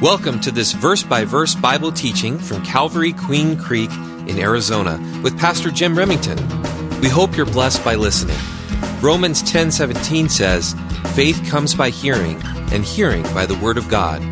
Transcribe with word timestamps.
Welcome 0.00 0.38
to 0.42 0.52
this 0.52 0.74
verse 0.74 1.02
by 1.02 1.24
verse 1.24 1.56
Bible 1.56 1.90
teaching 1.90 2.38
from 2.38 2.64
Calvary 2.64 3.12
Queen 3.12 3.58
Creek 3.58 3.90
in 4.28 4.38
Arizona 4.38 4.96
with 5.24 5.36
Pastor 5.36 5.72
Jim 5.72 5.98
Remington. 5.98 6.38
We 7.00 7.08
hope 7.08 7.36
you're 7.36 7.44
blessed 7.44 7.84
by 7.84 7.96
listening. 7.96 8.36
Romans 9.00 9.42
10:17 9.42 10.28
says, 10.28 10.76
"Faith 11.16 11.44
comes 11.50 11.74
by 11.74 11.90
hearing, 11.90 12.40
and 12.70 12.84
hearing 12.84 13.24
by 13.34 13.44
the 13.44 13.56
word 13.56 13.76
of 13.76 13.88
God." 13.88 14.22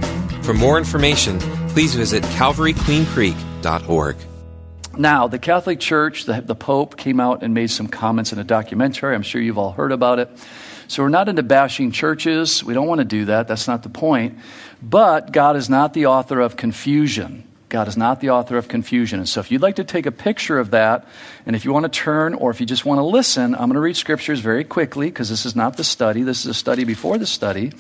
For 0.43 0.55
more 0.55 0.79
information, 0.79 1.41
please 1.71 1.97
visit 1.97 2.23
calvaryqueencreek.org. 2.39 4.17
Now, 4.97 5.27
the 5.27 5.41
Catholic 5.41 5.81
Church, 5.81 6.27
the, 6.27 6.43
the 6.43 6.55
Pope 6.55 6.97
came 6.97 7.19
out 7.19 7.43
and 7.43 7.55
made 7.55 7.73
some 7.73 7.89
comments 7.89 8.33
in 8.33 8.39
a 8.39 8.45
documentary. 8.45 9.17
I'm 9.17 9.23
sure 9.23 9.43
you've 9.43 9.59
all 9.59 9.73
heard 9.73 9.91
about 9.91 10.21
it. 10.21 10.31
So 10.89 11.03
we're 11.03 11.09
not 11.09 11.29
into 11.29 11.43
bashing 11.43 11.91
churches. 11.91 12.63
We 12.63 12.73
don't 12.73 12.87
want 12.87 13.01
to 13.01 13.05
do 13.05 13.25
that. 13.25 13.49
That's 13.49 13.67
not 13.67 13.83
the 13.83 13.89
point. 13.89 14.39
But 14.83 15.33
God 15.33 15.57
is 15.57 15.71
not 15.71 15.95
the 15.95 16.07
author 16.07 16.41
of 16.41 16.57
confusion. 16.57 17.47
God 17.69 17.89
is 17.89 17.97
not 17.97 18.21
the 18.21 18.31
author 18.31 18.57
of 18.57 18.69
confusion. 18.69 19.19
And 19.19 19.29
so 19.29 19.41
if 19.41 19.51
you'd 19.51 19.63
like 19.63 19.77
to 19.77 19.85
take 19.85 20.07
a 20.07 20.13
picture 20.13 20.59
of 20.59 20.71
that, 20.71 21.07
and 21.47 21.57
if 21.57 21.65
you 21.65 21.73
want 21.73 21.85
to 21.85 21.89
turn 21.89 22.35
or 22.35 22.51
if 22.51 22.61
you 22.61 22.67
just 22.67 22.85
want 22.85 22.99
to 22.99 23.05
listen, 23.05 23.55
I'm 23.55 23.63
going 23.63 23.75
to 23.75 23.81
read 23.81 23.97
scriptures 23.97 24.41
very 24.41 24.65
quickly 24.65 25.09
because 25.09 25.29
this 25.29 25.45
is 25.45 25.57
not 25.57 25.77
the 25.77 25.85
study. 25.85 26.23
This 26.23 26.41
is 26.41 26.47
a 26.47 26.55
study 26.55 26.85
before 26.85 27.19
the 27.19 27.27
study. 27.27 27.73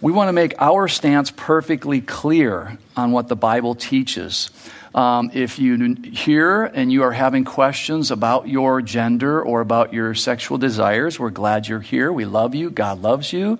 We 0.00 0.12
want 0.12 0.28
to 0.28 0.32
make 0.32 0.54
our 0.58 0.88
stance 0.88 1.30
perfectly 1.30 2.00
clear 2.00 2.78
on 2.96 3.12
what 3.12 3.28
the 3.28 3.36
Bible 3.36 3.74
teaches. 3.74 4.50
Um, 4.94 5.30
if 5.34 5.58
you 5.58 5.94
hear 6.12 6.64
and 6.64 6.90
you 6.90 7.02
are 7.02 7.12
having 7.12 7.44
questions 7.44 8.10
about 8.10 8.48
your 8.48 8.80
gender 8.80 9.42
or 9.42 9.60
about 9.60 9.92
your 9.92 10.14
sexual 10.14 10.56
desires, 10.56 11.20
we're 11.20 11.30
glad 11.30 11.68
you're 11.68 11.80
here. 11.80 12.12
We 12.12 12.24
love 12.24 12.54
you. 12.54 12.70
God 12.70 13.02
loves 13.02 13.32
you. 13.32 13.58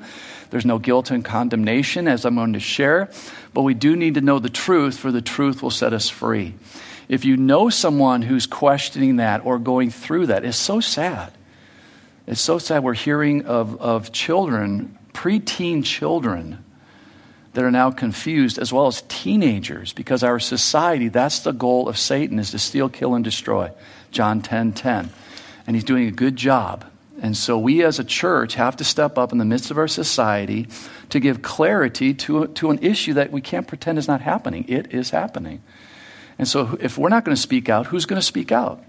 There's 0.50 0.66
no 0.66 0.78
guilt 0.78 1.10
and 1.10 1.24
condemnation, 1.24 2.08
as 2.08 2.24
I'm 2.24 2.34
going 2.34 2.52
to 2.54 2.60
share, 2.60 3.10
but 3.54 3.62
we 3.62 3.74
do 3.74 3.96
need 3.96 4.14
to 4.14 4.20
know 4.20 4.38
the 4.38 4.50
truth, 4.50 4.98
for 4.98 5.12
the 5.12 5.22
truth 5.22 5.62
will 5.62 5.70
set 5.70 5.92
us 5.92 6.08
free. 6.08 6.54
If 7.08 7.24
you 7.24 7.36
know 7.36 7.70
someone 7.70 8.22
who's 8.22 8.46
questioning 8.46 9.16
that 9.16 9.44
or 9.44 9.58
going 9.58 9.90
through 9.90 10.26
that, 10.26 10.44
it's 10.44 10.56
so 10.56 10.80
sad. 10.80 11.32
It's 12.26 12.40
so 12.40 12.58
sad 12.58 12.84
we're 12.84 12.94
hearing 12.94 13.46
of, 13.46 13.80
of 13.80 14.12
children, 14.12 14.98
preteen 15.12 15.84
children, 15.84 16.64
that 17.52 17.64
are 17.64 17.70
now 17.70 17.90
confused, 17.90 18.58
as 18.58 18.72
well 18.72 18.86
as 18.86 19.02
teenagers, 19.08 19.92
because 19.92 20.22
our 20.22 20.38
society, 20.38 21.08
that's 21.08 21.40
the 21.40 21.52
goal 21.52 21.88
of 21.88 21.98
Satan, 21.98 22.38
is 22.38 22.52
to 22.52 22.58
steal, 22.58 22.88
kill, 22.88 23.14
and 23.14 23.24
destroy. 23.24 23.70
John 24.12 24.40
10 24.40 24.72
10. 24.72 25.10
And 25.66 25.76
he's 25.76 25.84
doing 25.84 26.06
a 26.06 26.12
good 26.12 26.36
job. 26.36 26.84
And 27.22 27.36
so 27.36 27.58
we 27.58 27.84
as 27.84 27.98
a 27.98 28.04
church 28.04 28.54
have 28.54 28.76
to 28.76 28.84
step 28.84 29.18
up 29.18 29.32
in 29.32 29.38
the 29.38 29.44
midst 29.44 29.70
of 29.70 29.78
our 29.78 29.88
society 29.88 30.68
to 31.10 31.20
give 31.20 31.42
clarity 31.42 32.14
to, 32.14 32.46
to 32.46 32.70
an 32.70 32.78
issue 32.78 33.14
that 33.14 33.30
we 33.30 33.40
can't 33.40 33.68
pretend 33.68 33.98
is 33.98 34.08
not 34.08 34.20
happening. 34.20 34.64
It 34.68 34.92
is 34.94 35.10
happening. 35.10 35.62
And 36.38 36.48
so 36.48 36.78
if 36.80 36.96
we're 36.96 37.10
not 37.10 37.24
going 37.24 37.34
to 37.34 37.40
speak 37.40 37.68
out, 37.68 37.86
who's 37.86 38.06
going 38.06 38.20
to 38.20 38.26
speak 38.26 38.50
out? 38.50 38.82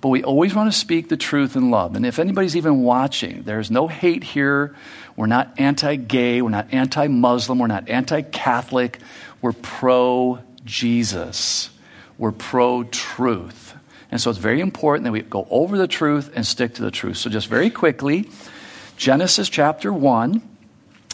But 0.00 0.10
we 0.10 0.22
always 0.22 0.54
want 0.54 0.70
to 0.70 0.78
speak 0.78 1.08
the 1.08 1.16
truth 1.16 1.56
in 1.56 1.70
love. 1.70 1.96
And 1.96 2.04
if 2.04 2.18
anybody's 2.18 2.56
even 2.56 2.82
watching, 2.82 3.42
there's 3.44 3.70
no 3.70 3.88
hate 3.88 4.22
here. 4.22 4.76
We're 5.16 5.26
not 5.26 5.54
anti 5.58 5.96
gay. 5.96 6.42
We're 6.42 6.50
not 6.50 6.72
anti 6.72 7.06
Muslim. 7.06 7.58
We're 7.58 7.68
not 7.68 7.88
anti 7.88 8.20
Catholic. 8.20 8.98
We're 9.40 9.52
pro 9.52 10.40
Jesus. 10.64 11.70
We're 12.18 12.32
pro 12.32 12.84
truth. 12.84 13.63
And 14.14 14.20
so 14.20 14.30
it's 14.30 14.38
very 14.38 14.60
important 14.60 15.02
that 15.06 15.10
we 15.10 15.22
go 15.22 15.44
over 15.50 15.76
the 15.76 15.88
truth 15.88 16.30
and 16.36 16.46
stick 16.46 16.74
to 16.74 16.82
the 16.82 16.92
truth. 16.92 17.16
So, 17.16 17.28
just 17.28 17.48
very 17.48 17.68
quickly, 17.68 18.30
Genesis 18.96 19.48
chapter 19.48 19.92
1. 19.92 20.40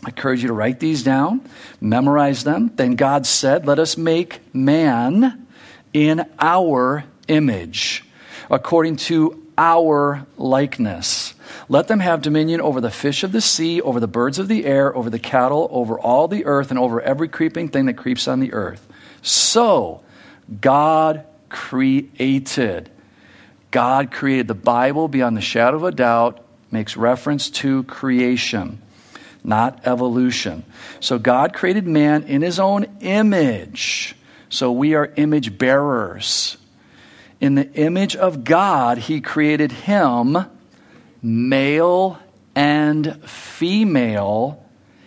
I 0.04 0.08
encourage 0.08 0.42
you 0.42 0.48
to 0.48 0.52
write 0.52 0.80
these 0.80 1.02
down, 1.02 1.40
memorize 1.80 2.44
them. 2.44 2.70
Then 2.74 2.96
God 2.96 3.24
said, 3.24 3.66
Let 3.66 3.78
us 3.78 3.96
make 3.96 4.42
man 4.54 5.46
in 5.94 6.26
our 6.38 7.04
image, 7.26 8.04
according 8.50 8.96
to 8.96 9.46
our 9.56 10.26
likeness. 10.36 11.32
Let 11.70 11.88
them 11.88 12.00
have 12.00 12.20
dominion 12.20 12.60
over 12.60 12.82
the 12.82 12.90
fish 12.90 13.24
of 13.24 13.32
the 13.32 13.40
sea, 13.40 13.80
over 13.80 13.98
the 13.98 14.08
birds 14.08 14.38
of 14.38 14.46
the 14.46 14.66
air, 14.66 14.94
over 14.94 15.08
the 15.08 15.18
cattle, 15.18 15.68
over 15.70 15.98
all 15.98 16.28
the 16.28 16.44
earth, 16.44 16.68
and 16.68 16.78
over 16.78 17.00
every 17.00 17.28
creeping 17.28 17.70
thing 17.70 17.86
that 17.86 17.94
creeps 17.94 18.28
on 18.28 18.40
the 18.40 18.52
earth. 18.52 18.86
So, 19.22 20.02
God 20.60 21.24
created. 21.50 22.90
God 23.70 24.10
created 24.10 24.48
the 24.48 24.54
Bible 24.54 25.08
beyond 25.08 25.36
the 25.36 25.42
shadow 25.42 25.76
of 25.76 25.84
a 25.84 25.92
doubt, 25.92 26.44
makes 26.70 26.96
reference 26.96 27.50
to 27.50 27.82
creation, 27.84 28.80
not 29.44 29.86
evolution. 29.86 30.64
So 31.00 31.18
God 31.18 31.52
created 31.52 31.86
man 31.86 32.24
in 32.24 32.42
his 32.42 32.58
own 32.58 32.86
image. 33.00 34.16
So 34.48 34.72
we 34.72 34.94
are 34.94 35.12
image 35.16 35.58
bearers. 35.58 36.56
In 37.40 37.54
the 37.54 37.70
image 37.72 38.16
of 38.16 38.44
God, 38.44 38.98
he 38.98 39.20
created 39.20 39.72
him, 39.72 40.36
male 41.22 42.18
and 42.54 43.22
female, 43.28 44.62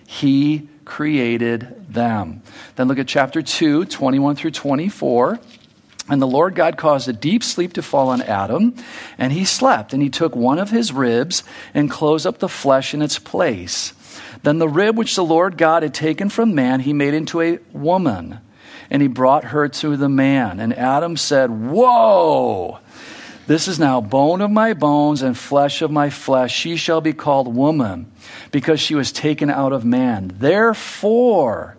he 0.08 0.70
created 0.86 1.94
them. 1.94 2.42
Then 2.76 2.88
look 2.88 3.00
at 3.00 3.08
chapter 3.08 3.42
2, 3.42 3.86
21 3.86 4.36
through 4.36 4.52
24. 4.52 5.40
And 6.10 6.22
the 6.22 6.28
Lord 6.28 6.54
God 6.54 6.78
caused 6.78 7.08
a 7.08 7.14
deep 7.14 7.44
sleep 7.44 7.74
to 7.74 7.82
fall 7.82 8.10
on 8.10 8.22
Adam, 8.22 8.76
and 9.18 9.32
he 9.32 9.46
slept. 9.46 9.94
And 9.94 10.04
he 10.04 10.10
took 10.10 10.36
one 10.36 10.60
of 10.60 10.70
his 10.70 10.92
ribs 10.92 11.44
and 11.74 11.90
closed 11.90 12.28
up 12.28 12.40
the 12.40 12.50
flesh 12.50 12.94
in 12.94 13.02
its 13.02 13.20
place. 13.20 13.94
Then 14.44 14.58
the 14.58 14.68
rib 14.68 14.98
which 14.98 15.16
the 15.16 15.24
Lord 15.24 15.58
God 15.58 15.82
had 15.82 15.94
taken 15.94 16.30
from 16.30 16.54
man, 16.54 16.82
he 16.82 16.92
made 16.92 17.14
into 17.14 17.40
a 17.40 17.60
woman, 17.72 18.40
and 18.90 19.02
he 19.02 19.08
brought 19.08 19.46
her 19.46 19.70
to 19.70 19.96
the 19.96 20.10
man. 20.10 20.60
And 20.60 20.78
Adam 20.78 21.16
said, 21.16 21.50
Whoa! 21.50 22.80
This 23.48 23.68
is 23.68 23.80
now 23.80 24.00
bone 24.00 24.42
of 24.42 24.52
my 24.52 24.74
bones 24.74 25.22
and 25.22 25.38
flesh 25.38 25.82
of 25.82 25.92
my 25.92 26.10
flesh. 26.10 26.54
She 26.54 26.76
shall 26.76 27.02
be 27.02 27.14
called 27.14 27.54
woman, 27.54 28.12
because 28.52 28.82
she 28.82 28.96
was 28.96 29.14
taken 29.14 29.50
out 29.50 29.72
of 29.72 29.86
man. 29.86 30.34
Therefore, 30.38 31.78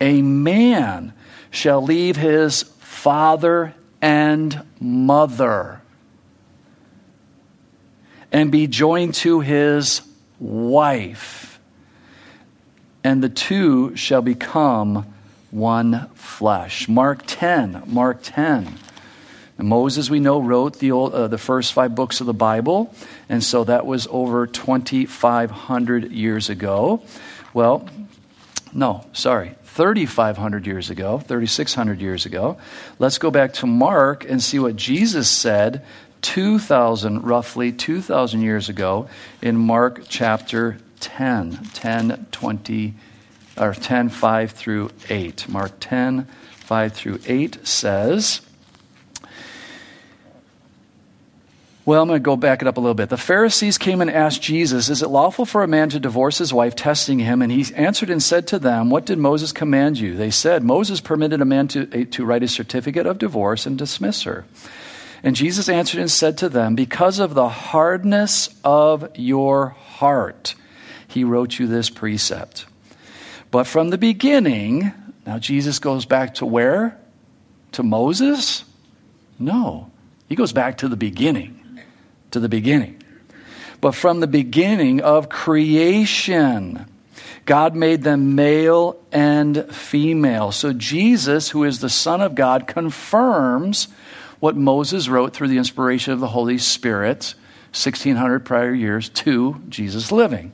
a 0.00 0.20
man 0.22 1.12
shall 1.50 1.82
leave 1.82 2.16
his 2.16 2.64
father 2.88 3.74
and 4.00 4.64
mother 4.80 5.80
and 8.32 8.50
be 8.50 8.66
joined 8.66 9.14
to 9.14 9.40
his 9.40 10.00
wife, 10.40 11.60
and 13.04 13.22
the 13.22 13.28
two 13.28 13.94
shall 13.94 14.22
become 14.22 15.06
one 15.50 16.08
flesh. 16.14 16.88
Mark 16.88 17.22
10, 17.26 17.84
Mark 17.86 18.20
10. 18.22 18.78
And 19.58 19.68
Moses, 19.68 20.08
we 20.08 20.18
know, 20.18 20.40
wrote 20.40 20.78
the, 20.78 20.90
old, 20.92 21.14
uh, 21.14 21.28
the 21.28 21.38
first 21.38 21.74
five 21.74 21.94
books 21.94 22.20
of 22.20 22.26
the 22.26 22.34
Bible, 22.34 22.94
and 23.28 23.44
so 23.44 23.64
that 23.64 23.86
was 23.86 24.08
over 24.10 24.46
2,500 24.46 26.10
years 26.10 26.48
ago. 26.48 27.02
Well, 27.52 27.88
no, 28.72 29.06
sorry, 29.12 29.54
3,500 29.78 30.66
years 30.66 30.90
ago, 30.90 31.20
3,600 31.20 32.00
years 32.00 32.26
ago. 32.26 32.58
Let's 32.98 33.18
go 33.18 33.30
back 33.30 33.52
to 33.54 33.66
Mark 33.68 34.28
and 34.28 34.42
see 34.42 34.58
what 34.58 34.74
Jesus 34.74 35.30
said 35.30 35.84
2,000, 36.22 37.22
roughly 37.22 37.70
2,000 37.70 38.42
years 38.42 38.68
ago 38.68 39.08
in 39.40 39.56
Mark 39.56 40.02
chapter 40.08 40.78
10, 40.98 41.60
10, 41.74 42.26
20, 42.32 42.94
or 43.56 43.72
10, 43.72 44.08
5 44.08 44.50
through 44.50 44.90
8. 45.08 45.48
Mark 45.48 45.70
10, 45.78 46.24
5 46.24 46.92
through 46.92 47.20
8 47.24 47.64
says, 47.64 48.40
Well, 51.88 52.02
I'm 52.02 52.08
going 52.08 52.20
to 52.20 52.22
go 52.22 52.36
back 52.36 52.60
it 52.60 52.68
up 52.68 52.76
a 52.76 52.80
little 52.80 52.92
bit. 52.92 53.08
The 53.08 53.16
Pharisees 53.16 53.78
came 53.78 54.02
and 54.02 54.10
asked 54.10 54.42
Jesus, 54.42 54.90
Is 54.90 55.00
it 55.00 55.08
lawful 55.08 55.46
for 55.46 55.62
a 55.62 55.66
man 55.66 55.88
to 55.88 55.98
divorce 55.98 56.36
his 56.36 56.52
wife, 56.52 56.76
testing 56.76 57.18
him? 57.18 57.40
And 57.40 57.50
he 57.50 57.74
answered 57.74 58.10
and 58.10 58.22
said 58.22 58.46
to 58.48 58.58
them, 58.58 58.90
What 58.90 59.06
did 59.06 59.16
Moses 59.16 59.52
command 59.52 59.98
you? 59.98 60.14
They 60.14 60.30
said, 60.30 60.62
Moses 60.62 61.00
permitted 61.00 61.40
a 61.40 61.46
man 61.46 61.66
to, 61.68 61.88
eh, 61.90 62.04
to 62.10 62.26
write 62.26 62.42
a 62.42 62.48
certificate 62.48 63.06
of 63.06 63.16
divorce 63.16 63.64
and 63.64 63.78
dismiss 63.78 64.24
her. 64.24 64.44
And 65.22 65.34
Jesus 65.34 65.70
answered 65.70 66.00
and 66.00 66.10
said 66.10 66.36
to 66.36 66.50
them, 66.50 66.74
Because 66.74 67.20
of 67.20 67.32
the 67.32 67.48
hardness 67.48 68.50
of 68.62 69.08
your 69.16 69.70
heart, 69.70 70.56
he 71.06 71.24
wrote 71.24 71.58
you 71.58 71.66
this 71.66 71.88
precept. 71.88 72.66
But 73.50 73.66
from 73.66 73.88
the 73.88 73.96
beginning, 73.96 74.92
now 75.24 75.38
Jesus 75.38 75.78
goes 75.78 76.04
back 76.04 76.34
to 76.34 76.44
where? 76.44 77.00
To 77.72 77.82
Moses? 77.82 78.66
No, 79.38 79.90
he 80.28 80.34
goes 80.34 80.52
back 80.52 80.76
to 80.78 80.88
the 80.88 80.94
beginning 80.94 81.57
to 82.30 82.40
the 82.40 82.48
beginning. 82.48 83.02
But 83.80 83.94
from 83.94 84.20
the 84.20 84.26
beginning 84.26 85.00
of 85.00 85.28
creation, 85.28 86.86
God 87.44 87.74
made 87.74 88.02
them 88.02 88.34
male 88.34 89.00
and 89.12 89.72
female. 89.74 90.52
So 90.52 90.72
Jesus, 90.72 91.50
who 91.50 91.64
is 91.64 91.80
the 91.80 91.88
Son 91.88 92.20
of 92.20 92.34
God, 92.34 92.66
confirms 92.66 93.88
what 94.40 94.56
Moses 94.56 95.08
wrote 95.08 95.32
through 95.32 95.48
the 95.48 95.58
inspiration 95.58 96.12
of 96.12 96.20
the 96.20 96.28
Holy 96.28 96.58
Spirit 96.58 97.34
1600 97.70 98.44
prior 98.44 98.74
years 98.74 99.08
to 99.10 99.60
Jesus 99.68 100.10
living. 100.10 100.52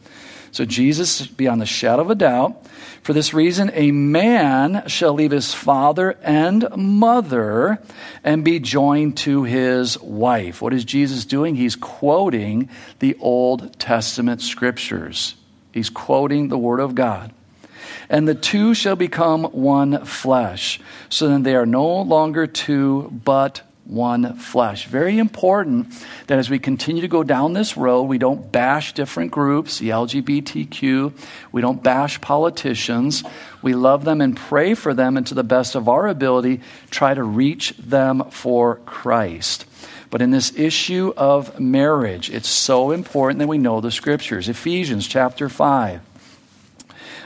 So 0.55 0.65
Jesus, 0.65 1.27
beyond 1.27 1.61
the 1.61 1.67
shadow 1.67 2.03
of 2.03 2.11
a 2.11 2.15
doubt, 2.15 2.65
for 3.03 3.13
this 3.13 3.35
reason, 3.35 3.73
a 3.75 3.91
man 3.91 4.85
shall 4.87 5.13
leave 5.13 5.33
his 5.33 5.53
father 5.53 6.17
and 6.23 6.69
mother 6.77 7.83
and 8.23 8.45
be 8.45 8.61
joined 8.61 9.17
to 9.17 9.43
his 9.43 10.01
wife. 10.01 10.63
What 10.63 10.73
is 10.73 10.85
Jesus 10.85 11.25
doing? 11.25 11.57
He's 11.57 11.75
quoting 11.75 12.69
the 13.01 13.17
Old 13.19 13.81
Testament 13.81 14.43
scriptures. 14.43 15.35
He's 15.73 15.91
quoting 15.91 16.47
the 16.47 16.57
Word 16.57 16.79
of 16.79 16.95
God. 16.95 17.33
And 18.09 18.29
the 18.29 18.37
two 18.37 18.75
shall 18.75 18.95
become 18.95 19.43
one 19.47 20.05
flesh. 20.05 20.79
So 21.09 21.27
then 21.27 21.43
they 21.43 21.57
are 21.57 21.67
no 21.67 22.03
longer 22.03 22.47
two, 22.47 23.11
but 23.25 23.63
one 23.85 24.37
flesh. 24.37 24.87
Very 24.87 25.19
important 25.19 25.93
that 26.27 26.39
as 26.39 26.49
we 26.49 26.59
continue 26.59 27.03
to 27.03 27.09
go 27.09 27.23
down 27.23 27.53
this 27.53 27.77
road, 27.77 28.05
we 28.05 28.19
don't 28.19 28.51
bash 28.51 28.95
different 28.95 29.31
groups, 29.31 29.79
the 29.79 29.91
LGBTQ, 29.91 31.13
we 31.53 31.61
don't 31.61 31.83
bash 31.83 32.21
politicians. 32.21 33.23
We 33.63 33.75
love 33.75 34.05
them 34.05 34.21
and 34.21 34.37
pray 34.37 34.75
for 34.75 34.95
them, 34.95 35.17
and 35.17 35.27
to 35.27 35.35
the 35.35 35.45
best 35.45 35.75
of 35.75 35.89
our 35.89 36.07
ability, 36.07 36.61
try 36.91 37.15
to 37.15 37.23
reach 37.23 37.75
them 37.79 38.31
for 38.31 38.77
Christ. 38.87 39.67
But 40.11 40.23
in 40.23 40.31
this 40.31 40.57
issue 40.57 41.13
of 41.17 41.59
marriage, 41.59 42.31
it's 42.31 42.49
so 42.49 42.91
important 42.91 43.41
that 43.41 43.49
we 43.49 43.59
know 43.59 43.81
the 43.81 43.91
scriptures. 43.91 44.49
Ephesians 44.49 45.09
chapter 45.09 45.49
5. 45.49 46.01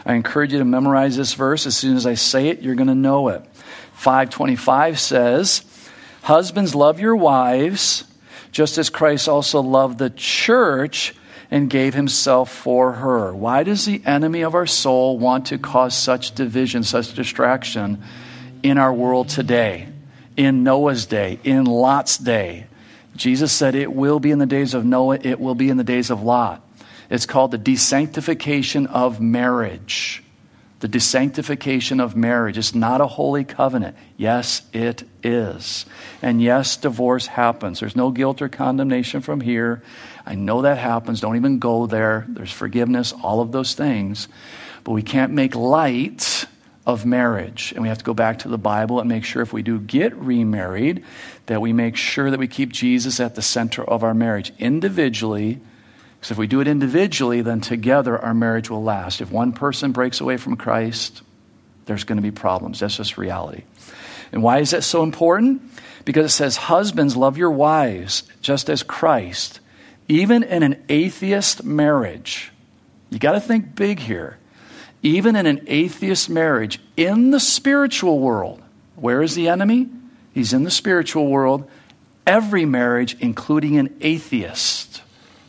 I 0.07 0.15
encourage 0.15 0.53
you 0.53 0.59
to 0.59 0.65
memorize 0.65 1.17
this 1.17 1.35
verse. 1.35 1.67
As 1.67 1.77
soon 1.77 1.97
as 1.97 2.07
I 2.07 2.15
say 2.15 2.49
it, 2.49 2.63
you're 2.63 2.77
going 2.77 2.89
to 2.89 2.95
know 2.95 3.29
it. 3.29 3.43
525 3.95 4.99
says, 4.99 5.65
Husbands, 6.23 6.75
love 6.75 7.01
your 7.01 7.17
wives, 7.17 8.05
just 8.53 8.79
as 8.79 8.91
Christ 8.91 9.29
also 9.29 9.61
loved 9.61 9.99
the 9.99 10.11
church 10.11 11.15
and 11.51 11.71
gave 11.71 11.95
himself 11.95 12.53
for 12.53 12.93
her. 12.93 13.35
Why 13.35 13.63
does 13.63 13.87
the 13.87 14.03
enemy 14.05 14.43
of 14.43 14.55
our 14.55 14.67
soul 14.67 15.19
want 15.19 15.47
to 15.47 15.59
cause 15.59 15.97
such 15.97 16.35
division, 16.35 16.83
such 16.83 17.15
distraction 17.15 18.03
in 18.63 18.77
our 18.77 18.93
world 18.93 19.31
today, 19.31 19.89
in 20.37 20.63
Noah's 20.63 21.07
day, 21.07 21.39
in 21.45 21.65
Lot's 21.65 22.19
day? 22.19 22.67
Jesus 23.17 23.53
said 23.53 23.75
it 23.75 23.93
will 23.93 24.21
be 24.21 24.31
in 24.31 24.39
the 24.39 24.47
days 24.47 24.75
of 24.75 24.85
Noah, 24.85 25.19
it 25.23 25.41
will 25.41 25.55
be 25.55 25.71
in 25.71 25.77
the 25.77 25.85
days 25.85 26.11
of 26.11 26.23
Lot. 26.23 26.63
It's 27.11 27.27
called 27.27 27.51
the 27.51 27.59
desanctification 27.59 28.87
of 28.87 29.21
marriage 29.21 30.23
the 30.81 30.89
desanctification 30.89 32.01
of 32.03 32.15
marriage. 32.15 32.57
It's 32.57 32.75
not 32.75 33.01
a 33.01 33.07
holy 33.07 33.45
covenant. 33.45 33.97
Yes, 34.17 34.63
it 34.73 35.03
is. 35.23 35.87
And 36.23 36.41
yes, 36.41 36.77
divorce 36.77 37.27
happens. 37.27 37.81
There's 37.81 37.97
no 37.97 38.11
guilt 38.11 38.41
or 38.41 38.49
condemnation 38.49 39.21
from 39.21 39.41
here. 39.41 39.83
I 40.25 40.35
know 40.37 40.63
that 40.63 40.79
happens. 40.79 41.21
Don't 41.21 41.37
even 41.37 41.59
go 41.59 41.87
there. 41.87 42.27
There's 42.29 42.53
forgiveness, 42.53 43.13
all 43.13 43.41
of 43.41 43.51
those 43.51 43.75
things. 43.75 44.29
But 44.85 44.93
we 44.93 45.03
can't 45.03 45.33
make 45.33 45.57
light 45.57 46.47
of 46.87 47.05
marriage. 47.05 47.73
And 47.73 47.83
we 47.83 47.89
have 47.89 47.99
to 47.99 48.05
go 48.05 48.15
back 48.15 48.41
to 48.41 48.49
the 48.49 48.57
Bible 48.57 49.01
and 49.01 49.09
make 49.09 49.25
sure 49.25 49.43
if 49.43 49.53
we 49.53 49.63
do 49.63 49.81
get 49.81 50.15
remarried, 50.15 51.05
that 51.47 51.61
we 51.61 51.73
make 51.73 51.97
sure 51.97 52.31
that 52.31 52.39
we 52.39 52.47
keep 52.47 52.71
Jesus 52.71 53.19
at 53.21 53.35
the 53.35 53.43
center 53.43 53.83
of 53.83 54.05
our 54.05 54.15
marriage 54.15 54.53
individually 54.59 55.61
because 56.19 56.33
if 56.33 56.39
we 56.39 56.47
do 56.47 56.61
it 56.61 56.69
individually, 56.69 57.43
then 57.43 57.61
together 57.61 58.19
our 58.19 58.35
marriage 58.35 58.71
will 58.71 58.83
last. 58.83 59.21
If 59.21 59.31
one 59.31 59.53
person 59.53 59.93
breaks 59.93 60.21
away 60.21 60.37
from 60.37 60.57
Christ, 60.57 61.23
there's 61.87 62.05
going 62.05 62.17
to 62.17 62.23
be 62.23 62.33
problems. 62.33 62.81
That's 62.81 62.97
just 62.97 63.17
reality. 63.17 63.63
And 64.33 64.43
why 64.43 64.59
is 64.59 64.73
that 64.73 64.83
so 64.83 65.03
important? 65.05 65.63
Because 66.05 66.27
it 66.27 66.35
says, 66.35 66.57
Husbands, 66.57 67.17
love 67.17 67.39
your 67.39 67.53
wives, 67.53 68.25
just 68.43 68.69
as 68.69 68.83
Christ. 68.83 69.61
Even 70.09 70.43
in 70.43 70.63
an 70.63 70.83
atheist 70.89 71.65
marriage, 71.65 72.51
you 73.11 73.19
got 73.19 73.33
to 73.33 73.41
think 73.41 73.75
big 73.75 74.01
here. 74.01 74.39
Even 75.03 75.37
in 75.37 75.47
an 75.47 75.63
atheist 75.69 76.29
marriage, 76.29 76.81
in 76.97 77.31
the 77.31 77.39
spiritual 77.39 78.19
world, 78.19 78.61
where 78.97 79.23
is 79.23 79.37
the 79.37 79.49
enemy? 79.49 79.89
He's 80.35 80.53
in 80.53 80.65
the 80.65 80.71
spiritual 80.71 81.29
world. 81.29 81.71
Every 82.27 82.65
marriage, 82.65 83.17
including 83.21 83.79
an 83.79 83.97
atheist, 84.01 85.03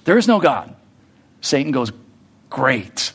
there 0.09 0.17
is 0.17 0.27
no 0.27 0.39
God. 0.39 0.75
Satan 1.39 1.71
goes, 1.71 1.91
Great, 2.49 3.13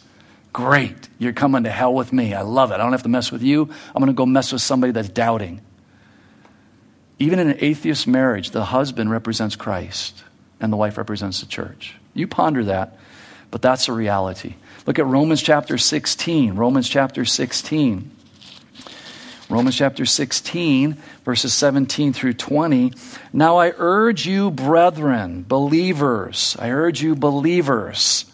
great. 0.52 1.08
You're 1.19 1.32
coming 1.32 1.64
to 1.64 1.70
hell 1.70 1.93
with 1.93 2.12
me. 2.12 2.35
I 2.35 2.43
love 2.43 2.70
it. 2.70 2.75
I 2.75 2.76
don't 2.76 2.93
have 2.93 3.02
to 3.02 3.08
mess 3.08 3.32
with 3.32 3.43
you. 3.43 3.62
I'm 3.62 4.00
going 4.00 4.06
to 4.06 4.12
go 4.12 4.26
mess 4.26 4.52
with 4.52 4.62
somebody 4.62 4.93
that's 4.93 5.08
doubting. 5.08 5.61
Even 7.19 7.41
in 7.41 7.50
an 7.50 7.56
atheist 7.58 8.06
marriage, 8.06 8.52
the 8.52 8.67
husband 8.67 9.11
represents 9.11 9.56
Christ 9.56 10.23
and 10.61 10.73
the 10.73 10.76
wife 10.76 10.96
represents 10.96 11.41
the 11.41 11.46
church. 11.46 11.96
You 12.14 12.29
ponder 12.29 12.62
that, 12.67 12.97
but 13.50 13.61
that's 13.61 13.88
a 13.88 13.93
reality. 13.93 14.55
Look 14.87 15.00
at 15.00 15.06
Romans 15.06 15.43
chapter 15.43 15.76
16. 15.76 16.55
Romans 16.55 16.88
chapter 16.88 17.25
16. 17.25 18.13
Romans 19.54 19.76
chapter 19.76 20.04
16, 20.04 20.96
verses 21.24 21.54
17 21.54 22.12
through 22.12 22.32
20. 22.32 22.92
Now 23.32 23.58
I 23.58 23.72
urge 23.76 24.26
you, 24.26 24.50
brethren, 24.50 25.44
believers, 25.46 26.56
I 26.58 26.70
urge 26.70 27.00
you, 27.00 27.14
believers, 27.14 28.24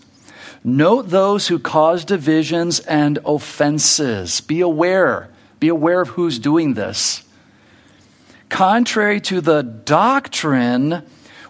note 0.65 1.11
those 1.11 1.49
who 1.49 1.59
cause 1.59 2.07
divisions 2.07 2.81
and 2.81 3.19
offenses. 3.27 4.41
Be 4.41 4.63
aware, 4.63 5.29
be 5.59 5.69
aware 5.69 6.01
of 6.01 6.09
who's 6.09 6.39
doing 6.39 6.73
this. 6.73 7.23
Contrary 8.49 9.21
to 9.21 9.43
the 9.43 9.61
doctrine 9.61 11.03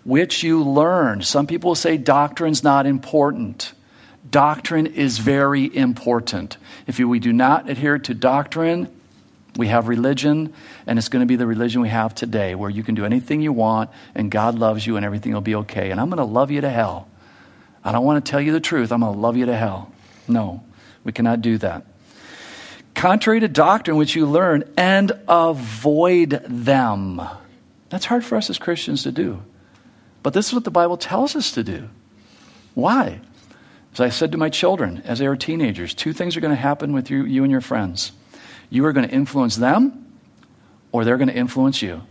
which 0.02 0.42
you 0.42 0.64
learned. 0.64 1.24
Some 1.24 1.46
people 1.46 1.76
say 1.76 1.96
doctrine's 1.96 2.64
not 2.64 2.86
important. 2.86 3.72
Doctrine 4.28 4.88
is 4.88 5.18
very 5.18 5.72
important. 5.76 6.56
If 6.88 6.98
we 6.98 7.20
do 7.20 7.32
not 7.32 7.70
adhere 7.70 8.00
to 8.00 8.14
doctrine, 8.14 8.88
we 9.56 9.68
have 9.68 9.88
religion, 9.88 10.52
and 10.86 10.98
it's 10.98 11.08
going 11.08 11.20
to 11.20 11.26
be 11.26 11.36
the 11.36 11.46
religion 11.46 11.80
we 11.80 11.88
have 11.88 12.14
today, 12.14 12.54
where 12.54 12.70
you 12.70 12.82
can 12.82 12.94
do 12.94 13.04
anything 13.04 13.40
you 13.40 13.52
want, 13.52 13.90
and 14.14 14.30
God 14.30 14.58
loves 14.58 14.86
you, 14.86 14.96
and 14.96 15.04
everything 15.04 15.32
will 15.32 15.40
be 15.40 15.56
okay. 15.56 15.90
And 15.90 16.00
I'm 16.00 16.08
going 16.08 16.18
to 16.18 16.24
love 16.24 16.50
you 16.50 16.60
to 16.60 16.70
hell. 16.70 17.08
I 17.82 17.92
don't 17.92 18.04
want 18.04 18.24
to 18.24 18.30
tell 18.30 18.40
you 18.40 18.52
the 18.52 18.60
truth. 18.60 18.92
I'm 18.92 19.00
going 19.00 19.14
to 19.14 19.18
love 19.18 19.36
you 19.36 19.46
to 19.46 19.56
hell. 19.56 19.92
No, 20.28 20.62
we 21.02 21.12
cannot 21.12 21.40
do 21.40 21.58
that. 21.58 21.84
Contrary 22.94 23.40
to 23.40 23.48
doctrine 23.48 23.96
which 23.96 24.14
you 24.14 24.26
learn, 24.26 24.64
and 24.76 25.12
avoid 25.28 26.30
them. 26.48 27.20
That's 27.88 28.04
hard 28.04 28.24
for 28.24 28.36
us 28.36 28.50
as 28.50 28.58
Christians 28.58 29.02
to 29.02 29.12
do. 29.12 29.42
But 30.22 30.32
this 30.32 30.48
is 30.48 30.54
what 30.54 30.64
the 30.64 30.70
Bible 30.70 30.96
tells 30.96 31.34
us 31.34 31.52
to 31.52 31.64
do. 31.64 31.88
Why? 32.74 33.20
As 33.94 34.00
I 34.00 34.10
said 34.10 34.32
to 34.32 34.38
my 34.38 34.50
children 34.50 35.02
as 35.04 35.18
they 35.18 35.26
were 35.26 35.36
teenagers, 35.36 35.94
two 35.94 36.12
things 36.12 36.36
are 36.36 36.40
going 36.40 36.54
to 36.54 36.60
happen 36.60 36.92
with 36.92 37.10
you, 37.10 37.24
you 37.24 37.42
and 37.42 37.50
your 37.50 37.60
friends. 37.60 38.12
You 38.70 38.86
are 38.86 38.92
going 38.92 39.06
to 39.06 39.14
influence 39.14 39.56
them, 39.56 40.06
or 40.92 41.04
they're 41.04 41.18
going 41.18 41.28
to 41.28 41.36
influence 41.36 41.82
you. 41.82 42.02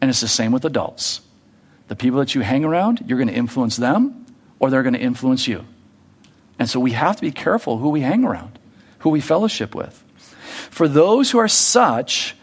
And 0.00 0.10
it's 0.10 0.20
the 0.20 0.28
same 0.28 0.52
with 0.52 0.64
adults. 0.64 1.20
The 1.88 1.96
people 1.96 2.18
that 2.18 2.34
you 2.34 2.40
hang 2.42 2.64
around, 2.64 3.04
you're 3.06 3.18
going 3.18 3.28
to 3.28 3.34
influence 3.34 3.76
them, 3.76 4.26
or 4.58 4.70
they're 4.70 4.82
going 4.82 4.94
to 4.94 5.00
influence 5.00 5.46
you. 5.46 5.64
And 6.58 6.68
so 6.68 6.80
we 6.80 6.92
have 6.92 7.16
to 7.16 7.22
be 7.22 7.32
careful 7.32 7.78
who 7.78 7.90
we 7.90 8.00
hang 8.00 8.24
around, 8.24 8.58
who 8.98 9.10
we 9.10 9.20
fellowship 9.20 9.74
with. 9.74 10.02
For 10.70 10.88
those 10.88 11.30
who 11.30 11.38
are 11.38 11.48
such 11.48 12.34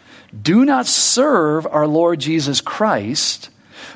do 0.42 0.64
not 0.64 0.86
serve 0.86 1.66
our 1.66 1.86
Lord 1.86 2.20
Jesus 2.20 2.60
Christ, 2.60 3.50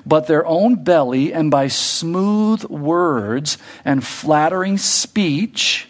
but 0.06 0.26
their 0.26 0.46
own 0.46 0.84
belly, 0.84 1.32
and 1.32 1.50
by 1.50 1.68
smooth 1.68 2.64
words 2.64 3.58
and 3.84 4.06
flattering 4.06 4.78
speech 4.78 5.87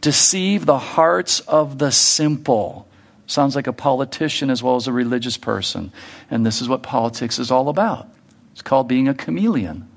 deceive 0.00 0.66
the 0.66 0.78
hearts 0.78 1.40
of 1.40 1.78
the 1.78 1.90
simple. 1.90 2.86
Sounds 3.26 3.54
like 3.54 3.66
a 3.66 3.72
politician 3.72 4.50
as 4.50 4.62
well 4.62 4.76
as 4.76 4.86
a 4.86 4.92
religious 4.92 5.36
person. 5.36 5.92
And 6.30 6.46
this 6.46 6.62
is 6.62 6.68
what 6.68 6.82
politics 6.82 7.38
is 7.38 7.50
all 7.50 7.68
about. 7.68 8.08
It's 8.52 8.62
called 8.62 8.88
being 8.88 9.08
a 9.08 9.14
chameleon. 9.14 9.88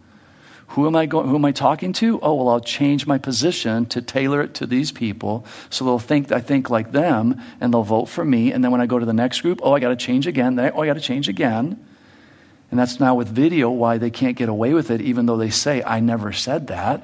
Who 0.70 0.88
am 0.88 0.96
I 0.96 1.06
going, 1.06 1.28
who 1.28 1.36
am 1.36 1.44
I 1.44 1.52
talking 1.52 1.92
to? 1.94 2.20
Oh, 2.22 2.36
well, 2.36 2.50
I'll 2.50 2.62
change 2.62 3.06
my 3.06 3.18
position 3.18 3.86
to 3.88 4.02
tailor 4.02 4.42
it 4.42 4.54
to 4.56 4.66
these 4.66 4.92
people 4.92 5.46
so 5.70 5.84
they'll 5.84 6.00
think 6.00 6.32
I 6.32 6.40
think 6.40 6.70
like 6.70 6.94
them 6.94 7.42
and 7.60 7.74
they'll 7.74 7.84
vote 7.84 8.06
for 8.06 8.24
me. 8.24 8.54
And 8.54 8.64
then 8.64 8.72
when 8.72 8.80
I 8.80 8.86
go 8.86 8.98
to 8.98 9.06
the 9.06 9.14
next 9.14 9.42
group, 9.42 9.60
oh, 9.64 9.74
I 9.74 9.82
got 9.82 9.90
to 9.90 9.98
change 9.98 10.28
again. 10.28 10.58
Oh, 10.58 10.82
I 10.82 10.86
got 10.86 10.94
to 10.94 11.02
change 11.02 11.28
again. 11.28 11.86
And 12.70 12.80
that's 12.80 13.02
now 13.02 13.16
with 13.16 13.28
video 13.28 13.70
why 13.70 13.98
they 13.98 14.10
can't 14.10 14.38
get 14.38 14.48
away 14.48 14.74
with 14.74 14.92
it, 14.92 15.02
even 15.02 15.26
though 15.26 15.36
they 15.36 15.50
say, 15.50 15.84
I 15.84 16.00
never 16.00 16.32
said 16.32 16.68
that. 16.68 17.04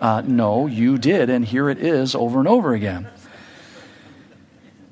Uh, 0.00 0.22
no, 0.24 0.66
you 0.66 0.98
did, 0.98 1.30
and 1.30 1.44
here 1.44 1.68
it 1.68 1.78
is 1.78 2.14
over 2.14 2.38
and 2.38 2.48
over 2.48 2.74
again. 2.74 3.08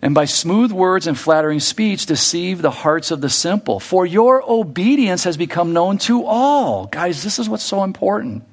And 0.05 0.15
by 0.15 0.27
smooth 0.27 0.71
words 0.71 1.07
and 1.07 1.19
flattering 1.19 1.61
speech, 1.61 2.05
deceive 2.05 2.61
the 2.61 2.71
hearts 2.71 3.11
of 3.11 3.23
the 3.23 3.31
simple. 3.31 3.81
For 3.81 4.05
your 4.05 4.43
obedience 4.47 5.25
has 5.25 5.39
become 5.39 5.73
known 5.73 5.97
to 5.99 6.27
all. 6.27 6.87
Guys, 6.87 7.23
this 7.23 7.39
is 7.39 7.49
what's 7.49 7.65
so 7.65 7.83
important. 7.85 8.45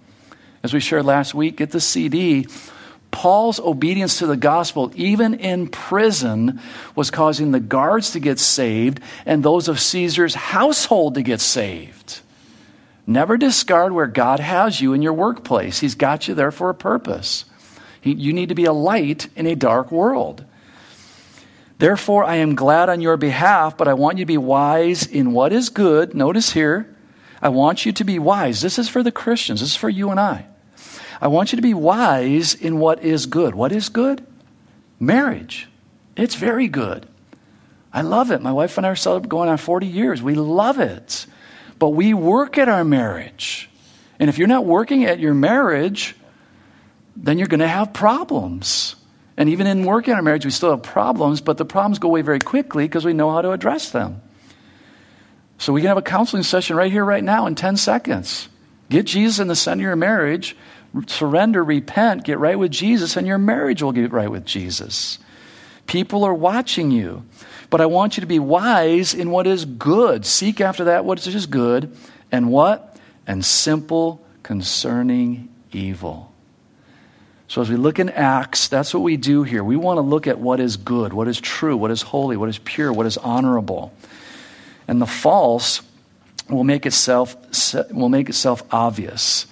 As 0.63 0.73
we 0.73 0.79
shared 0.79 1.05
last 1.05 1.33
week, 1.33 1.57
get 1.57 1.71
the 1.71 1.81
CD. 1.81 2.47
Paul's 3.11 3.59
obedience 3.59 4.19
to 4.19 4.27
the 4.27 4.37
gospel, 4.37 4.91
even 4.95 5.33
in 5.33 5.67
prison, 5.67 6.61
was 6.95 7.11
causing 7.11 7.51
the 7.51 7.59
guards 7.59 8.11
to 8.11 8.21
get 8.21 8.39
saved 8.39 9.01
and 9.25 9.43
those 9.43 9.67
of 9.67 9.79
Caesar's 9.79 10.33
household 10.33 11.15
to 11.15 11.21
get 11.21 11.41
saved. 11.41 12.21
Never 13.11 13.37
discard 13.37 13.91
where 13.91 14.07
God 14.07 14.39
has 14.39 14.79
you 14.79 14.93
in 14.93 15.01
your 15.01 15.13
workplace. 15.13 15.79
He's 15.79 15.95
got 15.95 16.27
you 16.27 16.33
there 16.33 16.51
for 16.51 16.69
a 16.69 16.75
purpose. 16.75 17.45
He, 17.99 18.13
you 18.13 18.31
need 18.31 18.49
to 18.49 18.55
be 18.55 18.65
a 18.65 18.73
light 18.73 19.27
in 19.35 19.45
a 19.47 19.55
dark 19.55 19.91
world. 19.91 20.45
Therefore, 21.77 22.23
I 22.23 22.37
am 22.37 22.55
glad 22.55 22.89
on 22.89 23.01
your 23.01 23.17
behalf, 23.17 23.77
but 23.77 23.87
I 23.87 23.95
want 23.95 24.17
you 24.17 24.23
to 24.23 24.27
be 24.27 24.37
wise 24.37 25.05
in 25.05 25.33
what 25.33 25.51
is 25.51 25.69
good. 25.69 26.13
Notice 26.13 26.53
here, 26.53 26.95
I 27.41 27.49
want 27.49 27.85
you 27.85 27.91
to 27.91 28.03
be 28.03 28.17
wise. 28.17 28.61
This 28.61 28.79
is 28.79 28.87
for 28.87 29.03
the 29.03 29.11
Christians, 29.11 29.59
this 29.59 29.71
is 29.71 29.75
for 29.75 29.89
you 29.89 30.09
and 30.11 30.19
I. 30.19 30.45
I 31.19 31.27
want 31.27 31.51
you 31.51 31.57
to 31.57 31.61
be 31.61 31.73
wise 31.73 32.55
in 32.55 32.79
what 32.79 33.03
is 33.03 33.25
good. 33.25 33.55
What 33.55 33.71
is 33.71 33.89
good? 33.89 34.25
Marriage. 34.99 35.67
It's 36.15 36.35
very 36.35 36.67
good. 36.67 37.07
I 37.91 38.03
love 38.03 38.31
it. 38.31 38.41
My 38.41 38.53
wife 38.53 38.77
and 38.77 38.87
I 38.87 38.89
are 38.89 39.19
going 39.19 39.49
on 39.49 39.57
40 39.57 39.85
years. 39.85 40.21
We 40.21 40.35
love 40.35 40.79
it. 40.79 41.25
But 41.81 41.95
we 41.95 42.13
work 42.13 42.59
at 42.59 42.69
our 42.69 42.83
marriage. 42.83 43.67
And 44.19 44.29
if 44.29 44.37
you're 44.37 44.47
not 44.47 44.65
working 44.65 45.05
at 45.05 45.19
your 45.19 45.33
marriage, 45.33 46.15
then 47.15 47.39
you're 47.39 47.47
going 47.47 47.61
to 47.61 47.67
have 47.67 47.91
problems. 47.91 48.95
And 49.35 49.49
even 49.49 49.65
in 49.65 49.83
working 49.83 50.11
on 50.11 50.17
our 50.17 50.21
marriage, 50.21 50.45
we 50.45 50.51
still 50.51 50.69
have 50.69 50.83
problems, 50.83 51.41
but 51.41 51.57
the 51.57 51.65
problems 51.65 51.97
go 51.97 52.09
away 52.09 52.21
very 52.21 52.37
quickly 52.37 52.83
because 52.83 53.03
we 53.03 53.13
know 53.13 53.31
how 53.31 53.41
to 53.41 53.49
address 53.49 53.89
them. 53.89 54.21
So 55.57 55.73
we 55.73 55.81
can 55.81 55.87
have 55.87 55.97
a 55.97 56.03
counseling 56.03 56.43
session 56.43 56.75
right 56.75 56.91
here, 56.91 57.03
right 57.03 57.23
now, 57.23 57.47
in 57.47 57.55
10 57.55 57.77
seconds. 57.77 58.47
Get 58.91 59.07
Jesus 59.07 59.39
in 59.39 59.47
the 59.47 59.55
center 59.55 59.81
of 59.81 59.85
your 59.85 59.95
marriage, 59.95 60.55
surrender, 61.07 61.63
repent, 61.63 62.25
get 62.25 62.37
right 62.37 62.59
with 62.59 62.69
Jesus, 62.69 63.17
and 63.17 63.25
your 63.25 63.39
marriage 63.39 63.81
will 63.81 63.91
get 63.91 64.11
right 64.11 64.29
with 64.29 64.45
Jesus. 64.45 65.17
People 65.91 66.23
are 66.23 66.33
watching 66.33 66.89
you. 66.89 67.25
But 67.69 67.81
I 67.81 67.85
want 67.85 68.15
you 68.15 68.21
to 68.21 68.27
be 68.27 68.39
wise 68.39 69.13
in 69.13 69.29
what 69.29 69.45
is 69.45 69.65
good. 69.65 70.25
Seek 70.25 70.61
after 70.61 70.85
that 70.85 71.03
what 71.03 71.27
is 71.27 71.45
good, 71.47 71.93
and 72.31 72.49
what? 72.49 72.97
And 73.27 73.43
simple 73.43 74.25
concerning 74.41 75.49
evil. 75.73 76.31
So, 77.49 77.61
as 77.61 77.69
we 77.69 77.75
look 77.75 77.99
in 77.99 78.07
Acts, 78.07 78.69
that's 78.69 78.93
what 78.93 79.03
we 79.03 79.17
do 79.17 79.43
here. 79.43 79.65
We 79.65 79.75
want 79.75 79.97
to 79.97 80.01
look 80.01 80.27
at 80.27 80.39
what 80.39 80.61
is 80.61 80.77
good, 80.77 81.11
what 81.11 81.27
is 81.27 81.41
true, 81.41 81.75
what 81.75 81.91
is 81.91 82.01
holy, 82.01 82.37
what 82.37 82.47
is 82.47 82.57
pure, 82.57 82.93
what 82.93 83.05
is 83.05 83.17
honorable. 83.17 83.91
And 84.87 85.01
the 85.01 85.05
false 85.05 85.81
will 86.49 86.63
make 86.63 86.85
itself, 86.85 87.35
will 87.91 88.07
make 88.07 88.29
itself 88.29 88.63
obvious. 88.71 89.45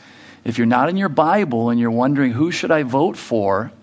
If 0.46 0.58
you're 0.58 0.68
not 0.68 0.88
in 0.88 0.96
your 0.96 1.10
Bible 1.10 1.70
and 1.70 1.78
you're 1.82 1.92
wondering 1.92 2.32
who 2.32 2.50
should 2.50 2.72
I 2.72 2.84
vote 2.84 3.18
for, 3.18 3.74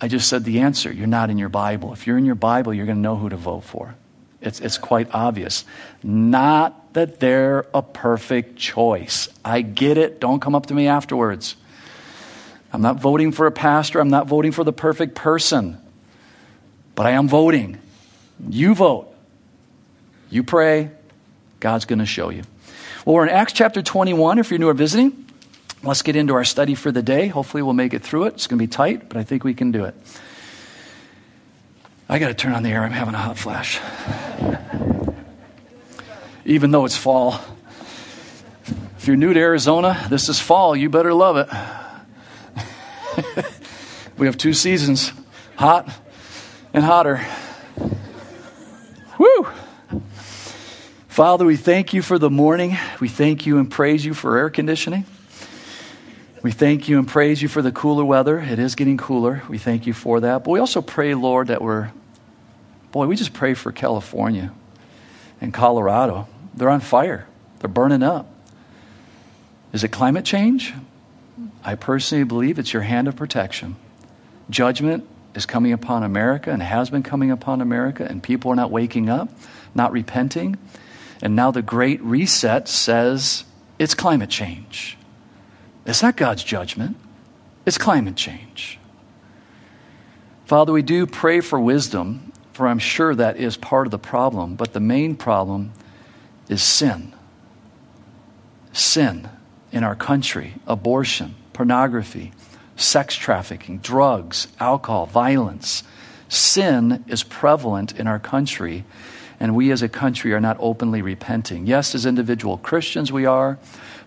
I 0.00 0.08
just 0.08 0.28
said 0.28 0.44
the 0.44 0.60
answer. 0.60 0.92
You're 0.92 1.06
not 1.06 1.30
in 1.30 1.38
your 1.38 1.48
Bible. 1.48 1.92
If 1.92 2.06
you're 2.06 2.18
in 2.18 2.24
your 2.24 2.34
Bible, 2.34 2.74
you're 2.74 2.86
going 2.86 2.98
to 2.98 3.02
know 3.02 3.16
who 3.16 3.28
to 3.28 3.36
vote 3.36 3.64
for. 3.64 3.94
It's, 4.40 4.60
it's 4.60 4.78
quite 4.78 5.08
obvious. 5.12 5.64
Not 6.02 6.92
that 6.92 7.20
they're 7.20 7.66
a 7.72 7.82
perfect 7.82 8.56
choice. 8.56 9.28
I 9.44 9.62
get 9.62 9.98
it. 9.98 10.20
Don't 10.20 10.40
come 10.40 10.54
up 10.54 10.66
to 10.66 10.74
me 10.74 10.86
afterwards. 10.86 11.56
I'm 12.72 12.82
not 12.82 13.00
voting 13.00 13.32
for 13.32 13.46
a 13.46 13.52
pastor. 13.52 14.00
I'm 14.00 14.10
not 14.10 14.26
voting 14.26 14.52
for 14.52 14.64
the 14.64 14.72
perfect 14.72 15.14
person. 15.14 15.80
But 16.94 17.06
I 17.06 17.12
am 17.12 17.28
voting. 17.28 17.78
You 18.48 18.74
vote. 18.74 19.14
You 20.30 20.42
pray. 20.42 20.90
God's 21.60 21.86
going 21.86 22.00
to 22.00 22.06
show 22.06 22.30
you. 22.30 22.42
Well, 23.04 23.16
we're 23.16 23.22
in 23.24 23.30
Acts 23.30 23.52
chapter 23.52 23.82
21 23.82 24.38
if 24.38 24.50
you're 24.50 24.58
new 24.58 24.68
or 24.68 24.74
visiting. 24.74 25.25
Let's 25.82 26.02
get 26.02 26.16
into 26.16 26.34
our 26.34 26.44
study 26.44 26.74
for 26.74 26.90
the 26.90 27.02
day. 27.02 27.28
Hopefully, 27.28 27.62
we'll 27.62 27.74
make 27.74 27.94
it 27.94 28.02
through 28.02 28.24
it. 28.24 28.34
It's 28.34 28.46
going 28.46 28.58
to 28.58 28.62
be 28.62 28.68
tight, 28.68 29.08
but 29.08 29.16
I 29.16 29.24
think 29.24 29.44
we 29.44 29.54
can 29.54 29.72
do 29.72 29.84
it. 29.84 29.94
I 32.08 32.18
got 32.18 32.28
to 32.28 32.34
turn 32.34 32.52
on 32.52 32.62
the 32.62 32.70
air. 32.70 32.82
I'm 32.82 32.92
having 32.92 33.14
a 33.14 33.18
hot 33.18 33.36
flash. 33.36 33.80
Even 36.44 36.70
though 36.70 36.84
it's 36.84 36.96
fall. 36.96 37.40
If 38.98 39.06
you're 39.06 39.16
new 39.16 39.34
to 39.34 39.40
Arizona, 39.40 40.06
this 40.08 40.28
is 40.28 40.40
fall. 40.40 40.76
You 40.76 40.88
better 40.88 41.12
love 41.12 41.36
it. 41.36 41.48
we 44.18 44.26
have 44.26 44.36
two 44.36 44.52
seasons 44.52 45.12
hot 45.56 45.88
and 46.72 46.84
hotter. 46.84 47.24
Woo! 49.18 49.48
Father, 51.08 51.44
we 51.44 51.56
thank 51.56 51.94
you 51.94 52.02
for 52.02 52.18
the 52.18 52.30
morning. 52.30 52.76
We 53.00 53.08
thank 53.08 53.46
you 53.46 53.58
and 53.58 53.70
praise 53.70 54.04
you 54.04 54.14
for 54.14 54.36
air 54.36 54.50
conditioning. 54.50 55.06
We 56.46 56.52
thank 56.52 56.88
you 56.88 57.00
and 57.00 57.08
praise 57.08 57.42
you 57.42 57.48
for 57.48 57.60
the 57.60 57.72
cooler 57.72 58.04
weather. 58.04 58.38
It 58.38 58.60
is 58.60 58.76
getting 58.76 58.98
cooler. 58.98 59.42
We 59.48 59.58
thank 59.58 59.84
you 59.84 59.92
for 59.92 60.20
that. 60.20 60.44
But 60.44 60.50
we 60.52 60.60
also 60.60 60.80
pray, 60.80 61.12
Lord, 61.12 61.48
that 61.48 61.60
we're, 61.60 61.90
boy, 62.92 63.08
we 63.08 63.16
just 63.16 63.32
pray 63.32 63.54
for 63.54 63.72
California 63.72 64.52
and 65.40 65.52
Colorado. 65.52 66.28
They're 66.54 66.70
on 66.70 66.78
fire, 66.78 67.26
they're 67.58 67.68
burning 67.68 68.04
up. 68.04 68.32
Is 69.72 69.82
it 69.82 69.88
climate 69.88 70.24
change? 70.24 70.72
I 71.64 71.74
personally 71.74 72.22
believe 72.22 72.60
it's 72.60 72.72
your 72.72 72.82
hand 72.82 73.08
of 73.08 73.16
protection. 73.16 73.74
Judgment 74.48 75.04
is 75.34 75.46
coming 75.46 75.72
upon 75.72 76.04
America 76.04 76.52
and 76.52 76.62
has 76.62 76.90
been 76.90 77.02
coming 77.02 77.32
upon 77.32 77.60
America, 77.60 78.06
and 78.08 78.22
people 78.22 78.52
are 78.52 78.56
not 78.56 78.70
waking 78.70 79.10
up, 79.10 79.28
not 79.74 79.90
repenting. 79.90 80.56
And 81.20 81.34
now 81.34 81.50
the 81.50 81.60
Great 81.60 82.00
Reset 82.02 82.68
says 82.68 83.42
it's 83.80 83.94
climate 83.94 84.30
change. 84.30 84.96
It's 85.86 86.02
not 86.02 86.16
God's 86.16 86.42
judgment, 86.42 86.96
it's 87.64 87.78
climate 87.78 88.16
change. 88.16 88.78
Father, 90.44 90.72
we 90.72 90.82
do 90.82 91.06
pray 91.06 91.40
for 91.40 91.58
wisdom, 91.58 92.32
for 92.52 92.66
I'm 92.66 92.78
sure 92.78 93.14
that 93.14 93.36
is 93.36 93.56
part 93.56 93.86
of 93.86 93.90
the 93.90 93.98
problem, 93.98 94.56
but 94.56 94.72
the 94.72 94.80
main 94.80 95.16
problem 95.16 95.72
is 96.48 96.62
sin. 96.62 97.12
Sin 98.72 99.28
in 99.72 99.84
our 99.84 99.94
country, 99.94 100.54
abortion, 100.66 101.34
pornography, 101.52 102.32
sex 102.76 103.14
trafficking, 103.16 103.78
drugs, 103.78 104.48
alcohol, 104.60 105.06
violence. 105.06 105.82
Sin 106.28 107.04
is 107.08 107.22
prevalent 107.22 107.98
in 107.98 108.06
our 108.06 108.18
country, 108.18 108.84
and 109.40 109.54
we 109.54 109.70
as 109.70 109.82
a 109.82 109.88
country 109.88 110.32
are 110.32 110.40
not 110.40 110.56
openly 110.60 111.02
repenting. 111.02 111.66
Yes, 111.66 111.94
as 111.94 112.06
individual 112.06 112.58
Christians, 112.58 113.12
we 113.12 113.26
are, 113.26 113.58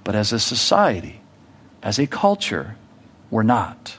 but 0.03 0.15
as 0.15 0.31
a 0.31 0.39
society, 0.39 1.18
as 1.81 1.99
a 1.99 2.07
culture, 2.07 2.75
we're 3.29 3.43
not. 3.43 3.97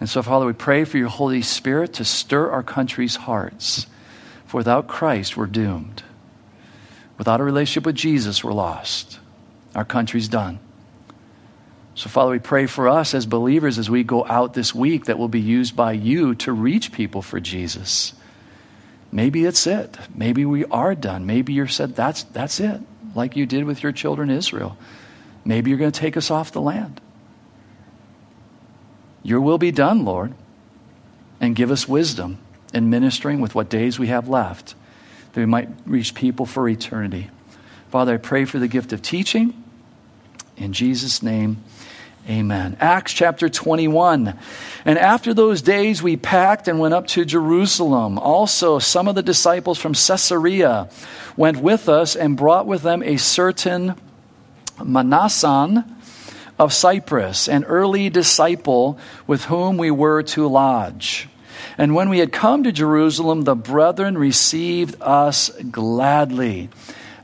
And 0.00 0.08
so, 0.08 0.22
Father, 0.22 0.46
we 0.46 0.52
pray 0.52 0.84
for 0.84 0.98
your 0.98 1.08
Holy 1.08 1.42
Spirit 1.42 1.94
to 1.94 2.04
stir 2.04 2.50
our 2.50 2.62
country's 2.62 3.16
hearts. 3.16 3.86
For 4.46 4.56
without 4.58 4.88
Christ, 4.88 5.36
we're 5.36 5.46
doomed. 5.46 6.02
Without 7.18 7.40
a 7.40 7.44
relationship 7.44 7.84
with 7.84 7.96
Jesus, 7.96 8.42
we're 8.42 8.52
lost. 8.52 9.20
Our 9.74 9.84
country's 9.84 10.28
done. 10.28 10.58
So, 11.94 12.08
Father, 12.08 12.30
we 12.30 12.38
pray 12.38 12.66
for 12.66 12.88
us 12.88 13.12
as 13.12 13.26
believers 13.26 13.78
as 13.78 13.90
we 13.90 14.04
go 14.04 14.24
out 14.24 14.54
this 14.54 14.74
week 14.74 15.04
that 15.04 15.18
will 15.18 15.28
be 15.28 15.40
used 15.40 15.76
by 15.76 15.92
you 15.92 16.34
to 16.36 16.52
reach 16.52 16.92
people 16.92 17.20
for 17.20 17.40
Jesus. 17.40 18.14
Maybe 19.12 19.44
it's 19.44 19.66
it. 19.66 19.98
Maybe 20.14 20.46
we 20.46 20.64
are 20.66 20.94
done. 20.94 21.26
Maybe 21.26 21.52
you're 21.52 21.68
said 21.68 21.94
that's 21.94 22.22
that's 22.22 22.60
it, 22.60 22.80
like 23.14 23.36
you 23.36 23.44
did 23.44 23.64
with 23.64 23.82
your 23.82 23.92
children 23.92 24.30
Israel. 24.30 24.78
Maybe 25.50 25.68
you're 25.68 25.80
going 25.80 25.90
to 25.90 26.00
take 26.00 26.16
us 26.16 26.30
off 26.30 26.52
the 26.52 26.60
land. 26.60 27.00
Your 29.24 29.40
will 29.40 29.58
be 29.58 29.72
done, 29.72 30.04
Lord, 30.04 30.32
and 31.40 31.56
give 31.56 31.72
us 31.72 31.88
wisdom 31.88 32.38
in 32.72 32.88
ministering 32.88 33.40
with 33.40 33.52
what 33.52 33.68
days 33.68 33.98
we 33.98 34.06
have 34.06 34.28
left, 34.28 34.76
that 35.32 35.40
we 35.40 35.46
might 35.46 35.68
reach 35.84 36.14
people 36.14 36.46
for 36.46 36.68
eternity. 36.68 37.30
Father, 37.90 38.14
I 38.14 38.18
pray 38.18 38.44
for 38.44 38.60
the 38.60 38.68
gift 38.68 38.92
of 38.92 39.02
teaching. 39.02 39.60
In 40.56 40.72
Jesus' 40.72 41.20
name, 41.20 41.64
amen. 42.28 42.76
Acts 42.78 43.12
chapter 43.12 43.48
21. 43.48 44.38
And 44.84 44.98
after 45.00 45.34
those 45.34 45.62
days, 45.62 46.00
we 46.00 46.16
packed 46.16 46.68
and 46.68 46.78
went 46.78 46.94
up 46.94 47.08
to 47.08 47.24
Jerusalem. 47.24 48.20
Also, 48.20 48.78
some 48.78 49.08
of 49.08 49.16
the 49.16 49.22
disciples 49.24 49.78
from 49.78 49.94
Caesarea 49.94 50.88
went 51.36 51.56
with 51.56 51.88
us 51.88 52.14
and 52.14 52.36
brought 52.36 52.68
with 52.68 52.82
them 52.82 53.02
a 53.02 53.16
certain 53.16 53.96
Mnason 54.80 55.84
of 56.58 56.72
Cyprus, 56.72 57.48
an 57.48 57.64
early 57.64 58.10
disciple 58.10 58.98
with 59.26 59.44
whom 59.44 59.78
we 59.78 59.90
were 59.90 60.22
to 60.22 60.46
lodge. 60.46 61.28
And 61.78 61.94
when 61.94 62.10
we 62.10 62.18
had 62.18 62.32
come 62.32 62.64
to 62.64 62.72
Jerusalem, 62.72 63.42
the 63.42 63.54
brethren 63.54 64.18
received 64.18 64.96
us 65.00 65.48
gladly. 65.70 66.68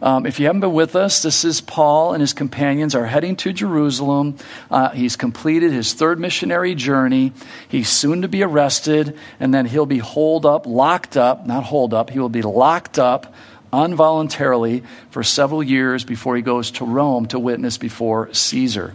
Um, 0.01 0.27
if 0.27 0.39
you 0.39 0.47
haven't 0.47 0.61
been 0.61 0.73
with 0.73 0.95
us, 0.95 1.23
this 1.23 1.45
is 1.45 1.61
Paul 1.61 2.13
and 2.13 2.21
his 2.21 2.35
companions 2.35 2.95
are 2.95 3.07
heading 3.07 3.37
to 3.37 3.53
Jerusalem. 3.53 4.37
Uh, 4.71 4.91
he's 4.91 5.17
completed 5.17 5.73
his 5.73 5.95
third 5.95 6.21
missionary 6.21 6.75
journey. 6.75 7.33
He's 7.69 7.89
soon 7.89 8.23
to 8.23 8.29
be 8.29 8.43
arrested, 8.43 9.19
and 9.41 9.55
then 9.55 9.65
he'll 9.67 9.87
be 9.87 9.99
holed 9.99 10.45
up, 10.45 10.67
locked 10.67 11.17
up, 11.17 11.47
not 11.47 11.65
holed 11.65 11.95
up, 11.95 12.11
he 12.11 12.19
will 12.19 12.29
be 12.29 12.43
locked 12.43 12.99
up 12.99 13.35
involuntarily 13.73 14.83
for 15.11 15.23
several 15.23 15.63
years 15.63 16.05
before 16.05 16.37
he 16.37 16.43
goes 16.43 16.71
to 16.73 16.85
Rome 16.85 17.27
to 17.27 17.39
witness 17.39 17.79
before 17.79 18.33
Caesar. 18.33 18.95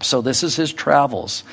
So 0.00 0.20
this 0.20 0.42
is 0.42 0.56
his 0.56 0.72
travels. 0.72 1.44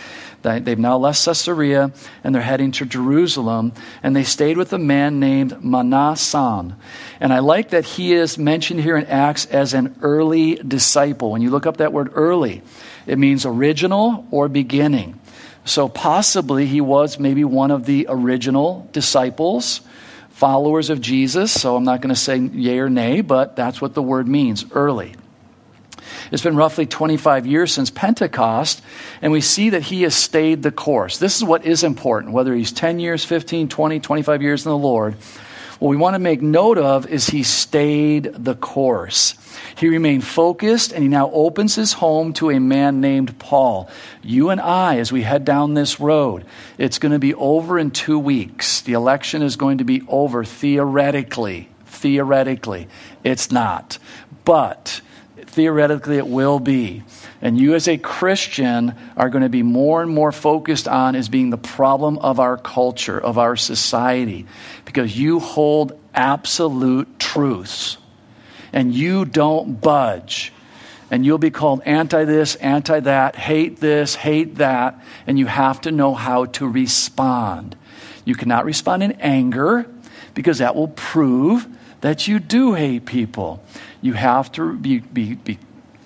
They've 0.41 0.79
now 0.79 0.97
left 0.97 1.23
Caesarea 1.25 1.91
and 2.23 2.33
they're 2.33 2.41
heading 2.41 2.71
to 2.73 2.85
Jerusalem. 2.85 3.73
And 4.01 4.15
they 4.15 4.23
stayed 4.23 4.57
with 4.57 4.71
a 4.73 4.77
man 4.77 5.19
named 5.19 5.51
Mnason. 5.51 6.75
And 7.19 7.33
I 7.33 7.39
like 7.39 7.69
that 7.69 7.85
he 7.85 8.13
is 8.13 8.37
mentioned 8.37 8.79
here 8.79 8.97
in 8.97 9.05
Acts 9.05 9.45
as 9.45 9.73
an 9.73 9.95
early 10.01 10.55
disciple. 10.55 11.31
When 11.31 11.41
you 11.41 11.49
look 11.49 11.65
up 11.65 11.77
that 11.77 11.93
word 11.93 12.11
early, 12.13 12.61
it 13.05 13.19
means 13.19 13.45
original 13.45 14.25
or 14.31 14.47
beginning. 14.47 15.19
So 15.65 15.89
possibly 15.89 16.65
he 16.65 16.81
was 16.81 17.19
maybe 17.19 17.43
one 17.43 17.69
of 17.69 17.85
the 17.85 18.07
original 18.09 18.89
disciples, 18.93 19.81
followers 20.39 20.89
of 20.89 21.01
Jesus. 21.01 21.51
So 21.51 21.75
I'm 21.75 21.83
not 21.83 21.99
going 21.99 22.15
to 22.15 22.19
say 22.19 22.37
yay 22.37 22.79
or 22.79 22.89
nay, 22.89 23.19
but 23.19 23.57
that's 23.57 23.81
what 23.81 23.93
the 23.93 24.01
word 24.01 24.25
means 24.25 24.65
early. 24.71 25.13
It's 26.31 26.41
been 26.41 26.55
roughly 26.55 26.85
25 26.85 27.45
years 27.45 27.73
since 27.73 27.89
Pentecost, 27.89 28.81
and 29.21 29.33
we 29.33 29.41
see 29.41 29.71
that 29.71 29.81
he 29.81 30.03
has 30.03 30.15
stayed 30.15 30.63
the 30.63 30.71
course. 30.71 31.17
This 31.17 31.35
is 31.35 31.43
what 31.43 31.65
is 31.65 31.83
important, 31.83 32.33
whether 32.33 32.55
he's 32.55 32.71
10 32.71 33.01
years, 33.01 33.25
15, 33.25 33.67
20, 33.67 33.99
25 33.99 34.41
years 34.41 34.65
in 34.65 34.69
the 34.69 34.77
Lord. 34.77 35.15
What 35.79 35.89
we 35.89 35.95
want 35.95 36.15
to 36.15 36.19
make 36.19 36.41
note 36.41 36.77
of 36.77 37.07
is 37.07 37.27
he 37.27 37.43
stayed 37.43 38.25
the 38.33 38.53
course. 38.53 39.35
He 39.77 39.87
remained 39.87 40.25
focused 40.25 40.91
and 40.91 41.01
he 41.01 41.07
now 41.07 41.31
opens 41.31 41.75
his 41.75 41.93
home 41.93 42.33
to 42.33 42.49
a 42.49 42.59
man 42.59 42.99
named 42.99 43.39
Paul. 43.39 43.89
You 44.21 44.49
and 44.49 44.59
I, 44.59 44.97
as 44.97 45.13
we 45.13 45.21
head 45.21 45.45
down 45.45 45.75
this 45.75 45.97
road, 45.97 46.45
it's 46.77 46.99
going 46.99 47.13
to 47.13 47.19
be 47.19 47.33
over 47.33 47.79
in 47.79 47.91
two 47.91 48.19
weeks. 48.19 48.81
The 48.81 48.91
election 48.91 49.41
is 49.41 49.55
going 49.55 49.77
to 49.77 49.85
be 49.85 50.03
over 50.09 50.43
theoretically. 50.43 51.69
Theoretically. 51.85 52.89
It's 53.23 53.49
not. 53.49 53.99
But 54.43 54.99
theoretically 55.49 56.17
it 56.17 56.27
will 56.27 56.59
be. 56.59 57.03
And 57.41 57.57
you, 57.57 57.73
as 57.73 57.87
a 57.87 57.97
Christian, 57.97 58.95
are 59.17 59.29
going 59.29 59.43
to 59.43 59.49
be 59.49 59.63
more 59.63 60.01
and 60.01 60.11
more 60.11 60.31
focused 60.31 60.87
on 60.87 61.15
as 61.15 61.29
being 61.29 61.49
the 61.49 61.57
problem 61.57 62.17
of 62.19 62.39
our 62.39 62.57
culture, 62.57 63.19
of 63.19 63.37
our 63.37 63.55
society, 63.55 64.45
because 64.85 65.17
you 65.17 65.39
hold 65.39 65.99
absolute 66.13 67.19
truths 67.19 67.97
and 68.73 68.93
you 68.93 69.25
don't 69.25 69.81
budge. 69.81 70.53
And 71.11 71.25
you'll 71.25 71.39
be 71.39 71.49
called 71.49 71.81
anti 71.85 72.23
this, 72.25 72.55
anti 72.55 72.99
that, 72.99 73.35
hate 73.35 73.77
this, 73.77 74.13
hate 74.13 74.55
that, 74.55 75.03
and 75.25 75.39
you 75.39 75.47
have 75.47 75.81
to 75.81 75.91
know 75.91 76.13
how 76.13 76.45
to 76.45 76.67
respond. 76.67 77.75
You 78.25 78.35
cannot 78.35 78.65
respond 78.65 79.01
in 79.01 79.13
anger 79.13 79.87
because 80.35 80.59
that 80.59 80.75
will 80.75 80.89
prove 80.89 81.67
that 82.01 82.27
you 82.27 82.39
do 82.39 82.73
hate 82.73 83.05
people. 83.05 83.63
You 84.01 84.13
have 84.13 84.51
to 84.53 84.73
be, 84.73 84.99
be, 84.99 85.35
be 85.35 85.59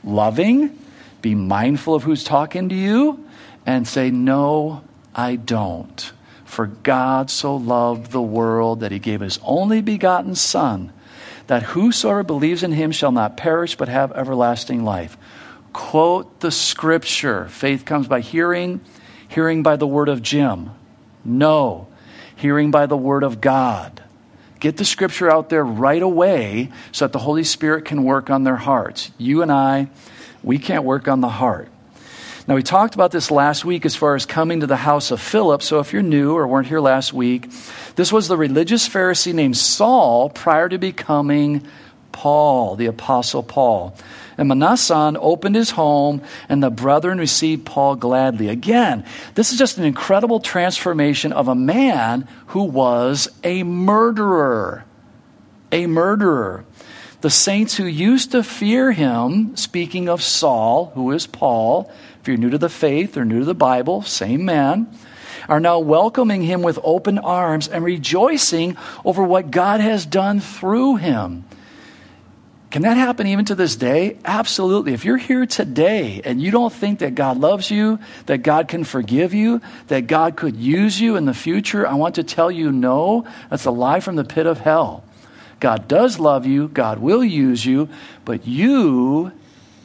loving, 0.03 0.77
be 1.21 1.35
mindful 1.35 1.95
of 1.95 2.03
who's 2.03 2.23
talking 2.23 2.69
to 2.69 2.75
you, 2.75 3.25
and 3.65 3.87
say, 3.87 4.11
No, 4.11 4.83
I 5.15 5.35
don't. 5.35 6.11
For 6.43 6.67
God 6.67 7.31
so 7.31 7.55
loved 7.55 8.11
the 8.11 8.21
world 8.21 8.81
that 8.81 8.91
he 8.91 8.99
gave 8.99 9.21
his 9.21 9.39
only 9.43 9.81
begotten 9.81 10.35
Son, 10.35 10.93
that 11.47 11.63
whosoever 11.63 12.23
believes 12.23 12.61
in 12.61 12.71
him 12.71 12.91
shall 12.91 13.11
not 13.11 13.37
perish 13.37 13.75
but 13.75 13.87
have 13.87 14.11
everlasting 14.11 14.83
life. 14.83 15.17
Quote 15.71 16.39
the 16.41 16.51
scripture 16.51 17.47
faith 17.47 17.85
comes 17.85 18.07
by 18.07 18.19
hearing, 18.19 18.81
hearing 19.27 19.63
by 19.63 19.75
the 19.75 19.87
word 19.87 20.09
of 20.09 20.21
Jim. 20.21 20.69
No, 21.25 21.87
hearing 22.35 22.69
by 22.69 22.85
the 22.85 22.97
word 22.97 23.23
of 23.23 23.41
God. 23.41 24.02
Get 24.63 24.77
the 24.77 24.85
scripture 24.85 25.29
out 25.29 25.49
there 25.49 25.65
right 25.65 26.01
away 26.01 26.71
so 26.93 27.03
that 27.03 27.11
the 27.11 27.19
Holy 27.19 27.43
Spirit 27.43 27.83
can 27.83 28.05
work 28.05 28.29
on 28.29 28.45
their 28.45 28.55
hearts. 28.55 29.11
You 29.17 29.41
and 29.41 29.51
I, 29.51 29.89
we 30.41 30.57
can't 30.57 30.85
work 30.85 31.09
on 31.09 31.19
the 31.19 31.27
heart. 31.27 31.67
Now, 32.47 32.55
we 32.55 32.63
talked 32.63 32.95
about 32.95 33.11
this 33.11 33.29
last 33.29 33.65
week 33.65 33.85
as 33.85 33.93
far 33.93 34.15
as 34.15 34.25
coming 34.25 34.61
to 34.61 34.65
the 34.65 34.77
house 34.77 35.11
of 35.11 35.19
Philip. 35.19 35.63
So, 35.63 35.81
if 35.81 35.91
you're 35.91 36.01
new 36.01 36.37
or 36.37 36.47
weren't 36.47 36.67
here 36.67 36.79
last 36.79 37.11
week, 37.11 37.49
this 37.97 38.13
was 38.13 38.29
the 38.29 38.37
religious 38.37 38.87
Pharisee 38.87 39.33
named 39.33 39.57
Saul 39.57 40.29
prior 40.29 40.69
to 40.69 40.77
becoming 40.77 41.67
Paul, 42.13 42.77
the 42.77 42.85
Apostle 42.85 43.43
Paul. 43.43 43.95
And 44.37 44.49
Mnason 44.49 45.17
opened 45.19 45.55
his 45.55 45.71
home, 45.71 46.21
and 46.47 46.63
the 46.63 46.71
brethren 46.71 47.17
received 47.17 47.65
Paul 47.65 47.95
gladly. 47.95 48.47
Again, 48.47 49.05
this 49.35 49.51
is 49.51 49.59
just 49.59 49.77
an 49.77 49.83
incredible 49.83 50.39
transformation 50.39 51.33
of 51.33 51.47
a 51.47 51.55
man 51.55 52.27
who 52.47 52.63
was 52.63 53.27
a 53.43 53.63
murderer. 53.63 54.85
A 55.71 55.87
murderer. 55.87 56.65
The 57.21 57.29
saints 57.29 57.75
who 57.75 57.85
used 57.85 58.31
to 58.31 58.43
fear 58.43 58.91
him, 58.91 59.55
speaking 59.55 60.09
of 60.09 60.21
Saul, 60.21 60.91
who 60.95 61.11
is 61.11 61.27
Paul, 61.27 61.91
if 62.21 62.27
you're 62.27 62.37
new 62.37 62.49
to 62.49 62.57
the 62.57 62.69
faith 62.69 63.17
or 63.17 63.25
new 63.25 63.39
to 63.39 63.45
the 63.45 63.53
Bible, 63.53 64.01
same 64.01 64.45
man, 64.45 64.87
are 65.47 65.59
now 65.59 65.79
welcoming 65.79 66.41
him 66.41 66.61
with 66.61 66.79
open 66.83 67.17
arms 67.17 67.67
and 67.67 67.83
rejoicing 67.83 68.77
over 69.05 69.23
what 69.23 69.51
God 69.51 69.79
has 69.79 70.05
done 70.05 70.39
through 70.39 70.97
him. 70.97 71.45
Can 72.73 72.81
that 72.81 72.97
happen 72.97 73.27
even 73.27 73.45
to 73.45 73.53
this 73.53 73.75
day? 73.75 74.17
Absolutely. 74.25 74.93
If 74.93 75.05
you're 75.05 75.15
here 75.15 75.45
today 75.45 76.23
and 76.25 76.41
you 76.41 76.49
don't 76.49 76.73
think 76.73 76.99
that 76.99 77.13
God 77.13 77.37
loves 77.37 77.69
you, 77.69 77.99
that 78.25 78.39
God 78.39 78.67
can 78.67 78.83
forgive 78.83 79.31
you, 79.31 79.61
that 79.89 80.07
God 80.07 80.35
could 80.35 80.55
use 80.55 80.99
you 80.99 81.15
in 81.15 81.25
the 81.25 81.35
future, 81.35 81.87
I 81.87 81.93
want 81.93 82.15
to 82.15 82.23
tell 82.23 82.49
you 82.49 82.71
no. 82.71 83.27
That's 83.51 83.65
a 83.65 83.71
lie 83.71 83.99
from 83.99 84.15
the 84.15 84.23
pit 84.23 84.47
of 84.47 84.57
hell. 84.57 85.03
God 85.59 85.87
does 85.87 86.17
love 86.17 86.47
you, 86.47 86.67
God 86.67 86.97
will 86.97 87.23
use 87.23 87.63
you, 87.63 87.89
but 88.25 88.47
you 88.47 89.31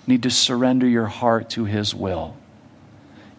need 0.06 0.22
to 0.22 0.30
surrender 0.30 0.88
your 0.88 1.08
heart 1.08 1.50
to 1.50 1.66
His 1.66 1.94
will. 1.94 2.38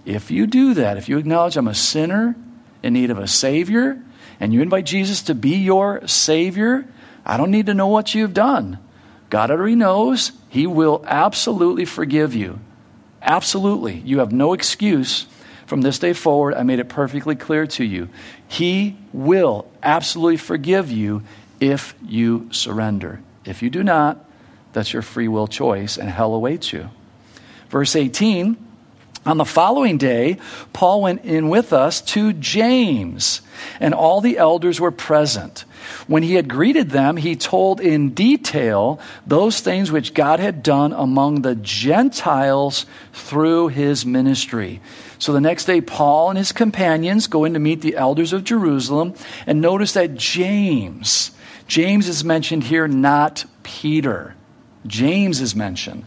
If 0.05 0.29
you 0.29 0.45
do 0.45 0.75
that, 0.75 0.97
if 0.97 1.09
you 1.09 1.17
acknowledge 1.17 1.57
I'm 1.57 1.67
a 1.67 1.73
sinner 1.73 2.35
in 2.83 2.93
need 2.93 3.09
of 3.09 3.17
a 3.17 3.27
Savior, 3.27 3.99
and 4.39 4.53
you 4.53 4.61
invite 4.61 4.85
Jesus 4.85 5.23
to 5.23 5.33
be 5.33 5.55
your 5.55 6.07
Savior, 6.07 6.85
I 7.25 7.37
don't 7.37 7.49
need 7.49 7.65
to 7.65 7.73
know 7.73 7.87
what 7.87 8.13
you've 8.13 8.35
done. 8.35 8.77
God 9.29 9.51
already 9.51 9.75
knows. 9.75 10.31
He 10.49 10.65
will 10.65 11.03
absolutely 11.07 11.85
forgive 11.85 12.33
you. 12.33 12.59
Absolutely. 13.21 13.99
You 13.99 14.19
have 14.19 14.31
no 14.31 14.53
excuse 14.53 15.27
from 15.65 15.81
this 15.81 15.99
day 15.99 16.13
forward. 16.13 16.55
I 16.55 16.63
made 16.63 16.79
it 16.79 16.89
perfectly 16.89 17.35
clear 17.35 17.67
to 17.67 17.83
you. 17.83 18.09
He 18.47 18.97
will 19.13 19.69
absolutely 19.83 20.37
forgive 20.37 20.91
you 20.91 21.23
if 21.59 21.93
you 22.03 22.49
surrender. 22.51 23.21
If 23.45 23.61
you 23.61 23.69
do 23.69 23.83
not, 23.83 24.25
that's 24.73 24.93
your 24.93 25.01
free 25.01 25.27
will 25.27 25.47
choice, 25.47 25.97
and 25.97 26.09
hell 26.09 26.33
awaits 26.33 26.73
you. 26.73 26.89
Verse 27.69 27.95
18 27.95 28.57
on 29.25 29.37
the 29.37 29.45
following 29.45 29.97
day, 29.97 30.37
Paul 30.73 31.01
went 31.01 31.25
in 31.25 31.49
with 31.49 31.73
us 31.73 32.01
to 32.01 32.33
James, 32.33 33.41
and 33.79 33.93
all 33.93 34.21
the 34.21 34.37
elders 34.37 34.79
were 34.79 34.91
present. 34.91 35.65
When 36.07 36.23
he 36.23 36.35
had 36.35 36.47
greeted 36.47 36.89
them, 36.89 37.17
he 37.17 37.35
told 37.35 37.81
in 37.81 38.11
detail 38.11 38.99
those 39.27 39.59
things 39.59 39.91
which 39.91 40.13
God 40.13 40.39
had 40.39 40.63
done 40.63 40.93
among 40.93 41.41
the 41.41 41.55
Gentiles 41.55 42.85
through 43.13 43.69
his 43.69 44.05
ministry. 44.05 44.81
So 45.17 45.33
the 45.33 45.41
next 45.41 45.65
day, 45.65 45.81
Paul 45.81 46.29
and 46.29 46.37
his 46.37 46.51
companions 46.51 47.27
go 47.27 47.43
in 47.43 47.53
to 47.53 47.59
meet 47.59 47.81
the 47.81 47.97
elders 47.97 48.31
of 48.31 48.45
Jerusalem, 48.45 49.13
and 49.45 49.59
notice 49.59 49.93
that 49.93 50.15
James, 50.15 51.31
James 51.67 52.07
is 52.07 52.23
mentioned 52.23 52.63
here, 52.63 52.87
not 52.87 53.45
Peter. 53.63 54.35
James 54.87 55.41
is 55.41 55.55
mentioned. 55.55 56.05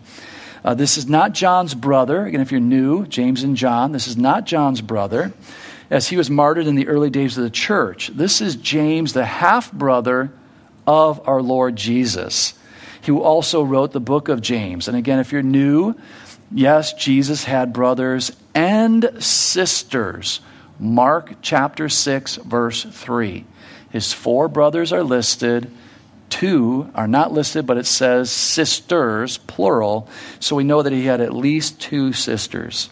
Uh, 0.65 0.75
this 0.75 0.97
is 0.97 1.09
not 1.09 1.33
John's 1.33 1.75
brother. 1.75 2.27
Again, 2.27 2.41
if 2.41 2.53
you're 2.53 2.61
new, 2.61 3.07
James 3.07 3.43
and 3.43 3.57
John, 3.57 3.93
this 3.93 4.07
is 4.07 4.17
not 4.17 4.47
John's 4.47 4.81
brother, 4.81 5.33
as 5.91 6.09
he 6.09 6.17
was 6.17 6.31
martyred 6.31 6.67
in 6.67 6.77
the 6.77 6.89
early 6.89 7.11
days 7.11 7.37
of 7.37 7.45
the 7.45 7.51
church. 7.51 8.09
This 8.15 8.41
is 8.41 8.57
James, 8.57 9.13
the 9.13 9.25
half 9.25 9.73
brother 9.73 10.33
of 10.87 11.27
our 11.29 11.43
Lord 11.43 11.77
Jesus, 11.77 12.55
who 13.03 13.21
also 13.21 13.63
wrote 13.63 13.93
the 13.93 14.01
book 14.01 14.29
of 14.29 14.41
James. 14.41 14.87
And 14.87 14.97
again, 14.97 15.19
if 15.19 15.33
you're 15.33 15.43
new, 15.43 15.95
yes, 16.53 16.93
Jesus 16.93 17.45
had 17.45 17.73
brothers 17.73 18.31
and 18.55 19.11
sisters. 19.19 20.41
Mark 20.79 21.35
chapter 21.43 21.89
6, 21.89 22.37
verse 22.37 22.85
3. 22.85 23.45
His 23.91 24.13
four 24.13 24.49
brothers 24.49 24.93
are 24.93 25.03
listed 25.03 25.71
two 26.33 26.91
are 26.95 27.07
not 27.07 27.33
listed, 27.33 27.67
but 27.67 27.77
it 27.77 27.87
says 27.87 28.31
sisters, 28.31 29.37
plural. 29.37 30.09
So 30.41 30.57
we 30.57 30.65
know 30.65 30.81
that 30.83 30.93
he 30.93 31.05
had 31.05 31.21
at 31.21 31.35
least 31.35 31.79
two 31.79 32.15
sisters. 32.15 32.89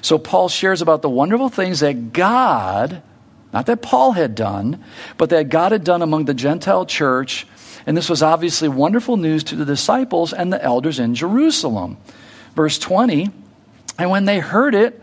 So 0.00 0.18
Paul 0.18 0.48
shares 0.48 0.80
about 0.80 1.02
the 1.02 1.10
wonderful 1.10 1.50
things 1.50 1.80
that 1.80 2.14
God, 2.14 3.02
not 3.52 3.66
that 3.66 3.82
Paul 3.82 4.12
had 4.12 4.34
done, 4.34 4.82
but 5.18 5.28
that 5.28 5.50
God 5.50 5.72
had 5.72 5.84
done 5.84 6.00
among 6.00 6.24
the 6.24 6.32
Gentile 6.32 6.86
church. 6.86 7.46
And 7.86 7.96
this 7.96 8.08
was 8.08 8.22
obviously 8.22 8.68
wonderful 8.68 9.18
news 9.18 9.44
to 9.44 9.56
the 9.56 9.66
disciples 9.66 10.32
and 10.32 10.50
the 10.50 10.62
elders 10.62 10.98
in 10.98 11.14
Jerusalem. 11.14 11.98
Verse 12.56 12.78
20 12.78 13.28
And 13.98 14.10
when 14.10 14.24
they 14.24 14.38
heard 14.38 14.74
it, 14.74 15.02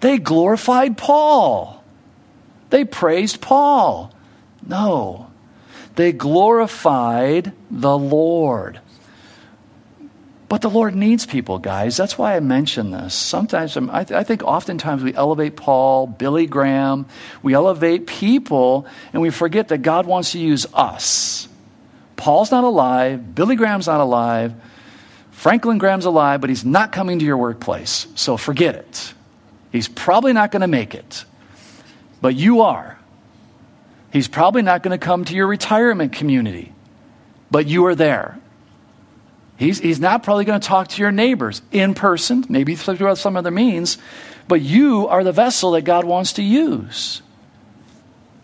they 0.00 0.18
glorified 0.18 0.98
Paul. 0.98 1.82
They 2.68 2.84
praised 2.84 3.40
Paul. 3.40 4.12
No, 4.66 5.30
they 5.96 6.12
glorified 6.12 7.52
the 7.70 7.96
Lord. 7.96 8.80
But 10.48 10.60
the 10.60 10.70
Lord 10.70 10.94
needs 10.94 11.26
people, 11.26 11.58
guys. 11.58 11.96
That's 11.96 12.18
why 12.18 12.36
I 12.36 12.40
mention 12.40 12.90
this. 12.90 13.14
Sometimes, 13.14 13.76
um, 13.76 13.90
I, 13.92 14.04
th- 14.04 14.16
I, 14.16 14.24
think 14.24 14.42
oftentimes 14.42 15.02
we 15.02 15.14
elevate 15.14 15.56
Paul, 15.56 16.06
Billy 16.06 16.46
Graham, 16.46 17.06
we 17.42 17.54
elevate 17.54 18.06
people, 18.06 18.86
and 19.12 19.22
we 19.22 19.30
forget 19.30 19.68
that 19.68 19.78
God 19.78 20.06
wants 20.06 20.32
to 20.32 20.38
use 20.38 20.66
us. 20.74 21.48
Paul's 22.16 22.50
not 22.50 22.62
alive, 22.62 23.34
Billy 23.34 23.56
Graham's 23.56 23.86
not 23.86 24.00
alive, 24.00 24.54
Franklin 25.30 25.78
Graham's 25.78 26.04
alive, 26.04 26.40
but 26.40 26.50
he's 26.50 26.64
not 26.64 26.92
coming 26.92 27.18
to 27.18 27.24
your 27.24 27.36
workplace. 27.36 28.06
So 28.14 28.36
forget 28.36 28.76
it. 28.76 29.14
He's 29.72 29.88
probably 29.88 30.32
not 30.32 30.52
going 30.52 30.62
to 30.62 30.68
make 30.68 30.94
it. 30.94 31.24
But 32.20 32.36
you 32.36 32.60
are. 32.62 32.98
He's 34.14 34.28
probably 34.28 34.62
not 34.62 34.84
going 34.84 34.96
to 34.96 35.04
come 35.04 35.24
to 35.24 35.34
your 35.34 35.48
retirement 35.48 36.12
community, 36.12 36.72
but 37.50 37.66
you 37.66 37.84
are 37.86 37.96
there. 37.96 38.38
He's, 39.56 39.80
he's 39.80 39.98
not 39.98 40.22
probably 40.22 40.44
going 40.44 40.60
to 40.60 40.66
talk 40.66 40.86
to 40.86 41.02
your 41.02 41.10
neighbors 41.10 41.62
in 41.72 41.94
person, 41.94 42.44
maybe 42.48 42.76
through 42.76 43.16
some 43.16 43.36
other 43.36 43.50
means, 43.50 43.98
but 44.46 44.60
you 44.60 45.08
are 45.08 45.24
the 45.24 45.32
vessel 45.32 45.72
that 45.72 45.82
God 45.82 46.04
wants 46.04 46.34
to 46.34 46.44
use. 46.44 47.22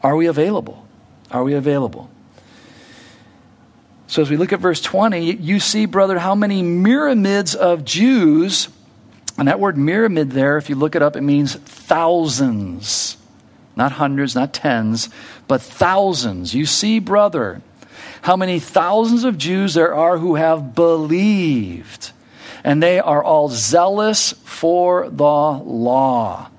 Are 0.02 0.16
we 0.16 0.26
available? 0.26 0.84
Are 1.30 1.44
we 1.44 1.54
available? 1.54 2.10
So, 4.08 4.22
as 4.22 4.28
we 4.28 4.36
look 4.36 4.52
at 4.52 4.58
verse 4.58 4.80
20, 4.80 5.36
you 5.36 5.60
see, 5.60 5.86
brother, 5.86 6.18
how 6.18 6.34
many 6.34 6.64
myramids 6.64 7.54
of 7.54 7.84
Jews, 7.84 8.68
and 9.38 9.46
that 9.46 9.60
word 9.60 9.76
myramid 9.76 10.30
there, 10.30 10.56
if 10.56 10.68
you 10.68 10.74
look 10.74 10.96
it 10.96 11.02
up, 11.02 11.14
it 11.14 11.20
means 11.20 11.54
thousands. 11.54 13.18
Not 13.80 13.92
hundreds, 13.92 14.34
not 14.34 14.52
tens, 14.52 15.08
but 15.48 15.62
thousands. 15.62 16.54
You 16.54 16.66
see, 16.66 16.98
brother, 16.98 17.62
how 18.20 18.36
many 18.36 18.60
thousands 18.60 19.24
of 19.24 19.38
Jews 19.38 19.72
there 19.72 19.94
are 19.94 20.18
who 20.18 20.34
have 20.34 20.74
believed, 20.74 22.12
and 22.62 22.82
they 22.82 23.00
are 23.00 23.24
all 23.24 23.48
zealous 23.48 24.34
for 24.44 25.08
the 25.08 25.24
law. 25.24 26.50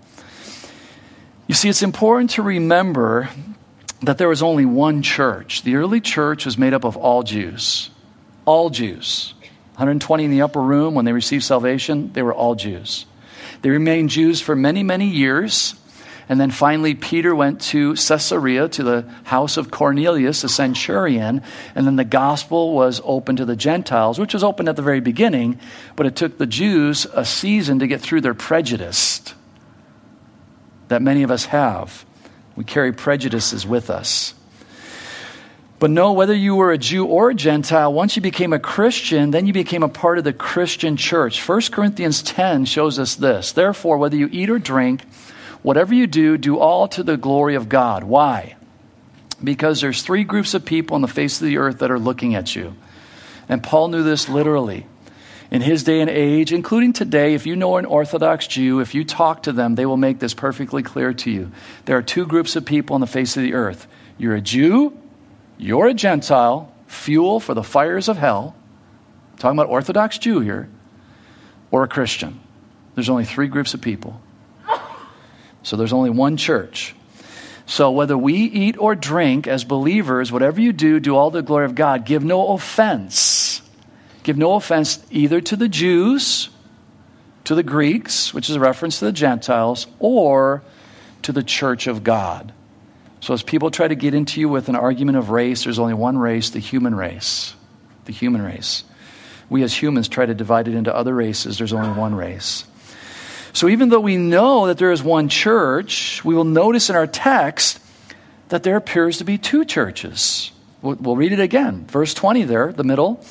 You 1.46 1.54
see, 1.54 1.70
it's 1.70 1.84
important 1.84 2.32
to 2.32 2.42
remember 2.42 3.30
that 4.02 4.18
there 4.18 4.28
was 4.28 4.42
only 4.42 4.66
one 4.66 5.04
church. 5.04 5.62
The 5.62 5.76
early 5.76 6.02
church 6.02 6.46
was 6.46 6.58
made 6.58 6.74
up 6.74 6.84
of 6.84 6.98
all 6.98 7.22
Jews. 7.22 7.92
All 8.46 8.72
Jews. 8.72 9.36
120 9.74 10.26
in 10.26 10.32
the 10.32 10.42
upper 10.42 10.60
room 10.60 10.96
when 10.96 11.06
they 11.06 11.14
received 11.14 11.44
salvation, 11.44 12.14
they 12.14 12.24
were 12.24 12.34
all 12.34 12.56
Jews. 12.56 13.06
They 13.62 13.70
remained 13.70 14.10
Jews 14.10 14.42
for 14.42 14.56
many, 14.56 14.82
many 14.82 15.06
years. 15.06 15.76
And 16.32 16.40
then 16.40 16.50
finally, 16.50 16.96
Peter 16.96 17.36
went 17.36 17.60
to 17.60 17.94
Caesarea, 17.94 18.70
to 18.70 18.84
the 18.84 19.06
house 19.26 19.58
of 19.58 19.70
Cornelius, 19.70 20.46
a 20.46 20.48
centurion. 20.48 21.42
And 21.76 21.86
then 21.86 21.98
the 21.98 22.06
gospel 22.06 22.74
was 22.74 23.02
open 23.04 23.36
to 23.36 23.44
the 23.44 23.58
Gentiles, 23.58 24.18
which 24.18 24.34
was 24.34 24.42
open 24.42 24.70
at 24.70 24.78
the 24.78 24.82
very 24.82 25.02
beginning, 25.02 25.60
but 25.98 26.06
it 26.06 26.16
took 26.16 26.38
the 26.38 26.46
Jews 26.46 27.06
a 27.14 27.26
season 27.26 27.80
to 27.80 27.88
get 27.88 28.00
through 28.00 28.22
their 28.22 28.34
prejudice 28.34 29.22
that 30.88 31.02
many 31.02 31.24
of 31.24 31.32
us 31.32 31.44
have. 31.48 32.06
We 32.56 32.64
carry 32.64 32.94
prejudices 32.94 33.68
with 33.68 33.90
us. 33.90 34.34
But 35.80 35.92
know 35.92 36.14
whether 36.14 36.34
you 36.34 36.56
were 36.56 36.72
a 36.72 36.78
Jew 36.78 37.08
or 37.08 37.32
a 37.32 37.36
Gentile, 37.36 37.92
once 37.92 38.16
you 38.16 38.22
became 38.22 38.54
a 38.54 38.60
Christian, 38.60 39.32
then 39.32 39.48
you 39.48 39.54
became 39.54 39.84
a 39.84 39.90
part 39.90 40.18
of 40.18 40.24
the 40.24 40.32
Christian 40.32 40.96
church. 40.96 41.46
1 41.46 41.62
Corinthians 41.74 42.24
10 42.24 42.64
shows 42.64 43.00
us 43.00 43.16
this. 43.16 43.52
Therefore, 43.52 43.98
whether 43.98 44.16
you 44.16 44.30
eat 44.32 44.50
or 44.50 44.60
drink, 44.60 45.02
whatever 45.62 45.94
you 45.94 46.08
do, 46.08 46.38
do 46.38 46.60
all 46.60 46.88
to 46.90 47.04
the 47.04 47.18
glory 47.18 47.56
of 47.56 47.70
God. 47.70 48.04
Why? 48.04 48.56
Because 49.44 49.82
there's 49.82 50.02
three 50.02 50.24
groups 50.24 50.54
of 50.54 50.66
people 50.66 50.96
on 50.96 51.02
the 51.02 51.08
face 51.08 51.42
of 51.42 51.48
the 51.48 51.58
earth 51.58 51.80
that 51.80 51.92
are 51.92 52.00
looking 52.00 52.36
at 52.36 52.56
you. 52.56 52.76
And 53.50 53.64
Paul 53.64 53.90
knew 53.90 54.04
this 54.04 54.30
literally 54.30 54.86
in 55.52 55.62
his 55.62 55.84
day 55.84 56.00
and 56.00 56.10
age, 56.10 56.54
including 56.54 56.94
today, 56.94 57.34
if 57.34 57.46
you 57.46 57.58
know 57.58 57.76
an 57.76 57.86
Orthodox 57.86 58.48
Jew, 58.48 58.80
if 58.80 58.96
you 58.96 59.04
talk 59.04 59.44
to 59.44 59.52
them, 59.52 59.76
they 59.76 59.86
will 59.86 59.98
make 59.98 60.18
this 60.18 60.34
perfectly 60.34 60.82
clear 60.82 61.14
to 61.14 61.30
you. 61.30 61.52
There 61.84 61.98
are 61.98 62.02
two 62.02 62.26
groups 62.26 62.56
of 62.56 62.66
people 62.66 62.94
on 62.94 63.02
the 63.02 63.08
face 63.08 63.36
of 63.36 63.44
the 63.44 63.54
earth 63.54 63.86
you're 64.18 64.36
a 64.36 64.42
Jew, 64.42 64.98
you're 65.58 65.88
a 65.88 65.94
Gentile, 65.94 66.74
fuel 66.88 67.40
for 67.40 67.54
the 67.54 67.64
fires 67.64 68.08
of 68.08 68.18
hell. 68.18 68.56
I'm 69.34 69.38
talking 69.40 69.60
about 69.60 69.70
Orthodox 69.70 70.18
Jew 70.18 70.40
here, 70.40 70.70
or 71.70 71.84
a 71.84 71.88
Christian. 71.88 72.40
There's 72.96 73.10
only 73.10 73.26
three 73.26 73.48
groups 73.48 73.74
of 73.74 73.82
people. 73.82 74.22
So 75.64 75.78
there's 75.78 75.94
only 75.94 76.10
one 76.10 76.38
church. 76.38 76.96
So 77.66 77.92
whether 77.92 78.18
we 78.18 78.34
eat 78.34 78.78
or 78.78 78.96
drink 78.96 79.48
as 79.48 79.64
believers, 79.64 80.32
whatever 80.32 80.60
you 80.60 80.74
do, 80.74 81.00
do 81.00 81.16
all 81.16 81.32
the 81.32 81.42
glory 81.42 81.66
of 81.66 81.76
God. 81.76 82.06
Give 82.06 82.24
no 82.24 82.54
offense 82.54 83.62
Give 84.24 84.38
no 84.38 84.54
offense 84.54 85.04
either 85.10 85.42
to 85.42 85.56
the 85.56 85.68
Jews, 85.68 86.50
to 87.46 87.56
the 87.56 87.64
Greeks, 87.64 88.34
which 88.34 88.50
is 88.50 88.56
a 88.56 88.60
reference 88.60 89.00
to 89.00 89.06
the 89.06 89.12
Gentiles, 89.12 89.88
or 90.00 90.62
to 91.24 91.32
the 91.32 91.44
church 91.44 91.88
of 91.88 92.04
God. 92.04 92.54
So, 93.20 93.34
as 93.34 93.44
people 93.44 93.70
try 93.72 93.88
to 93.88 93.96
get 93.96 94.14
into 94.14 94.40
you 94.40 94.50
with 94.50 94.70
an 94.70 94.76
argument 94.76 95.18
of 95.18 95.30
race, 95.30 95.64
there's 95.64 95.80
only 95.80 95.94
one 95.94 96.18
race, 96.18 96.50
the 96.50 96.60
human 96.60 96.96
race. 96.96 97.56
The 98.06 98.14
human 98.14 98.42
race. 98.42 98.84
We 99.50 99.64
as 99.64 99.74
humans 99.74 100.08
try 100.08 100.26
to 100.26 100.34
divide 100.34 100.68
it 100.68 100.76
into 100.76 100.96
other 100.96 101.14
races, 101.14 101.58
there's 101.58 101.74
only 101.74 101.92
one 101.98 102.16
race. 102.16 102.66
So, 103.54 103.68
even 103.68 103.90
though 103.90 104.00
we 104.00 104.18
know 104.18 104.68
that 104.68 104.78
there 104.78 104.92
is 104.92 105.04
one 105.04 105.30
church, 105.30 106.24
we 106.24 106.34
will 106.34 106.46
notice 106.46 106.90
in 106.90 106.96
our 106.96 107.08
text 107.08 107.80
that 108.50 108.64
there 108.64 108.78
appears 108.78 109.18
to 109.18 109.24
be 109.24 109.38
two 109.38 109.66
churches. 109.66 110.52
We'll 110.82 111.16
read 111.16 111.32
it 111.32 111.40
again. 111.40 111.86
Verse 111.86 112.14
20 112.14 112.44
there, 112.44 112.72
the 112.72 112.84
middle. 112.84 113.24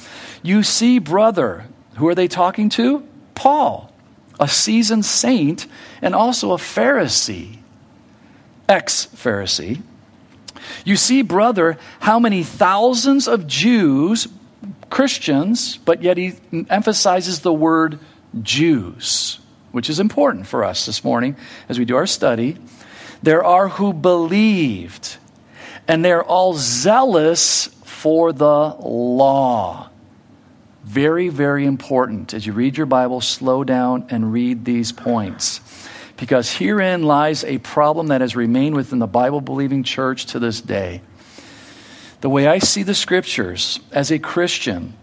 You 0.42 0.62
see, 0.62 0.98
brother, 0.98 1.66
who 1.96 2.06
are 2.06 2.14
they 2.14 2.28
talking 2.28 2.68
to? 2.70 3.06
Paul, 3.34 3.92
a 4.38 4.46
seasoned 4.46 5.04
saint 5.04 5.66
and 6.00 6.14
also 6.14 6.52
a 6.52 6.56
Pharisee, 6.56 7.58
ex 8.68 9.06
Pharisee. 9.06 9.82
You 10.84 10.96
see, 10.96 11.22
brother, 11.22 11.76
how 12.00 12.18
many 12.18 12.44
thousands 12.44 13.26
of 13.26 13.46
Jews, 13.46 14.28
Christians, 14.90 15.78
but 15.78 16.02
yet 16.02 16.16
he 16.16 16.34
emphasizes 16.68 17.40
the 17.40 17.52
word 17.52 17.98
Jews, 18.42 19.39
which 19.72 19.90
is 19.90 20.00
important 20.00 20.46
for 20.46 20.64
us 20.64 20.86
this 20.86 21.04
morning 21.04 21.36
as 21.68 21.78
we 21.78 21.84
do 21.84 21.96
our 21.96 22.06
study. 22.06 22.56
There 23.22 23.44
are 23.44 23.68
who 23.68 23.92
believed, 23.92 25.16
and 25.86 26.04
they're 26.04 26.24
all 26.24 26.54
zealous 26.54 27.66
for 27.84 28.32
the 28.32 28.76
law. 28.80 29.90
Very, 30.84 31.28
very 31.28 31.66
important. 31.66 32.32
As 32.32 32.46
you 32.46 32.52
read 32.52 32.76
your 32.76 32.86
Bible, 32.86 33.20
slow 33.20 33.62
down 33.62 34.06
and 34.08 34.32
read 34.32 34.64
these 34.64 34.90
points. 34.92 35.60
Because 36.16 36.52
herein 36.52 37.02
lies 37.02 37.44
a 37.44 37.58
problem 37.58 38.08
that 38.08 38.20
has 38.20 38.34
remained 38.34 38.74
within 38.74 38.98
the 38.98 39.06
Bible 39.06 39.40
believing 39.40 39.84
church 39.84 40.26
to 40.26 40.38
this 40.38 40.60
day. 40.60 41.02
The 42.20 42.28
way 42.28 42.46
I 42.46 42.58
see 42.58 42.82
the 42.82 42.94
scriptures 42.94 43.80
as 43.92 44.10
a 44.10 44.18
Christian, 44.18 44.94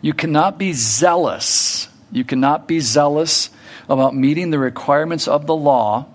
you 0.00 0.12
cannot 0.12 0.58
be 0.58 0.72
zealous. 0.72 1.88
You 2.10 2.24
cannot 2.24 2.66
be 2.66 2.80
zealous 2.80 3.50
about 3.88 4.14
meeting 4.14 4.50
the 4.50 4.58
requirements 4.58 5.28
of 5.28 5.46
the 5.46 5.54
law. 5.54 6.06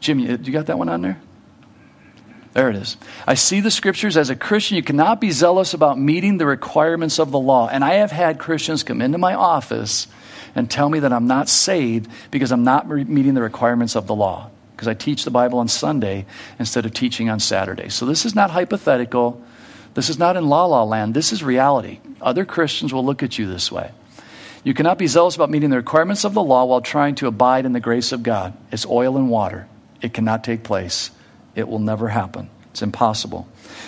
Jimmy, 0.00 0.24
you 0.24 0.52
got 0.52 0.66
that 0.66 0.78
one 0.78 0.88
on 0.88 1.02
there? 1.02 1.20
There 2.52 2.68
it 2.68 2.76
is. 2.76 2.96
I 3.26 3.34
see 3.34 3.60
the 3.60 3.70
scriptures 3.70 4.16
as 4.16 4.28
a 4.28 4.36
Christian. 4.36 4.76
You 4.76 4.82
cannot 4.82 5.20
be 5.20 5.30
zealous 5.30 5.72
about 5.72 5.98
meeting 5.98 6.36
the 6.36 6.46
requirements 6.46 7.18
of 7.18 7.30
the 7.30 7.38
law. 7.38 7.68
And 7.68 7.82
I 7.82 7.94
have 7.94 8.10
had 8.10 8.38
Christians 8.38 8.82
come 8.82 9.00
into 9.00 9.16
my 9.16 9.34
office 9.34 10.06
and 10.54 10.70
tell 10.70 10.90
me 10.90 10.98
that 11.00 11.12
I'm 11.12 11.26
not 11.26 11.48
saved 11.48 12.10
because 12.30 12.52
I'm 12.52 12.64
not 12.64 12.86
meeting 12.88 13.34
the 13.34 13.42
requirements 13.42 13.96
of 13.96 14.06
the 14.06 14.14
law. 14.14 14.50
Because 14.76 14.86
I 14.86 14.94
teach 14.94 15.24
the 15.24 15.30
Bible 15.30 15.60
on 15.60 15.68
Sunday 15.68 16.26
instead 16.58 16.84
of 16.84 16.92
teaching 16.92 17.30
on 17.30 17.40
Saturday. 17.40 17.88
So 17.88 18.04
this 18.04 18.26
is 18.26 18.34
not 18.34 18.50
hypothetical. 18.50 19.42
This 19.94 20.10
is 20.10 20.18
not 20.18 20.36
in 20.36 20.46
la 20.48 20.66
la 20.66 20.82
land. 20.84 21.14
This 21.14 21.32
is 21.32 21.42
reality. 21.42 22.00
Other 22.20 22.44
Christians 22.44 22.92
will 22.92 23.04
look 23.04 23.22
at 23.22 23.38
you 23.38 23.46
this 23.46 23.72
way. 23.72 23.92
You 24.64 24.74
cannot 24.74 24.98
be 24.98 25.08
zealous 25.08 25.34
about 25.34 25.50
meeting 25.50 25.70
the 25.70 25.76
requirements 25.76 26.24
of 26.24 26.34
the 26.34 26.42
law 26.42 26.64
while 26.64 26.80
trying 26.80 27.16
to 27.16 27.26
abide 27.26 27.66
in 27.66 27.72
the 27.72 27.80
grace 27.80 28.12
of 28.12 28.22
God. 28.22 28.54
It's 28.70 28.86
oil 28.86 29.16
and 29.16 29.28
water, 29.28 29.66
it 30.00 30.14
cannot 30.14 30.44
take 30.44 30.62
place. 30.62 31.10
It 31.54 31.68
will 31.68 31.80
never 31.80 32.08
happen. 32.08 32.48
It's 32.70 32.80
impossible. 32.80 33.46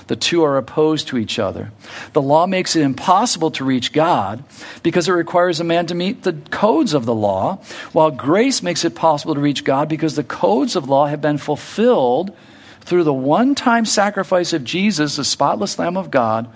The 0.08 0.16
two 0.16 0.44
are 0.44 0.58
opposed 0.58 1.08
to 1.08 1.16
each 1.16 1.38
other. 1.38 1.72
The 2.12 2.20
law 2.20 2.46
makes 2.46 2.76
it 2.76 2.82
impossible 2.82 3.52
to 3.52 3.64
reach 3.64 3.94
God 3.94 4.44
because 4.82 5.08
it 5.08 5.12
requires 5.12 5.58
a 5.58 5.64
man 5.64 5.86
to 5.86 5.94
meet 5.94 6.22
the 6.22 6.34
codes 6.50 6.92
of 6.92 7.06
the 7.06 7.14
law, 7.14 7.60
while 7.92 8.10
grace 8.10 8.62
makes 8.62 8.84
it 8.84 8.94
possible 8.94 9.34
to 9.34 9.40
reach 9.40 9.64
God 9.64 9.88
because 9.88 10.16
the 10.16 10.24
codes 10.24 10.76
of 10.76 10.90
law 10.90 11.06
have 11.06 11.22
been 11.22 11.38
fulfilled 11.38 12.36
through 12.82 13.04
the 13.04 13.14
one 13.14 13.54
time 13.54 13.86
sacrifice 13.86 14.52
of 14.52 14.64
Jesus, 14.64 15.16
the 15.16 15.24
spotless 15.24 15.78
Lamb 15.78 15.96
of 15.96 16.10
God, 16.10 16.46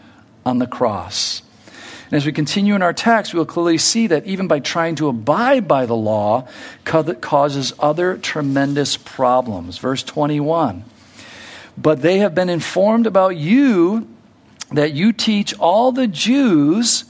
on 0.45 0.59
the 0.59 0.67
cross. 0.67 1.41
And 2.09 2.15
as 2.15 2.25
we 2.25 2.33
continue 2.33 2.75
in 2.75 2.81
our 2.81 2.95
text, 2.95 3.35
we'll 3.35 3.45
clearly 3.45 3.77
see 3.77 4.07
that 4.07 4.27
even 4.27 4.49
by 4.49 4.61
trying 4.61 4.95
to 4.95 5.09
abide 5.09 5.69
by 5.69 5.85
the 5.85 5.95
law 5.97 6.49
causes 6.85 7.75
other 7.79 8.17
tremendous 8.17 8.97
problems. 8.97 9.77
Verse 9.77 10.03
21. 10.03 10.85
But 11.77 12.01
they 12.01 12.19
have 12.19 12.35
been 12.35 12.49
informed 12.49 13.07
about 13.07 13.37
you 13.37 14.09
that 14.73 14.95
you 14.95 15.13
teach 15.13 15.53
all 15.59 15.93
the 15.93 16.07
Jews 16.07 17.05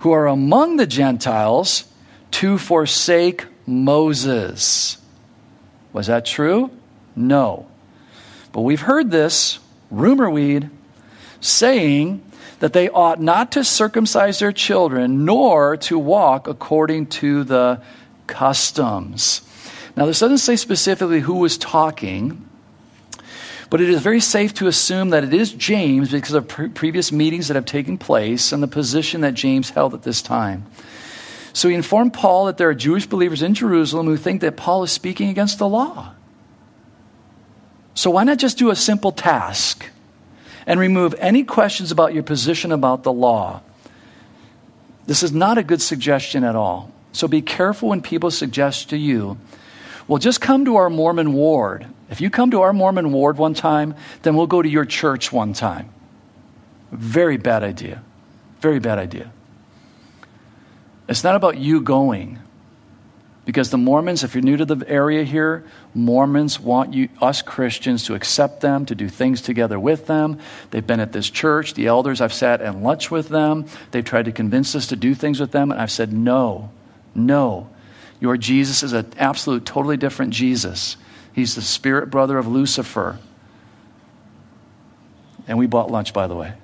who 0.00 0.10
are 0.10 0.26
among 0.26 0.78
the 0.78 0.86
Gentiles 0.86 1.84
to 2.32 2.58
forsake 2.58 3.46
Moses. 3.66 4.98
Was 5.92 6.08
that 6.08 6.26
true? 6.26 6.70
No. 7.14 7.68
But 8.52 8.62
we've 8.62 8.80
heard 8.80 9.12
this 9.12 9.60
rumor 9.92 10.28
weed 10.28 10.70
saying 11.40 12.22
that 12.60 12.72
they 12.72 12.88
ought 12.88 13.20
not 13.20 13.52
to 13.52 13.64
circumcise 13.64 14.38
their 14.38 14.52
children 14.52 15.24
nor 15.24 15.76
to 15.78 15.98
walk 15.98 16.46
according 16.46 17.06
to 17.06 17.42
the 17.42 17.82
customs. 18.26 19.42
Now, 19.96 20.06
this 20.06 20.20
doesn't 20.20 20.38
say 20.38 20.56
specifically 20.56 21.20
who 21.20 21.34
was 21.34 21.58
talking, 21.58 22.46
but 23.70 23.80
it 23.80 23.88
is 23.88 24.00
very 24.00 24.20
safe 24.20 24.54
to 24.54 24.66
assume 24.66 25.10
that 25.10 25.24
it 25.24 25.34
is 25.34 25.52
James 25.52 26.10
because 26.10 26.34
of 26.34 26.48
pre- 26.48 26.68
previous 26.68 27.10
meetings 27.10 27.48
that 27.48 27.54
have 27.54 27.66
taken 27.66 27.98
place 27.98 28.52
and 28.52 28.62
the 28.62 28.68
position 28.68 29.22
that 29.22 29.34
James 29.34 29.70
held 29.70 29.94
at 29.94 30.02
this 30.02 30.22
time. 30.22 30.66
So 31.52 31.68
he 31.68 31.74
informed 31.74 32.12
Paul 32.12 32.46
that 32.46 32.58
there 32.58 32.68
are 32.68 32.74
Jewish 32.74 33.06
believers 33.06 33.42
in 33.42 33.54
Jerusalem 33.54 34.06
who 34.06 34.16
think 34.16 34.40
that 34.42 34.56
Paul 34.56 34.82
is 34.82 34.92
speaking 34.92 35.28
against 35.28 35.58
the 35.58 35.68
law. 35.68 36.12
So 37.94 38.10
why 38.10 38.24
not 38.24 38.38
just 38.38 38.58
do 38.58 38.70
a 38.70 38.76
simple 38.76 39.12
task 39.12 39.89
and 40.66 40.80
remove 40.80 41.14
any 41.18 41.44
questions 41.44 41.92
about 41.92 42.14
your 42.14 42.22
position 42.22 42.72
about 42.72 43.02
the 43.02 43.12
law? 43.12 43.62
This 45.06 45.22
is 45.22 45.32
not 45.32 45.58
a 45.58 45.62
good 45.62 45.82
suggestion 45.82 46.44
at 46.44 46.56
all. 46.56 46.92
So 47.12 47.28
be 47.28 47.42
careful 47.42 47.90
when 47.90 48.02
people 48.02 48.30
suggest 48.30 48.90
to 48.90 48.96
you, 48.96 49.38
well, 50.08 50.18
just 50.18 50.40
come 50.40 50.64
to 50.64 50.76
our 50.76 50.90
Mormon 50.90 51.32
ward. 51.32 51.86
If 52.10 52.20
you 52.20 52.30
come 52.30 52.50
to 52.50 52.62
our 52.62 52.72
Mormon 52.72 53.12
ward 53.12 53.38
one 53.38 53.54
time, 53.54 53.94
then 54.22 54.34
we'll 54.34 54.48
go 54.48 54.60
to 54.60 54.68
your 54.68 54.84
church 54.84 55.32
one 55.32 55.52
time. 55.52 55.88
Very 56.90 57.36
bad 57.36 57.62
idea. 57.62 58.02
Very 58.60 58.80
bad 58.80 58.98
idea. 58.98 59.30
It's 61.08 61.22
not 61.22 61.36
about 61.36 61.58
you 61.58 61.80
going. 61.80 62.39
Because 63.50 63.70
the 63.70 63.78
Mormons, 63.78 64.22
if 64.22 64.36
you're 64.36 64.44
new 64.44 64.56
to 64.58 64.64
the 64.64 64.88
area 64.88 65.24
here, 65.24 65.64
Mormons 65.92 66.60
want 66.60 66.94
you, 66.94 67.08
us 67.20 67.42
Christians 67.42 68.04
to 68.04 68.14
accept 68.14 68.60
them, 68.60 68.86
to 68.86 68.94
do 68.94 69.08
things 69.08 69.42
together 69.42 69.76
with 69.76 70.06
them. 70.06 70.38
They've 70.70 70.86
been 70.86 71.00
at 71.00 71.10
this 71.10 71.28
church. 71.28 71.74
The 71.74 71.88
elders, 71.88 72.20
I've 72.20 72.32
sat 72.32 72.62
and 72.62 72.84
lunch 72.84 73.10
with 73.10 73.28
them. 73.28 73.66
They've 73.90 74.04
tried 74.04 74.26
to 74.26 74.30
convince 74.30 74.76
us 74.76 74.86
to 74.86 74.94
do 74.94 75.16
things 75.16 75.40
with 75.40 75.50
them. 75.50 75.72
And 75.72 75.80
I've 75.80 75.90
said, 75.90 76.12
no, 76.12 76.70
no. 77.12 77.68
Your 78.20 78.36
Jesus 78.36 78.84
is 78.84 78.92
an 78.92 79.12
absolute, 79.18 79.66
totally 79.66 79.96
different 79.96 80.32
Jesus. 80.32 80.96
He's 81.32 81.56
the 81.56 81.62
spirit 81.62 82.08
brother 82.08 82.38
of 82.38 82.46
Lucifer. 82.46 83.18
And 85.48 85.58
we 85.58 85.66
bought 85.66 85.90
lunch, 85.90 86.14
by 86.14 86.28
the 86.28 86.36
way. 86.36 86.52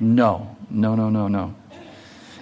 No, 0.00 0.56
no, 0.68 0.96
no, 0.96 1.10
no, 1.10 1.28
no. 1.28 1.54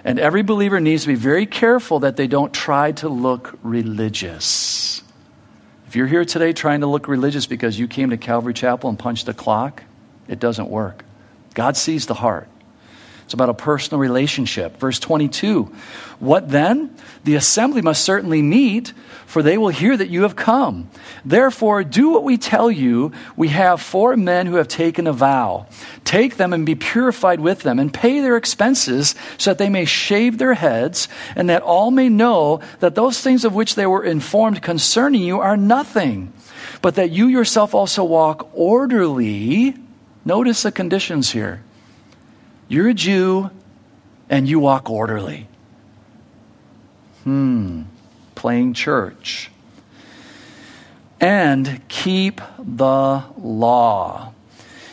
And 0.07 0.19
every 0.19 0.41
believer 0.41 0.79
needs 0.79 1.01
to 1.01 1.09
be 1.09 1.15
very 1.15 1.45
careful 1.45 1.99
that 1.99 2.15
they 2.15 2.27
don't 2.27 2.53
try 2.53 2.93
to 2.93 3.09
look 3.09 3.59
religious. 3.61 5.03
If 5.85 5.97
you're 5.97 6.07
here 6.07 6.23
today 6.23 6.53
trying 6.53 6.79
to 6.79 6.87
look 6.87 7.09
religious 7.09 7.45
because 7.45 7.77
you 7.77 7.89
came 7.89 8.11
to 8.11 8.17
Calvary 8.17 8.53
Chapel 8.53 8.89
and 8.89 8.97
punched 8.97 9.25
the 9.25 9.33
clock, 9.33 9.83
it 10.29 10.39
doesn't 10.39 10.69
work. 10.69 11.03
God 11.55 11.75
sees 11.75 12.05
the 12.05 12.13
heart. 12.13 12.47
It's 13.27 13.33
about 13.33 13.49
a 13.49 13.53
personal 13.53 13.99
relationship. 13.99 14.77
Verse 14.77 14.99
22 14.99 15.63
What 16.19 16.47
then? 16.47 16.95
The 17.25 17.35
assembly 17.35 17.81
must 17.81 18.05
certainly 18.05 18.41
meet, 18.41 18.93
for 19.25 19.43
they 19.43 19.57
will 19.57 19.67
hear 19.67 19.97
that 19.97 20.09
you 20.09 20.21
have 20.21 20.37
come. 20.37 20.89
Therefore, 21.25 21.83
do 21.83 22.11
what 22.11 22.23
we 22.23 22.37
tell 22.37 22.71
you. 22.71 23.11
We 23.35 23.49
have 23.49 23.81
four 23.81 24.15
men 24.15 24.45
who 24.45 24.55
have 24.55 24.69
taken 24.69 25.07
a 25.07 25.11
vow. 25.11 25.65
Take 26.05 26.37
them 26.37 26.53
and 26.53 26.65
be 26.65 26.75
purified 26.75 27.41
with 27.41 27.63
them, 27.63 27.79
and 27.79 27.93
pay 27.93 28.21
their 28.21 28.37
expenses, 28.37 29.13
so 29.37 29.51
that 29.51 29.57
they 29.57 29.67
may 29.67 29.83
shave 29.83 30.37
their 30.37 30.53
heads, 30.53 31.09
and 31.35 31.49
that 31.49 31.63
all 31.63 31.91
may 31.91 32.07
know 32.07 32.61
that 32.79 32.95
those 32.95 33.19
things 33.19 33.43
of 33.43 33.53
which 33.53 33.75
they 33.75 33.85
were 33.85 34.05
informed 34.05 34.61
concerning 34.61 35.21
you 35.21 35.41
are 35.41 35.57
nothing, 35.57 36.31
but 36.81 36.95
that 36.95 37.11
you 37.11 37.27
yourself 37.27 37.75
also 37.75 38.05
walk 38.05 38.49
orderly. 38.53 39.75
Notice 40.23 40.63
the 40.63 40.71
conditions 40.71 41.31
here 41.31 41.61
you're 42.67 42.89
a 42.89 42.93
Jew 42.93 43.49
and 44.29 44.47
you 44.47 44.59
walk 44.59 44.89
orderly. 44.89 45.47
Hmm, 47.23 47.83
playing 48.35 48.73
church. 48.73 49.51
And 51.19 51.81
keep 51.87 52.41
the 52.59 53.23
law. 53.37 54.33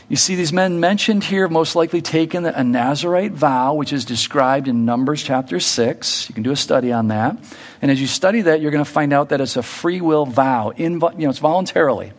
You 0.08 0.16
see, 0.16 0.34
these 0.34 0.52
men 0.52 0.80
mentioned 0.80 1.24
here 1.24 1.42
have 1.42 1.50
most 1.50 1.74
likely 1.74 2.02
taken 2.02 2.46
a 2.46 2.62
Nazarite 2.62 3.32
vow, 3.32 3.74
which 3.74 3.92
is 3.92 4.04
described 4.04 4.68
in 4.68 4.84
Numbers 4.84 5.22
chapter 5.22 5.58
6. 5.58 6.28
You 6.28 6.34
can 6.34 6.42
do 6.42 6.50
a 6.50 6.56
study 6.56 6.92
on 6.92 7.08
that. 7.08 7.36
And 7.82 7.90
as 7.90 8.00
you 8.00 8.06
study 8.06 8.42
that, 8.42 8.60
you're 8.60 8.70
going 8.70 8.84
to 8.84 8.90
find 8.90 9.12
out 9.12 9.30
that 9.30 9.40
it's 9.40 9.56
a 9.56 9.62
free 9.62 10.00
will 10.00 10.26
vow. 10.26 10.70
In, 10.70 10.94
you 10.94 11.24
know, 11.24 11.30
it's 11.30 11.38
voluntarily 11.38 12.12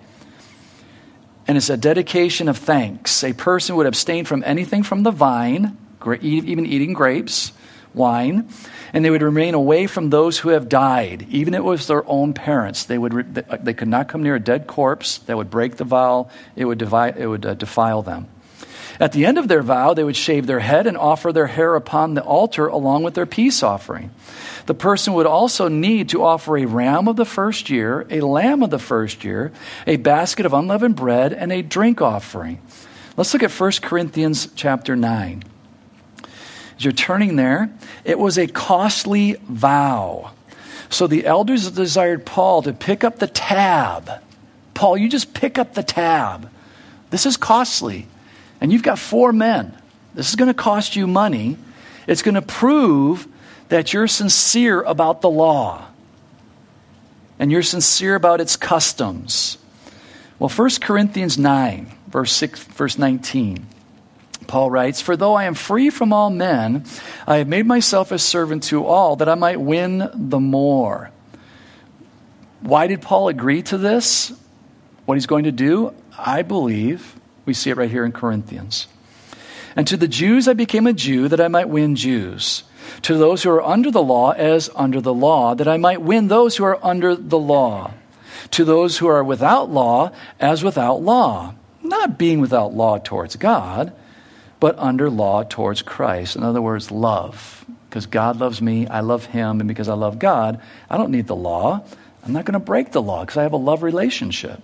and 1.47 1.58
it's 1.58 1.69
a 1.69 1.77
dedication 1.77 2.49
of 2.49 2.58
thanks. 2.58 3.23
A 3.23 3.34
person 3.34 3.75
would 3.75 3.88
abstain 3.88 4.25
from 4.25 4.43
anything 4.45 4.84
from 4.84 5.03
the 5.03 5.12
vine, 5.12 5.77
even 6.21 6.65
eating 6.65 6.93
grapes, 6.93 7.51
wine, 7.93 8.49
and 8.93 9.03
they 9.03 9.10
would 9.10 9.21
remain 9.21 9.53
away 9.53 9.88
from 9.88 10.10
those 10.10 10.38
who 10.39 10.49
have 10.49 10.69
died, 10.69 11.25
even 11.29 11.53
if 11.53 11.60
it 11.60 11.63
was 11.63 11.88
their 11.88 12.08
own 12.10 12.34
parents. 12.34 12.86
They, 12.86 12.97
would, 12.97 13.36
they 13.36 13.73
could 13.73 13.88
not 13.88 14.08
come 14.08 14.23
near 14.23 14.36
a 14.36 14.39
dead 14.39 14.67
corpse 14.67 15.19
that 15.19 15.38
would 15.38 15.49
break 15.49 15.77
the 15.77 15.84
vow, 15.84 16.29
it 16.55 16.65
would, 16.65 16.77
divide, 16.77 17.17
it 17.17 17.27
would 17.27 17.45
uh, 17.45 17.53
defile 17.53 18.01
them. 18.01 18.27
At 18.99 19.12
the 19.12 19.25
end 19.25 19.38
of 19.38 19.47
their 19.47 19.62
vow, 19.62 19.93
they 19.93 20.03
would 20.03 20.15
shave 20.15 20.47
their 20.47 20.60
head 20.60 20.88
and 20.88 20.97
offer 20.97 21.34
their 21.34 21.47
hair 21.47 21.75
upon 21.75 22.13
the 22.13 22.23
altar 22.23 22.67
along 22.67 23.03
with 23.03 23.13
their 23.13 23.25
peace 23.25 23.62
offering. 23.62 24.12
The 24.67 24.73
person 24.73 25.13
would 25.13 25.25
also 25.25 25.67
need 25.67 26.10
to 26.10 26.23
offer 26.23 26.58
a 26.58 26.65
ram 26.65 27.08
of 27.08 27.15
the 27.15 27.25
first 27.25 27.69
year, 27.69 28.08
a 28.10 28.21
lamb 28.21 28.63
of 28.63 28.69
the 28.69 28.79
first 28.79 29.23
year, 29.23 29.51
a 29.86 29.97
basket 29.97 30.45
of 30.45 30.53
unleavened 30.53 30.95
bread, 30.95 31.34
and 31.34 31.51
a 31.51 31.62
drink 31.62 32.01
offering. 32.01 32.62
Let's 33.17 33.34
look 33.34 33.43
at 33.43 33.51
1 33.51 33.71
Corinthians 33.81 34.49
chapter 34.55 34.95
9. 34.95 35.43
As 36.77 36.84
you're 36.84 36.93
turning 36.93 37.36
there, 37.36 37.73
it 38.03 38.19
was 38.19 38.38
a 38.38 38.47
costly 38.47 39.34
vow. 39.43 40.31
So 40.89 41.08
the 41.08 41.25
elders 41.25 41.69
desired 41.71 42.25
Paul 42.25 42.62
to 42.63 42.73
pick 42.73 43.03
up 43.03 43.19
the 43.19 43.27
tab. 43.27 44.10
Paul, 44.73 44.97
you 44.97 45.10
just 45.10 45.34
pick 45.34 45.58
up 45.58 45.73
the 45.73 45.84
tab. 45.84 46.49
This 47.10 47.25
is 47.25 47.38
costly. 47.38 48.08
And 48.65 48.73
you've 48.73 48.82
got 48.82 48.97
four 48.97 49.32
men. 49.32 49.80
This 50.15 50.30
is 50.30 50.36
going 50.36 50.47
to 50.47 50.56
cost 50.56 50.95
you 50.95 51.06
money. 51.06 51.56
It's 52.08 52.23
going 52.23 52.34
to 52.34 52.41
prove 52.41 53.28
that 53.69 53.93
you're 53.93 54.08
sincere 54.08 54.82
about 54.82 55.21
the 55.21 55.30
law 55.30 55.86
and 57.38 57.51
you're 57.51 57.62
sincere 57.62 58.15
about 58.15 58.41
its 58.41 58.58
customs. 58.58 59.60
Well, 60.39 60.49
1 60.49 60.69
Corinthians 60.82 61.38
9, 61.38 61.91
verse, 62.08 62.32
6, 62.32 62.63
verse 62.63 62.97
19, 62.97 63.67
Paul 64.47 64.71
writes, 64.71 64.99
For 64.99 65.15
though 65.15 65.36
I 65.36 65.43
am 65.43 65.54
free 65.54 65.91
from 65.91 66.12
all 66.12 66.32
men, 66.32 66.86
I 67.28 67.38
have 67.38 67.47
made 67.47 67.67
myself 67.67 68.12
a 68.12 68.17
servant 68.17 68.63
to 68.63 68.84
all, 68.84 69.15
that 69.17 69.30
I 69.30 69.36
might 69.36 69.62
win 69.62 70.10
the 70.12 70.39
more. 70.39 71.12
Why 72.62 72.88
did 72.88 73.04
Paul 73.04 73.28
agree 73.28 73.62
to 73.62 73.78
this? 73.78 74.34
What 75.06 75.13
he's 75.17 75.28
going 75.28 75.43
to 75.43 75.51
do? 75.51 75.93
I 76.17 76.41
believe 76.41 77.15
we 77.45 77.53
see 77.53 77.69
it 77.69 77.77
right 77.77 77.89
here 77.89 78.05
in 78.05 78.12
Corinthians. 78.12 78.88
And 79.75 79.88
to 79.88 79.97
the 79.97 80.08
Jews 80.08 80.47
I 80.47 80.53
became 80.53 80.88
a 80.88 80.93
Jew 80.93 81.27
that 81.27 81.41
I 81.41 81.47
might 81.47 81.69
win 81.69 81.95
Jews 81.95 82.63
to 83.01 83.17
those 83.17 83.43
who 83.43 83.49
are 83.49 83.63
under 83.63 83.91
the 83.91 84.03
law 84.03 84.31
as 84.31 84.69
under 84.75 85.01
the 85.01 85.13
law, 85.13 85.55
that 85.55 85.67
I 85.67 85.77
might 85.77 86.01
win 86.01 86.27
those 86.27 86.55
who 86.55 86.63
are 86.63 86.84
under 86.84 87.15
the 87.15 87.38
law. 87.38 87.91
To 88.51 88.63
those 88.63 88.97
who 88.97 89.08
are 89.08 89.23
without 89.23 89.69
law 89.69 90.12
as 90.39 90.63
without 90.63 91.01
law, 91.01 91.55
not 91.81 92.17
being 92.17 92.41
without 92.41 92.73
law 92.73 92.97
towards 92.99 93.36
God, 93.36 93.93
but 94.60 94.77
under 94.77 95.10
law 95.10 95.43
towards 95.43 95.81
Christ. 95.81 96.36
In 96.36 96.43
other 96.43 96.62
words, 96.62 96.91
love. 96.91 97.65
Because 97.89 98.05
God 98.05 98.38
loves 98.38 98.62
me, 98.62 98.88
I 98.88 98.99
love 99.01 99.25
Him, 99.25 99.60
and 99.60 99.67
because 99.67 99.89
I 99.89 99.93
love 99.93 100.19
God, 100.19 100.62
I 100.89 100.97
don't 100.97 101.12
need 101.12 101.27
the 101.27 101.36
law. 101.36 101.84
I'm 102.23 102.34
not 102.34 102.45
going 102.45 102.53
to 102.53 102.60
break 102.60 102.91
the 102.91 103.01
law 103.01 103.21
because 103.21 103.38
I 103.38 103.43
have 103.43 103.53
a 103.53 103.58
love 103.58 103.84
relationship 103.84 104.62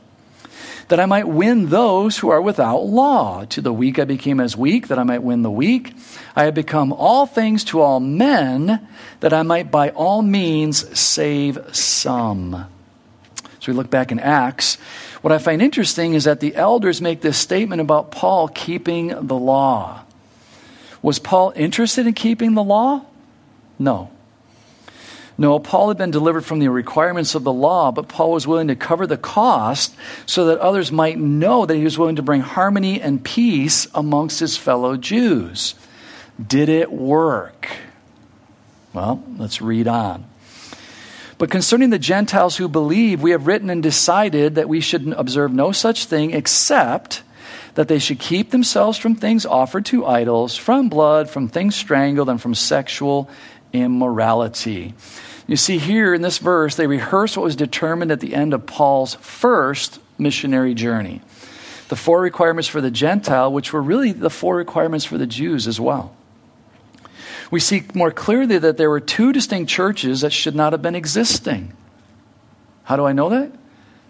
that 0.88 1.00
I 1.00 1.06
might 1.06 1.28
win 1.28 1.69
those 1.69 2.17
who 2.17 2.30
are 2.30 2.41
without 2.41 2.84
law. 2.84 3.45
To 3.45 3.62
the 3.62 3.74
weak 3.74 4.00
I 4.00 4.06
became 4.06 4.39
as 4.39 4.58
weak, 4.58 4.88
that 4.88 5.00
I 5.00 5.04
might 5.04 5.24
win 5.24 5.41
the 5.41 5.52
weak. 5.52 5.93
I 6.36 6.45
have 6.45 6.54
become 6.54 6.93
all 6.93 7.26
things 7.26 7.63
to 7.65 7.82
all 7.82 8.00
men, 8.00 8.88
that 9.19 9.34
I 9.34 9.43
might 9.43 9.71
by 9.71 9.89
all 9.89 10.21
means 10.21 11.00
save 11.00 11.60
some. 11.76 12.65
So 13.60 13.71
we 13.71 13.78
look 13.78 13.89
back 13.91 14.12
in 14.12 14.19
Acts. 14.19 14.76
What 15.21 15.32
I 15.32 15.38
find 15.38 15.62
interesting 15.62 16.15
is 16.15 16.24
that 16.24 16.39
the 16.39 16.56
elders 16.56 17.00
make 17.02 17.21
this 17.21 17.38
statement 17.38 17.80
about 17.80 18.12
Paul 18.12 18.47
keeping 18.47 19.10
the 19.10 19.38
law. 19.38 20.04
Was 21.04 21.19
Paul 21.19 21.54
interested 21.56 22.08
in 22.08 22.13
keeping 22.13 22.56
the 22.56 22.63
law? 22.63 23.06
No. 23.78 24.10
No, 25.42 25.58
Paul 25.58 25.88
had 25.88 25.98
been 25.98 26.12
delivered 26.12 26.46
from 26.46 26.60
the 26.60 26.68
requirements 26.68 27.34
of 27.34 27.44
the 27.44 27.52
law, 27.52 27.92
but 27.92 28.08
Paul 28.08 28.32
was 28.32 28.46
willing 28.46 28.68
to 28.68 28.76
cover 28.76 29.08
the 29.08 29.18
cost 29.18 29.96
so 30.28 30.46
that 30.46 30.60
others 30.60 30.92
might 30.92 31.18
know 31.18 31.66
that 31.66 31.76
he 31.76 31.84
was 31.84 31.98
willing 31.98 32.18
to 32.18 32.22
bring 32.22 32.42
harmony 32.42 33.02
and 33.02 33.24
peace 33.24 33.88
amongst 33.96 34.40
his 34.40 34.56
fellow 34.56 34.98
Jews. 34.98 35.74
Did 36.40 36.70
it 36.70 36.92
work? 36.92 37.68
Well, 38.94 39.24
let's 39.40 39.64
read 39.64 39.88
on. 39.88 40.26
But 41.40 41.50
concerning 41.50 41.90
the 41.90 41.98
Gentiles 41.98 42.58
who 42.58 42.68
believe, 42.68 43.24
we 43.24 43.32
have 43.32 43.48
written 43.48 43.72
and 43.72 43.82
decided 43.82 44.54
that 44.54 44.70
we 44.70 44.80
should 44.80 45.08
observe 45.08 45.52
no 45.52 45.72
such 45.72 46.06
thing 46.06 46.34
except 46.36 47.24
that 47.74 47.88
they 47.88 47.98
should 47.98 48.20
keep 48.20 48.52
themselves 48.52 49.00
from 49.00 49.16
things 49.16 49.48
offered 49.48 49.86
to 49.86 50.06
idols, 50.06 50.56
from 50.56 50.88
blood, 50.88 51.32
from 51.32 51.48
things 51.48 51.76
strangled, 51.76 52.30
and 52.30 52.40
from 52.40 52.54
sexual 52.54 53.28
immorality. 53.74 54.94
You 55.52 55.58
see, 55.58 55.80
here 55.80 56.14
in 56.14 56.22
this 56.22 56.38
verse, 56.38 56.78
they 56.78 56.88
rehearse 56.88 57.36
what 57.36 57.44
was 57.44 57.58
determined 57.58 58.10
at 58.10 58.22
the 58.22 58.36
end 58.36 58.54
of 58.54 58.66
Paul's 58.66 59.16
first 59.16 60.00
missionary 60.18 60.74
journey 60.74 61.20
the 61.90 61.98
four 61.98 62.22
requirements 62.22 62.70
for 62.70 62.80
the 62.80 62.90
Gentile, 62.90 63.52
which 63.52 63.74
were 63.74 63.82
really 63.82 64.14
the 64.14 64.30
four 64.30 64.56
requirements 64.56 65.04
for 65.04 65.18
the 65.18 65.28
Jews 65.28 65.68
as 65.68 65.78
well. 65.78 66.16
We 67.52 67.60
see 67.60 67.84
more 67.94 68.12
clearly 68.12 68.60
that 68.60 68.78
there 68.78 68.90
were 68.90 69.02
two 69.02 69.34
distinct 69.34 69.70
churches 69.70 70.22
that 70.22 70.32
should 70.32 70.56
not 70.56 70.72
have 70.72 70.82
been 70.82 70.96
existing. 70.96 71.74
How 72.86 72.96
do 72.96 73.04
I 73.04 73.12
know 73.12 73.28
that? 73.28 73.52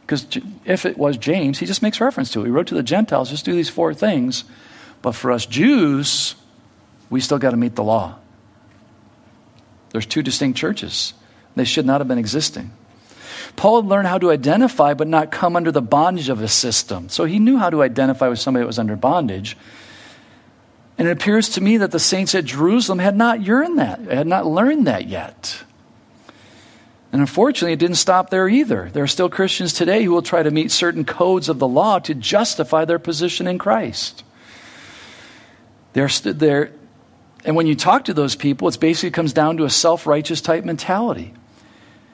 Because 0.01 0.27
if 0.63 0.86
it 0.86 0.95
was 0.95 1.17
James, 1.17 1.58
he 1.58 1.65
just 1.65 1.82
makes 1.82 1.99
reference 1.99 2.30
to 2.34 2.41
it. 2.41 2.45
He 2.45 2.51
wrote 2.51 2.67
to 2.67 2.75
the 2.75 2.84
Gentiles, 2.84 3.32
just 3.32 3.45
do 3.45 3.56
these 3.56 3.67
four 3.67 3.95
things. 3.95 4.43
But 5.01 5.13
for 5.13 5.32
us 5.32 5.47
Jews, 5.47 6.36
we 7.10 7.19
still 7.19 7.39
got 7.39 7.49
to 7.49 7.58
meet 7.58 7.73
the 7.73 7.84
law. 7.84 8.19
There's 9.89 10.06
two 10.06 10.21
distinct 10.21 10.60
churches. 10.60 11.15
They 11.55 11.65
should 11.65 11.85
not 11.85 12.01
have 12.01 12.07
been 12.07 12.17
existing. 12.17 12.71
Paul 13.55 13.81
had 13.81 13.89
learned 13.89 14.07
how 14.07 14.17
to 14.17 14.31
identify 14.31 14.93
but 14.93 15.07
not 15.07 15.31
come 15.31 15.55
under 15.55 15.71
the 15.71 15.81
bondage 15.81 16.29
of 16.29 16.41
a 16.41 16.47
system. 16.47 17.09
So 17.09 17.25
he 17.25 17.39
knew 17.39 17.57
how 17.57 17.69
to 17.69 17.83
identify 17.83 18.27
with 18.27 18.39
somebody 18.39 18.63
that 18.63 18.67
was 18.67 18.79
under 18.79 18.95
bondage. 18.95 19.57
And 20.97 21.07
it 21.07 21.11
appears 21.11 21.49
to 21.49 21.61
me 21.61 21.77
that 21.77 21.91
the 21.91 21.99
saints 21.99 22.35
at 22.35 22.45
Jerusalem 22.45 22.99
had 22.99 23.15
not 23.15 23.41
yearned 23.41 23.79
that, 23.79 23.99
had 24.01 24.27
not 24.27 24.45
learned 24.45 24.87
that 24.87 25.07
yet. 25.07 25.63
And 27.11 27.19
unfortunately, 27.19 27.73
it 27.73 27.79
didn't 27.79 27.95
stop 27.95 28.29
there 28.29 28.47
either. 28.47 28.89
There 28.93 29.03
are 29.03 29.07
still 29.07 29.29
Christians 29.29 29.73
today 29.73 30.03
who 30.03 30.11
will 30.11 30.21
try 30.21 30.43
to 30.43 30.51
meet 30.51 30.71
certain 30.71 31.03
codes 31.03 31.49
of 31.49 31.59
the 31.59 31.67
law 31.67 31.99
to 31.99 32.13
justify 32.13 32.85
their 32.85 32.99
position 32.99 33.47
in 33.47 33.57
Christ. 33.57 34.23
They're, 35.93 36.07
st- 36.07 36.39
they're, 36.39 36.71
and 37.43 37.55
when 37.55 37.67
you 37.67 37.75
talk 37.75 38.05
to 38.05 38.13
those 38.13 38.35
people, 38.35 38.69
it 38.69 38.79
basically 38.79 39.11
comes 39.11 39.33
down 39.33 39.57
to 39.57 39.65
a 39.65 39.69
self 39.69 40.07
righteous 40.07 40.39
type 40.39 40.63
mentality. 40.63 41.33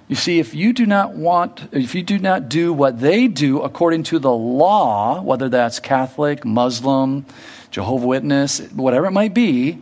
You 0.07 0.15
see, 0.15 0.39
if 0.39 0.53
you 0.53 0.71
do 0.71 0.85
not 0.85 1.15
want, 1.15 1.67
if 1.73 1.93
you 1.93 2.01
do 2.01 2.17
not 2.17 2.47
do 2.47 2.71
what 2.71 2.99
they 3.01 3.27
do 3.27 3.61
according 3.61 4.03
to 4.03 4.19
the 4.19 4.31
law, 4.31 5.21
whether 5.21 5.49
that's 5.49 5.79
Catholic, 5.79 6.45
Muslim, 6.45 7.25
Jehovah 7.71 8.07
Witness, 8.07 8.59
whatever 8.71 9.07
it 9.07 9.11
might 9.11 9.33
be, 9.33 9.79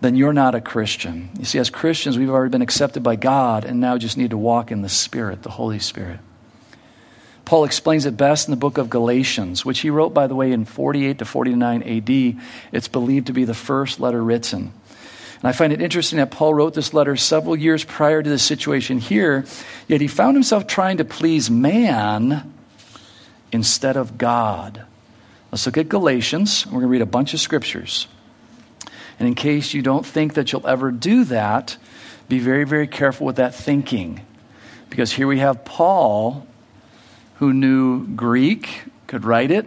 then 0.00 0.14
you're 0.14 0.32
not 0.32 0.54
a 0.54 0.60
Christian. 0.60 1.30
You 1.38 1.44
see, 1.44 1.58
as 1.58 1.70
Christians, 1.70 2.16
we've 2.16 2.30
already 2.30 2.50
been 2.50 2.62
accepted 2.62 3.02
by 3.02 3.16
God 3.16 3.64
and 3.64 3.80
now 3.80 3.98
just 3.98 4.16
need 4.16 4.30
to 4.30 4.38
walk 4.38 4.70
in 4.70 4.82
the 4.82 4.88
Spirit, 4.88 5.42
the 5.42 5.50
Holy 5.50 5.80
Spirit. 5.80 6.20
Paul 7.44 7.64
explains 7.64 8.06
it 8.06 8.16
best 8.16 8.46
in 8.46 8.52
the 8.52 8.56
book 8.56 8.76
of 8.78 8.90
Galatians, 8.90 9.64
which 9.64 9.80
he 9.80 9.90
wrote, 9.90 10.12
by 10.12 10.26
the 10.26 10.34
way, 10.34 10.52
in 10.52 10.64
48 10.64 11.18
to 11.18 11.24
49 11.24 11.82
AD. 11.82 12.42
It's 12.72 12.88
believed 12.88 13.28
to 13.28 13.32
be 13.32 13.44
the 13.44 13.54
first 13.54 13.98
letter 13.98 14.22
written. 14.22 14.72
And 15.36 15.44
I 15.44 15.52
find 15.52 15.72
it 15.72 15.82
interesting 15.82 16.18
that 16.18 16.30
Paul 16.30 16.54
wrote 16.54 16.74
this 16.74 16.94
letter 16.94 17.16
several 17.16 17.56
years 17.56 17.84
prior 17.84 18.22
to 18.22 18.30
the 18.30 18.38
situation 18.38 18.98
here, 18.98 19.44
yet 19.86 20.00
he 20.00 20.08
found 20.08 20.36
himself 20.36 20.66
trying 20.66 20.96
to 20.96 21.04
please 21.04 21.50
man 21.50 22.52
instead 23.52 23.96
of 23.96 24.18
God. 24.18 24.84
Let's 25.52 25.66
look 25.66 25.78
at 25.78 25.88
Galatians. 25.88 26.66
We're 26.66 26.72
going 26.72 26.82
to 26.82 26.88
read 26.88 27.02
a 27.02 27.06
bunch 27.06 27.34
of 27.34 27.40
scriptures. 27.40 28.08
And 29.18 29.28
in 29.28 29.34
case 29.34 29.72
you 29.72 29.82
don't 29.82 30.04
think 30.04 30.34
that 30.34 30.52
you'll 30.52 30.66
ever 30.66 30.90
do 30.90 31.24
that, 31.24 31.76
be 32.28 32.38
very, 32.38 32.64
very 32.64 32.86
careful 32.86 33.26
with 33.26 33.36
that 33.36 33.54
thinking. 33.54 34.20
Because 34.90 35.12
here 35.12 35.26
we 35.26 35.38
have 35.38 35.64
Paul, 35.64 36.46
who 37.36 37.52
knew 37.52 38.06
Greek, 38.06 38.82
could 39.06 39.24
write 39.24 39.50
it, 39.50 39.66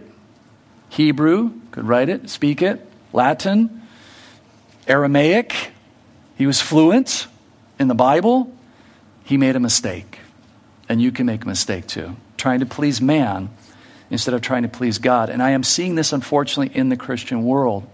Hebrew, 0.88 1.52
could 1.70 1.86
write 1.86 2.08
it, 2.08 2.28
speak 2.28 2.62
it, 2.62 2.86
Latin, 3.12 3.79
Aramaic. 4.90 5.70
He 6.36 6.46
was 6.46 6.60
fluent 6.60 7.28
in 7.78 7.86
the 7.86 7.94
Bible. 7.94 8.52
He 9.22 9.36
made 9.36 9.54
a 9.54 9.60
mistake. 9.60 10.18
And 10.88 11.00
you 11.00 11.12
can 11.12 11.26
make 11.26 11.44
a 11.44 11.46
mistake 11.46 11.86
too, 11.86 12.16
trying 12.36 12.58
to 12.60 12.66
please 12.66 13.00
man 13.00 13.50
instead 14.10 14.34
of 14.34 14.40
trying 14.40 14.64
to 14.64 14.68
please 14.68 14.98
God. 14.98 15.30
And 15.30 15.40
I 15.40 15.50
am 15.50 15.62
seeing 15.62 15.94
this, 15.94 16.12
unfortunately, 16.12 16.76
in 16.76 16.88
the 16.88 16.96
Christian 16.96 17.44
world, 17.44 17.88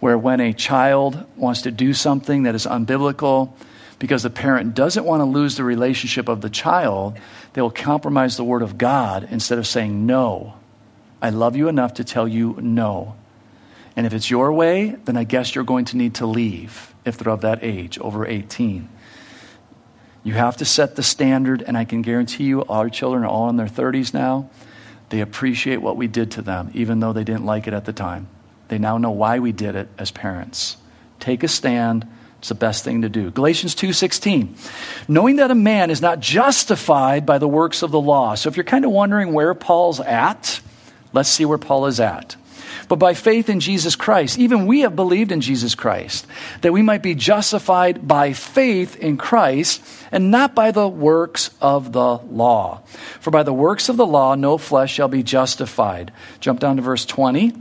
where 0.00 0.18
when 0.18 0.40
a 0.40 0.52
child 0.52 1.24
wants 1.36 1.62
to 1.62 1.70
do 1.70 1.94
something 1.94 2.42
that 2.42 2.56
is 2.56 2.66
unbiblical, 2.66 3.52
because 4.00 4.24
the 4.24 4.30
parent 4.30 4.74
doesn't 4.74 5.04
want 5.04 5.20
to 5.20 5.26
lose 5.26 5.56
the 5.56 5.62
relationship 5.62 6.28
of 6.28 6.40
the 6.40 6.50
child, 6.50 7.16
they 7.52 7.62
will 7.62 7.70
compromise 7.70 8.36
the 8.36 8.42
word 8.42 8.62
of 8.62 8.76
God 8.76 9.28
instead 9.30 9.58
of 9.58 9.66
saying, 9.66 10.06
No, 10.06 10.54
I 11.22 11.30
love 11.30 11.54
you 11.54 11.68
enough 11.68 11.94
to 11.94 12.04
tell 12.04 12.26
you 12.26 12.58
no. 12.60 13.14
And 13.96 14.06
if 14.06 14.12
it's 14.14 14.30
your 14.30 14.52
way, 14.52 14.96
then 15.04 15.16
I 15.16 15.24
guess 15.24 15.54
you're 15.54 15.64
going 15.64 15.84
to 15.86 15.96
need 15.96 16.14
to 16.16 16.26
leave 16.26 16.94
if 17.04 17.18
they're 17.18 17.32
of 17.32 17.40
that 17.42 17.62
age, 17.62 17.98
over 17.98 18.26
18. 18.26 18.88
You 20.22 20.34
have 20.34 20.56
to 20.58 20.64
set 20.64 20.96
the 20.96 21.02
standard, 21.02 21.62
and 21.62 21.76
I 21.76 21.84
can 21.84 22.02
guarantee 22.02 22.44
you, 22.44 22.64
our 22.64 22.90
children 22.90 23.24
are 23.24 23.28
all 23.28 23.48
in 23.48 23.56
their 23.56 23.66
30s 23.66 24.12
now. 24.12 24.50
They 25.08 25.20
appreciate 25.20 25.78
what 25.78 25.96
we 25.96 26.06
did 26.06 26.32
to 26.32 26.42
them, 26.42 26.70
even 26.74 27.00
though 27.00 27.12
they 27.12 27.24
didn't 27.24 27.46
like 27.46 27.66
it 27.66 27.74
at 27.74 27.84
the 27.84 27.92
time. 27.92 28.28
They 28.68 28.78
now 28.78 28.98
know 28.98 29.10
why 29.10 29.40
we 29.40 29.50
did 29.50 29.74
it 29.74 29.88
as 29.98 30.10
parents. 30.10 30.76
Take 31.18 31.42
a 31.42 31.48
stand. 31.48 32.06
It's 32.38 32.48
the 32.48 32.54
best 32.54 32.84
thing 32.84 33.02
to 33.02 33.08
do. 33.08 33.30
Galatians 33.30 33.74
2:16. 33.74 34.54
Knowing 35.08 35.36
that 35.36 35.50
a 35.50 35.54
man 35.54 35.90
is 35.90 36.00
not 36.00 36.20
justified 36.20 37.26
by 37.26 37.38
the 37.38 37.48
works 37.48 37.82
of 37.82 37.90
the 37.90 38.00
law. 38.00 38.34
So 38.34 38.48
if 38.48 38.56
you're 38.56 38.64
kind 38.64 38.84
of 38.84 38.92
wondering 38.92 39.32
where 39.32 39.52
Paul's 39.52 40.00
at, 40.00 40.60
let's 41.12 41.28
see 41.28 41.44
where 41.44 41.58
Paul 41.58 41.86
is 41.86 41.98
at 41.98 42.36
but 42.88 42.96
by 42.96 43.14
faith 43.14 43.48
in 43.48 43.60
Jesus 43.60 43.96
Christ. 43.96 44.38
Even 44.38 44.66
we 44.66 44.80
have 44.80 44.96
believed 44.96 45.32
in 45.32 45.40
Jesus 45.40 45.74
Christ, 45.74 46.26
that 46.60 46.72
we 46.72 46.82
might 46.82 47.02
be 47.02 47.14
justified 47.14 48.06
by 48.06 48.32
faith 48.32 48.96
in 48.96 49.16
Christ 49.16 49.82
and 50.12 50.30
not 50.30 50.54
by 50.54 50.70
the 50.70 50.88
works 50.88 51.50
of 51.60 51.92
the 51.92 52.16
law. 52.16 52.82
For 53.20 53.30
by 53.30 53.42
the 53.42 53.52
works 53.52 53.88
of 53.88 53.96
the 53.96 54.06
law, 54.06 54.34
no 54.34 54.58
flesh 54.58 54.92
shall 54.92 55.08
be 55.08 55.22
justified. 55.22 56.12
Jump 56.40 56.60
down 56.60 56.76
to 56.76 56.82
verse 56.82 57.04
20. 57.06 57.52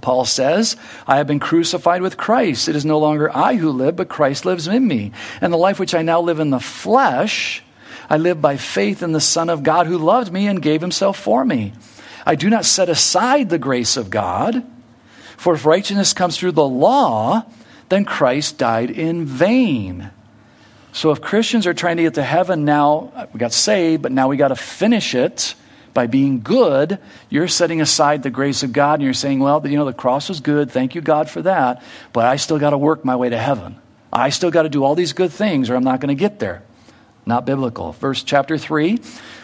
Paul 0.00 0.24
says, 0.24 0.76
I 1.06 1.18
have 1.18 1.26
been 1.26 1.38
crucified 1.38 2.02
with 2.02 2.16
Christ. 2.16 2.68
It 2.68 2.76
is 2.76 2.84
no 2.84 2.98
longer 2.98 3.34
I 3.34 3.56
who 3.56 3.70
live, 3.70 3.96
but 3.96 4.08
Christ 4.08 4.44
lives 4.44 4.66
in 4.66 4.86
me. 4.86 5.12
And 5.40 5.52
the 5.52 5.58
life 5.58 5.78
which 5.78 5.94
I 5.94 6.02
now 6.02 6.20
live 6.20 6.40
in 6.40 6.50
the 6.50 6.60
flesh, 6.60 7.62
I 8.08 8.16
live 8.16 8.40
by 8.40 8.56
faith 8.56 9.02
in 9.02 9.12
the 9.12 9.20
Son 9.20 9.50
of 9.50 9.62
God 9.62 9.86
who 9.86 9.98
loved 9.98 10.32
me 10.32 10.46
and 10.46 10.62
gave 10.62 10.80
himself 10.80 11.18
for 11.18 11.44
me. 11.44 11.72
I 12.24 12.34
do 12.34 12.48
not 12.50 12.64
set 12.64 12.88
aside 12.88 13.48
the 13.50 13.58
grace 13.58 13.96
of 13.96 14.10
God. 14.10 14.64
For 15.36 15.54
if 15.54 15.66
righteousness 15.66 16.12
comes 16.12 16.38
through 16.38 16.52
the 16.52 16.66
law, 16.66 17.44
then 17.88 18.04
Christ 18.04 18.58
died 18.58 18.90
in 18.90 19.24
vain. 19.24 20.10
So 20.92 21.10
if 21.10 21.20
Christians 21.20 21.66
are 21.66 21.74
trying 21.74 21.96
to 21.96 22.02
get 22.04 22.14
to 22.14 22.22
heaven 22.22 22.64
now, 22.64 23.28
we 23.32 23.38
got 23.38 23.52
saved, 23.52 24.02
but 24.02 24.12
now 24.12 24.28
we 24.28 24.36
got 24.36 24.48
to 24.48 24.56
finish 24.56 25.14
it 25.14 25.54
by 25.94 26.06
being 26.06 26.40
good, 26.40 26.98
you're 27.28 27.48
setting 27.48 27.80
aside 27.80 28.22
the 28.22 28.30
grace 28.30 28.62
of 28.62 28.72
God 28.72 28.94
and 28.94 29.02
you're 29.02 29.12
saying, 29.12 29.40
well, 29.40 29.66
you 29.66 29.76
know, 29.76 29.84
the 29.84 29.92
cross 29.92 30.28
was 30.28 30.40
good. 30.40 30.70
Thank 30.70 30.94
you, 30.94 31.00
God, 31.00 31.28
for 31.28 31.42
that. 31.42 31.82
But 32.12 32.24
I 32.24 32.36
still 32.36 32.58
got 32.58 32.70
to 32.70 32.78
work 32.78 33.04
my 33.04 33.16
way 33.16 33.28
to 33.28 33.38
heaven. 33.38 33.76
I 34.12 34.30
still 34.30 34.50
got 34.50 34.62
to 34.62 34.68
do 34.68 34.84
all 34.84 34.94
these 34.94 35.12
good 35.12 35.32
things 35.32 35.70
or 35.70 35.74
I'm 35.74 35.84
not 35.84 36.00
going 36.00 36.14
to 36.14 36.18
get 36.18 36.38
there. 36.38 36.62
Not 37.24 37.46
biblical. 37.46 37.92
Verse 37.92 38.22
chapter 38.22 38.58
3, 38.58 38.98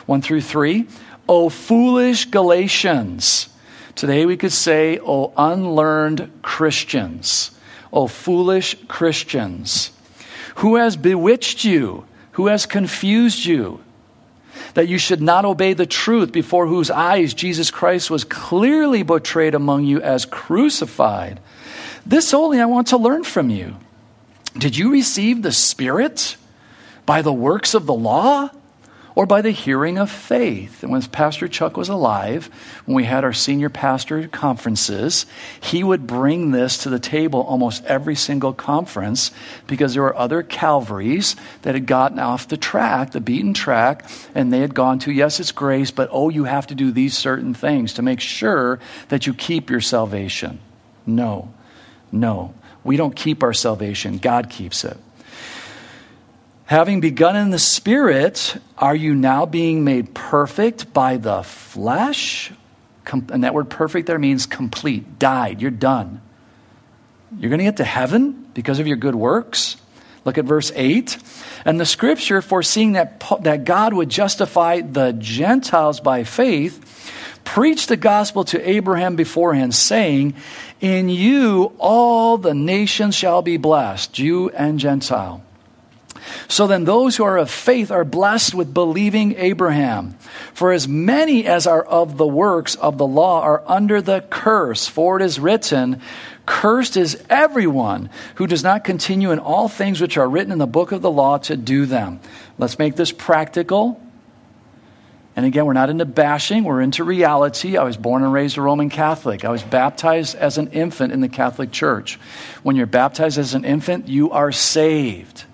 1 0.07 0.23
through 0.23 0.41
3. 0.41 0.87
O 1.29 1.49
foolish 1.49 2.27
Galatians. 2.27 3.49
Today 3.95 4.27
we 4.27 4.37
could 4.37 4.53
say, 4.53 4.99
O 4.99 5.33
unlearned 5.37 6.31
Christians. 6.43 7.51
O 7.93 8.07
foolish 8.07 8.77
Christians. 8.89 9.91
Who 10.57 10.77
has 10.77 10.97
bewitched 10.97 11.65
you? 11.65 12.07
Who 12.33 12.47
has 12.47 12.67
confused 12.67 13.45
you? 13.45 13.81
That 14.75 14.89
you 14.89 14.99
should 14.99 15.21
not 15.21 15.45
obey 15.45 15.75
the 15.75 15.87
truth 15.87 16.33
before 16.33 16.67
whose 16.67 16.91
eyes 16.91 17.35
Jesus 17.35 17.71
Christ 17.71 18.11
was 18.11 18.25
clearly 18.25 19.05
portrayed 19.05 19.55
among 19.55 19.85
you 19.85 20.01
as 20.01 20.25
crucified. 20.25 21.39
This 22.05 22.33
only 22.33 22.61
I 22.61 22.65
want 22.65 22.89
to 22.89 22.97
learn 22.97 23.23
from 23.23 23.51
you. 23.51 23.77
Did 24.57 24.77
you 24.77 24.91
receive 24.91 25.43
the 25.43 25.53
Spirit 25.53 26.37
by 27.09 27.23
the 27.23 27.33
works 27.33 27.73
of 27.73 27.87
the 27.87 27.95
law 27.95 28.51
or 29.15 29.25
by 29.25 29.41
the 29.41 29.51
hearing 29.51 29.97
of 29.97 30.11
faith. 30.11 30.83
And 30.83 30.93
when 30.93 31.01
Pastor 31.05 31.49
Chuck 31.49 31.75
was 31.75 31.89
alive, 31.89 32.51
when 32.85 32.95
we 32.97 33.05
had 33.05 33.25
our 33.25 33.33
senior 33.33 33.71
pastor 33.71 34.29
conferences, 34.29 35.25
he 35.59 35.83
would 35.83 36.07
bring 36.07 36.51
this 36.51 36.77
to 36.83 36.91
the 36.91 36.99
table 36.99 37.41
almost 37.41 37.83
every 37.87 38.15
single 38.15 38.53
conference 38.53 39.31
because 39.67 39.95
there 39.95 40.03
were 40.03 40.15
other 40.15 40.43
Calvaries 40.43 41.35
that 41.63 41.75
had 41.75 41.87
gotten 41.87 42.19
off 42.19 42.47
the 42.47 42.59
track, 42.59 43.13
the 43.13 43.23
beaten 43.23 43.55
track, 43.55 44.05
and 44.35 44.53
they 44.53 44.61
had 44.61 44.75
gone 44.75 44.99
to, 44.99 45.11
yes, 45.11 45.41
it's 45.41 45.51
grace, 45.51 45.91
but 45.91 46.11
oh, 46.13 46.29
you 46.29 46.45
have 46.45 46.67
to 46.67 46.75
do 46.75 46.93
these 46.93 47.17
certain 47.17 47.55
things 47.55 47.95
to 47.95 48.03
make 48.03 48.21
sure 48.21 48.81
that 49.09 49.27
you 49.27 49.33
keep 49.33 49.71
your 49.71 49.81
salvation. 49.81 50.61
No, 51.07 51.55
no. 52.13 52.53
We 52.85 52.99
don't 52.99 53.17
keep 53.17 53.43
our 53.43 53.55
salvation, 53.55 54.19
God 54.19 54.51
keeps 54.51 54.85
it. 54.85 54.99
Having 56.69 57.01
begun 57.01 57.35
in 57.35 57.49
the 57.49 57.59
Spirit, 57.59 58.55
are 58.77 58.95
you 58.95 59.15
now 59.15 59.47
being 59.47 59.85
made 59.85 60.13
perfect 60.13 60.93
by 60.93 61.17
the 61.17 61.43
flesh? 61.43 62.53
And 63.11 63.43
that 63.43 63.55
word 63.55 63.71
perfect 63.71 64.07
there 64.07 64.19
means 64.19 64.45
complete, 64.45 65.19
died, 65.19 65.63
you're 65.63 65.71
done. 65.71 66.21
You're 67.39 67.49
going 67.49 67.61
to 67.61 67.65
get 67.65 67.79
to 67.79 67.85
heaven 67.85 68.51
because 68.53 68.81
of 68.81 68.87
your 68.87 68.99
good 68.99 69.15
works? 69.15 69.79
Look 70.27 70.37
at 70.37 70.45
verse 70.45 70.71
8. 70.75 71.17
And 71.65 71.81
the 71.81 71.87
scripture, 71.87 72.43
foreseeing 72.43 72.93
that, 72.93 73.25
that 73.41 73.65
God 73.65 73.95
would 73.95 74.11
justify 74.11 74.83
the 74.83 75.13
Gentiles 75.13 76.01
by 76.01 76.25
faith, 76.25 77.41
preached 77.45 77.89
the 77.89 77.97
gospel 77.97 78.45
to 78.45 78.69
Abraham 78.69 79.17
beforehand, 79.17 79.75
saying, 79.75 80.35
In 80.83 81.09
you 81.09 81.73
all 81.79 82.37
the 82.37 82.53
nations 82.53 83.15
shall 83.15 83.41
be 83.41 83.57
blessed, 83.57 84.13
Jew 84.13 84.51
and 84.51 84.79
Gentile. 84.79 85.43
So 86.49 86.67
then, 86.67 86.85
those 86.85 87.17
who 87.17 87.25
are 87.25 87.39
of 87.39 87.51
faith 87.51 87.91
are 87.91 88.05
blessed 88.05 88.55
with 88.55 88.73
believing 88.75 89.35
Abraham. 89.37 90.15
For 90.55 90.73
as 90.73 90.89
many 90.89 91.47
as 91.47 91.67
are 91.67 91.85
of 91.85 92.17
the 92.17 92.27
works 92.27 92.75
of 92.75 92.99
the 92.99 93.07
law 93.07 93.43
are 93.43 93.63
under 93.67 94.01
the 94.01 94.25
curse, 94.31 94.87
for 94.87 95.17
it 95.19 95.25
is 95.25 95.39
written, 95.39 96.01
Cursed 96.47 96.97
is 96.97 97.23
everyone 97.29 98.09
who 98.37 98.47
does 98.47 98.63
not 98.63 98.83
continue 98.83 99.33
in 99.33 99.39
all 99.39 99.69
things 99.69 100.01
which 100.01 100.17
are 100.17 100.29
written 100.29 100.51
in 100.51 100.59
the 100.59 100.67
book 100.67 100.93
of 100.93 101.03
the 101.03 101.11
law 101.11 101.37
to 101.39 101.57
do 101.59 101.85
them. 101.85 102.21
Let's 102.57 102.79
make 102.79 102.97
this 102.97 103.13
practical. 103.13 104.01
And 105.37 105.45
again, 105.47 105.67
we're 105.67 105.75
not 105.75 105.91
into 105.91 106.07
bashing, 106.07 106.65
we're 106.65 106.81
into 106.81 107.05
reality. 107.05 107.77
I 107.77 107.85
was 107.85 107.97
born 107.97 108.25
and 108.25 108.33
raised 108.33 108.59
a 108.59 108.63
Roman 108.63 108.89
Catholic. 108.89 109.45
I 109.45 109.51
was 109.51 109.63
baptized 109.63 110.35
as 110.35 110.59
an 110.59 110.69
infant 110.69 111.13
in 111.13 111.21
the 111.21 111.29
Catholic 111.29 111.71
Church. 111.71 112.19
When 112.63 112.75
you're 112.75 112.87
baptized 112.87 113.39
as 113.39 113.55
an 113.55 113.65
infant, 113.65 114.09
you 114.09 114.31
are 114.33 114.51
saved. 114.51 115.45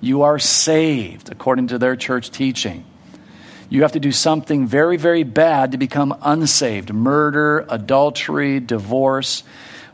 You 0.00 0.22
are 0.22 0.38
saved, 0.38 1.30
according 1.30 1.68
to 1.68 1.78
their 1.78 1.96
church 1.96 2.30
teaching. 2.30 2.84
You 3.68 3.82
have 3.82 3.92
to 3.92 4.00
do 4.00 4.10
something 4.10 4.66
very, 4.66 4.96
very 4.96 5.22
bad 5.22 5.72
to 5.72 5.78
become 5.78 6.16
unsaved 6.22 6.92
murder, 6.92 7.64
adultery, 7.68 8.58
divorce. 8.58 9.44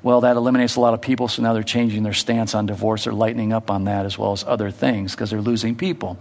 Well, 0.02 0.22
that 0.22 0.36
eliminates 0.36 0.76
a 0.76 0.80
lot 0.80 0.94
of 0.94 1.02
people, 1.02 1.28
so 1.28 1.42
now 1.42 1.52
they're 1.52 1.62
changing 1.62 2.02
their 2.02 2.14
stance 2.14 2.54
on 2.54 2.66
divorce. 2.66 3.04
They're 3.04 3.12
lightening 3.12 3.52
up 3.52 3.70
on 3.70 3.84
that 3.84 4.06
as 4.06 4.16
well 4.16 4.32
as 4.32 4.44
other 4.44 4.70
things 4.70 5.12
because 5.12 5.30
they're 5.30 5.40
losing 5.40 5.76
people. 5.76 6.16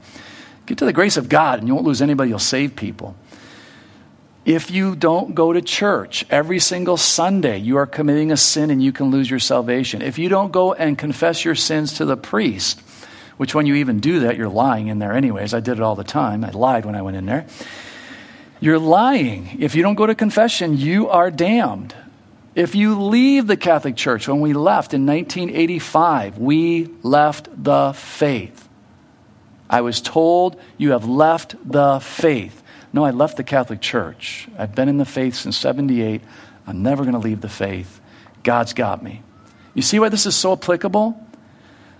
Get 0.65 0.79
to 0.79 0.85
the 0.85 0.93
grace 0.93 1.17
of 1.17 1.29
God, 1.29 1.59
and 1.59 1.67
you 1.67 1.75
won't 1.75 1.85
lose 1.85 2.01
anybody, 2.01 2.29
you'll 2.29 2.39
save 2.39 2.75
people. 2.75 3.15
If 4.45 4.69
you 4.69 4.95
don't 4.95 5.33
go 5.33 5.53
to 5.53 5.61
church 5.61 6.25
every 6.29 6.59
single 6.59 6.97
Sunday, 6.97 7.57
you 7.57 7.77
are 7.77 7.87
committing 7.87 8.31
a 8.31 8.37
sin 8.37 8.69
and 8.69 8.81
you 8.81 8.91
can 8.91 9.09
lose 9.09 9.27
your 9.27 9.39
salvation. 9.39 10.03
If 10.03 10.19
you 10.19 10.29
don't 10.29 10.51
go 10.51 10.73
and 10.73 10.95
confess 10.95 11.43
your 11.43 11.55
sins 11.55 11.93
to 11.93 12.05
the 12.05 12.15
priest, 12.15 12.79
which 13.37 13.53
when 13.53 13.65
you 13.65 13.75
even 13.75 13.99
do 13.99 14.21
that, 14.21 14.37
you're 14.37 14.49
lying 14.49 14.87
in 14.87 14.99
there 14.99 15.13
anyways. 15.13 15.53
I 15.53 15.59
did 15.59 15.77
it 15.77 15.81
all 15.81 15.95
the 15.95 16.03
time. 16.03 16.43
I 16.43 16.51
lied 16.51 16.85
when 16.85 16.95
I 16.95 17.01
went 17.01 17.17
in 17.17 17.25
there. 17.25 17.45
You're 18.59 18.79
lying. 18.79 19.57
If 19.59 19.75
you 19.75 19.83
don't 19.83 19.95
go 19.95 20.05
to 20.05 20.15
confession, 20.15 20.77
you 20.77 21.09
are 21.09 21.29
damned. 21.29 21.93
If 22.55 22.73
you 22.73 23.01
leave 23.01 23.47
the 23.47 23.57
Catholic 23.57 23.97
Church, 23.97 24.29
when 24.29 24.39
we 24.39 24.53
left 24.53 24.93
in 24.93 25.05
1985, 25.05 26.37
we 26.37 26.89
left 27.03 27.49
the 27.61 27.91
faith. 27.93 28.69
I 29.69 29.81
was 29.81 29.99
told, 29.99 30.59
You 30.77 30.91
have 30.91 31.05
left 31.05 31.55
the 31.69 31.99
faith. 31.99 32.63
No, 32.93 33.03
I 33.03 33.11
left 33.11 33.35
the 33.35 33.43
Catholic 33.43 33.81
Church. 33.81 34.47
I've 34.57 34.73
been 34.73 34.87
in 34.87 34.97
the 34.97 35.05
faith 35.05 35.35
since 35.35 35.57
78. 35.57 36.21
I'm 36.65 36.81
never 36.81 37.03
going 37.03 37.13
to 37.13 37.19
leave 37.19 37.41
the 37.41 37.49
faith. 37.49 37.99
God's 38.43 38.71
got 38.71 39.03
me. 39.03 39.21
You 39.73 39.81
see 39.81 39.99
why 39.99 40.07
this 40.07 40.25
is 40.25 40.35
so 40.35 40.53
applicable? 40.53 41.24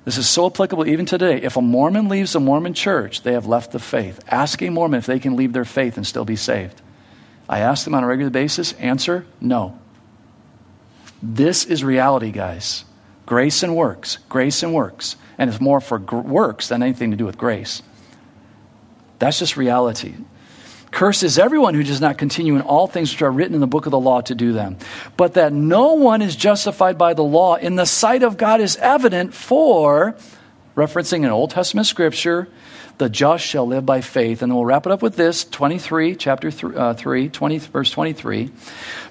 This 0.06 0.18
is 0.20 0.30
so 0.30 0.45
applicable 0.45 0.88
even 0.88 1.08
today. 1.08 1.41
If 1.41 1.58
a 1.58 1.62
Mormon 1.62 2.08
leaves 2.08 2.36
a 2.36 2.39
Mormon 2.39 2.76
church, 2.76 3.24
they 3.24 3.34
have 3.34 3.47
left 3.47 3.72
the 3.72 3.80
faith. 3.80 4.20
Ask 4.28 4.62
a 4.62 4.70
Mormon 4.70 4.99
if 4.99 5.08
they 5.08 5.20
can 5.20 5.36
leave 5.36 5.51
their 5.51 5.66
faith 5.66 5.97
and 5.97 6.06
still 6.06 6.26
be 6.26 6.36
saved. 6.36 6.80
I 7.49 7.60
ask 7.60 7.84
them 7.84 7.95
on 7.95 8.03
a 8.03 8.08
regular 8.08 8.30
basis. 8.30 8.74
Answer 8.74 9.26
no. 9.41 9.80
This 11.24 11.66
is 11.66 11.84
reality, 11.84 12.32
guys. 12.32 12.86
Grace 13.26 13.64
and 13.64 13.76
works. 13.76 14.20
Grace 14.30 14.62
and 14.62 14.74
works. 14.76 15.16
And 15.39 15.49
it's 15.49 15.60
more 15.60 15.82
for 15.82 15.97
gr- 15.97 16.18
works 16.18 16.68
than 16.68 16.84
anything 16.84 17.10
to 17.12 17.18
do 17.18 17.26
with 17.26 17.38
grace. 17.38 17.82
That's 19.18 19.39
just 19.39 19.58
reality. 19.58 20.14
Cursed 20.96 21.24
is 21.24 21.38
everyone 21.38 21.74
who 21.74 21.84
does 21.84 22.00
not 22.00 22.18
continue 22.18 22.56
in 22.56 22.62
all 22.62 22.88
things 22.88 23.12
which 23.12 23.22
are 23.22 23.30
written 23.30 23.54
in 23.54 23.60
the 23.60 23.68
book 23.68 23.86
of 23.86 23.91
the 23.91 24.00
law 24.00 24.22
to 24.22 24.34
do 24.34 24.54
them. 24.54 24.78
But 25.18 25.34
that 25.34 25.52
no 25.52 25.96
one 25.96 26.22
is 26.22 26.38
justified 26.38 26.98
by 26.98 27.14
the 27.14 27.22
law 27.22 27.56
in 27.56 27.76
the 27.76 27.86
sight 27.86 28.24
of 28.24 28.38
God 28.38 28.62
is 28.62 28.78
evident, 28.78 29.34
for, 29.34 30.16
referencing 30.78 31.26
an 31.26 31.32
Old 31.32 31.50
Testament 31.50 31.86
scripture, 31.86 32.48
the 32.98 33.10
just 33.10 33.46
shall 33.46 33.68
live 33.68 33.86
by 33.86 34.00
faith. 34.00 34.41
And 34.41 34.56
we'll 34.56 34.64
wrap 34.64 34.86
it 34.86 34.91
up 34.93 35.02
with 35.02 35.18
this 35.18 35.43
23, 35.43 36.16
chapter 36.16 36.50
th- 36.50 36.74
uh, 36.74 36.93
3, 36.93 37.28
20, 37.28 37.58
verse 37.58 37.91
23. 37.91 38.52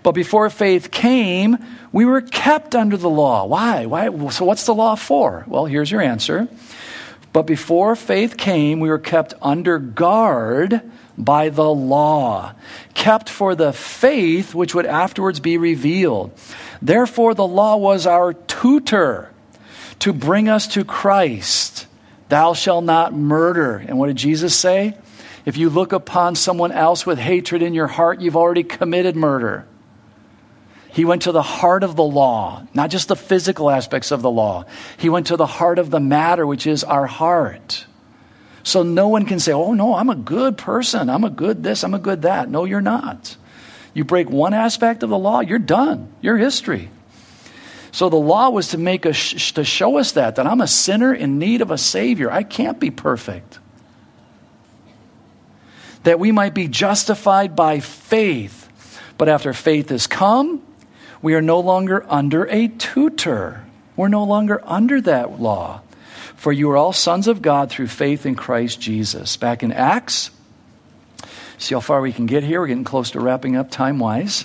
But 0.03 0.13
before 0.13 0.49
faith 0.49 0.91
came, 0.91 1.59
we 1.93 2.07
were 2.07 2.23
kept 2.23 2.75
under 2.75 2.97
the 2.97 3.11
law. 3.11 3.45
Why? 3.45 3.85
Why? 3.85 4.31
So, 4.31 4.47
what's 4.47 4.65
the 4.65 4.75
law 4.75 4.95
for? 4.95 5.45
Well, 5.47 5.67
here's 5.67 5.91
your 5.91 6.01
answer. 6.01 6.49
But 7.35 7.43
before 7.43 7.95
faith 7.95 8.39
came, 8.39 8.81
we 8.81 8.89
were 8.89 8.99
kept 8.99 9.35
under 9.43 9.79
guard 9.79 10.81
by 11.17 11.49
the 11.49 11.69
law, 11.69 12.55
kept 12.95 13.29
for 13.29 13.55
the 13.55 13.73
faith 13.73 14.55
which 14.55 14.75
would 14.75 14.87
afterwards 14.87 15.41
be 15.41 15.57
revealed. 15.57 16.33
Therefore, 16.83 17.35
the 17.35 17.47
law 17.47 17.77
was 17.77 18.07
our 18.07 18.33
tutor 18.33 19.31
to 20.01 20.13
bring 20.13 20.49
us 20.49 20.67
to 20.69 20.85
Christ. 20.85 21.87
Thou 22.29 22.55
shalt 22.55 22.85
not 22.85 23.15
murder. 23.15 23.77
And 23.77 23.99
what 23.99 24.09
did 24.09 24.17
Jesus 24.17 24.57
say? 24.57 24.97
If 25.45 25.57
you 25.57 25.71
look 25.71 25.93
upon 25.93 26.37
someone 26.37 26.73
else 26.73 27.05
with 27.05 27.19
hatred 27.19 27.63
in 27.63 27.75
your 27.75 27.87
heart, 27.87 28.21
you've 28.21 28.37
already 28.37 28.65
committed 28.65 29.15
murder. 29.15 29.67
He 30.89 31.05
went 31.05 31.23
to 31.23 31.33
the 31.33 31.43
heart 31.43 31.83
of 31.83 31.97
the 31.97 32.05
law, 32.05 32.67
not 32.73 32.89
just 32.91 33.09
the 33.09 33.17
physical 33.17 33.69
aspects 33.69 34.11
of 34.11 34.23
the 34.23 34.31
law. 34.31 34.65
He 34.97 35.09
went 35.09 35.27
to 35.27 35.37
the 35.37 35.47
heart 35.47 35.79
of 35.79 35.91
the 35.91 36.01
matter, 36.01 36.47
which 36.47 36.67
is 36.67 36.85
our 36.85 37.07
heart. 37.07 37.87
So 38.65 38.83
no 38.83 39.09
one 39.09 39.27
can 39.27 39.39
say, 39.39 39.53
oh, 39.53 39.75
no, 39.75 39.95
I'm 39.95 40.09
a 40.09 40.15
good 40.15 40.57
person. 40.59 41.09
I'm 41.11 41.23
a 41.23 41.31
good 41.31 41.63
this, 41.63 41.85
I'm 41.85 41.95
a 41.95 41.99
good 41.99 42.23
that. 42.23 42.49
No, 42.49 42.65
you're 42.65 42.81
not. 42.81 43.37
You 43.93 44.05
break 44.05 44.29
one 44.29 44.55
aspect 44.55 45.03
of 45.03 45.11
the 45.11 45.19
law, 45.19 45.41
you're 45.41 45.59
done. 45.59 46.13
You're 46.21 46.39
history. 46.39 46.91
So 47.93 48.09
the 48.09 48.17
law 48.17 48.51
was 48.51 48.69
to 48.69 48.79
make 48.79 49.07
us 49.07 49.53
to 49.53 49.63
show 49.63 49.99
us 49.99 50.13
that 50.13 50.35
that 50.35 50.47
I'm 50.49 50.61
a 50.61 50.67
sinner 50.67 51.15
in 51.15 51.39
need 51.39 51.61
of 51.61 51.71
a 51.71 51.79
savior. 51.79 52.29
I 52.29 52.43
can't 52.43 52.81
be 52.81 52.91
perfect. 52.91 53.61
That 56.03 56.19
we 56.19 56.33
might 56.33 56.55
be 56.55 56.67
justified 56.67 57.55
by 57.55 57.79
faith. 57.79 58.69
But 59.17 59.29
after 59.29 59.53
faith 59.53 59.91
has 59.91 60.09
come, 60.09 60.61
we 61.23 61.35
are 61.35 61.41
no 61.41 61.61
longer 61.61 62.05
under 62.09 62.47
a 62.47 62.67
tutor. 62.67 63.65
We're 63.95 64.09
no 64.09 64.25
longer 64.25 64.61
under 64.65 65.01
that 65.03 65.41
law. 65.41 65.83
For 66.45 66.53
you 66.53 66.71
are 66.73 66.77
all 66.77 66.93
sons 66.93 67.27
of 67.27 67.41
God 67.41 67.71
through 67.71 67.87
faith 67.87 68.27
in 68.27 68.35
Christ 68.35 68.79
Jesus. 68.79 69.39
Back 69.39 69.63
in 69.63 69.73
Acts, 69.73 70.31
see 71.57 71.75
how 71.75 71.81
far 71.81 72.03
we 72.03 72.13
can 72.13 72.27
get 72.27 72.45
here. 72.45 72.61
We're 72.61 72.67
getting 72.67 72.85
close 72.85 73.13
to 73.13 73.21
wrapping 73.21 73.57
up 73.57 73.71
time 73.71 73.99
wise. 73.99 74.45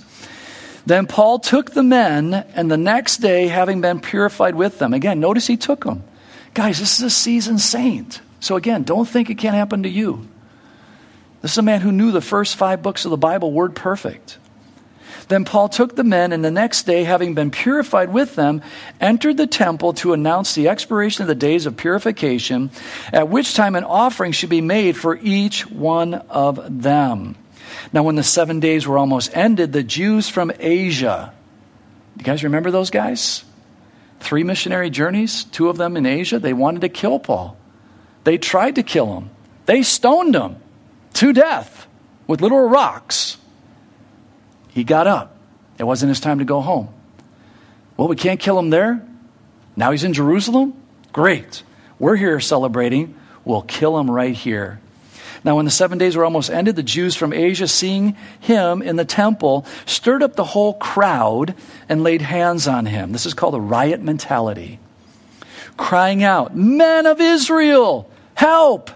Then 0.86 1.08
Paul 1.08 1.39
took 1.39 1.72
the 1.72 1.84
men, 1.84 2.34
and 2.56 2.72
the 2.72 2.78
next 2.78 3.18
day, 3.18 3.47
having 3.50 3.82
been 3.82 4.00
purified 4.00 4.56
with 4.56 4.80
them, 4.80 4.93
again, 4.93 5.20
notice 5.20 5.45
he 5.45 5.58
took 5.58 5.84
them. 5.84 6.06
Guys, 6.54 6.80
this 6.80 7.00
is 7.00 7.04
a 7.04 7.10
seasoned 7.10 7.60
saint. 7.60 8.22
So 8.39 8.56
again, 8.56 8.84
don't 8.84 9.04
think 9.06 9.30
it 9.30 9.38
can't 9.38 9.56
happen 9.56 9.84
to 9.84 9.89
you. 9.89 10.26
This 11.41 11.52
is 11.52 11.58
a 11.58 11.64
man 11.64 11.82
who 11.82 11.91
knew 11.91 12.12
the 12.12 12.22
first 12.22 12.56
five 12.56 12.82
books 12.82 13.04
of 13.04 13.12
the 13.12 13.18
Bible 13.18 13.52
word 13.52 13.76
perfect. 13.76 14.38
Then 15.30 15.46
Paul 15.46 15.70
took 15.70 15.96
the 15.96 16.04
men, 16.04 16.34
and 16.34 16.44
the 16.44 16.50
next 16.50 16.88
day, 16.88 17.04
having 17.04 17.36
been 17.36 17.52
purified 17.52 18.12
with 18.12 18.34
them, 18.34 18.64
entered 19.00 19.38
the 19.38 19.46
temple 19.46 19.94
to 19.94 20.14
announce 20.14 20.56
the 20.56 20.70
expiration 20.70 21.22
of 21.22 21.28
the 21.28 21.36
days 21.36 21.68
of 21.68 21.78
purification, 21.78 22.72
at 23.14 23.30
which 23.30 23.54
time 23.54 23.76
an 23.76 23.84
offering 23.84 24.32
should 24.32 24.50
be 24.50 24.62
made 24.62 24.98
for 24.98 25.16
each 25.22 25.70
one 25.70 26.16
of 26.16 26.82
them. 26.82 27.36
Now, 27.94 28.02
when 28.02 28.16
the 28.16 28.24
seven 28.24 28.60
days 28.60 28.88
were 28.88 28.98
almost 28.98 29.38
ended, 29.38 29.72
the 29.72 29.84
Jews 29.84 30.28
from 30.28 30.52
Asia, 30.60 31.32
you 32.18 32.24
guys 32.24 32.44
remember 32.44 32.72
those 32.72 32.90
guys? 32.90 33.46
Three 34.22 34.44
missionary 34.44 34.90
journeys, 34.90 35.44
two 35.44 35.70
of 35.70 35.78
them 35.78 35.96
in 35.96 36.08
Asia, 36.08 36.40
they 36.40 36.54
wanted 36.54 36.82
to 36.82 36.90
kill 36.90 37.20
Paul. 37.20 37.56
They 38.24 38.40
tried 38.40 38.76
to 38.76 38.84
kill 38.84 39.14
him, 39.16 39.30
they 39.68 39.84
stoned 39.84 40.34
him 40.34 40.56
to 41.14 41.34
death 41.34 41.86
with 42.26 42.42
little 42.42 42.68
rocks. 42.68 43.38
He 44.70 44.84
got 44.84 45.07
up. 45.07 45.36
It 45.78 45.84
wasn't 45.84 46.09
his 46.09 46.20
time 46.20 46.39
to 46.39 46.45
go 46.45 46.61
home. 46.61 46.89
Well, 47.97 48.07
we 48.07 48.15
can't 48.15 48.39
kill 48.39 48.57
him 48.57 48.70
there. 48.70 49.05
Now 49.76 49.91
he's 49.91 50.03
in 50.03 50.13
Jerusalem? 50.13 50.74
Great. 51.11 51.63
We're 51.99 52.15
here 52.15 52.39
celebrating. 52.39 53.15
We'll 53.45 53.61
kill 53.61 53.97
him 53.97 54.09
right 54.09 54.36
here. 54.36 54.80
Now, 55.43 55.55
when 55.55 55.65
the 55.65 55.72
seven 55.72 55.97
days 55.97 56.17
were 56.17 56.26
almost 56.26 56.49
ended, 56.49 56.76
the 56.76 56.84
Jews 56.84 57.15
from 57.15 57.32
Asia, 57.32 57.67
seeing 57.67 58.17
him 58.39 58.82
in 58.82 58.97
the 58.97 59.05
temple, 59.05 59.65
stirred 59.86 60.22
up 60.22 60.36
the 60.36 60.43
whole 60.43 60.74
crowd 60.74 61.55
and 61.88 62.03
laid 62.03 62.22
hands 62.22 62.67
on 62.67 62.86
him. 62.86 63.13
This 63.13 63.26
is 63.26 63.34
called 63.34 63.55
a 63.55 63.61
riot 63.61 64.01
mentality. 64.01 64.80
Crying 65.78 66.24
out, 66.24 66.55
Men 66.55 67.05
of 67.05 67.22
Israel, 67.22 68.09
help! 68.34 68.91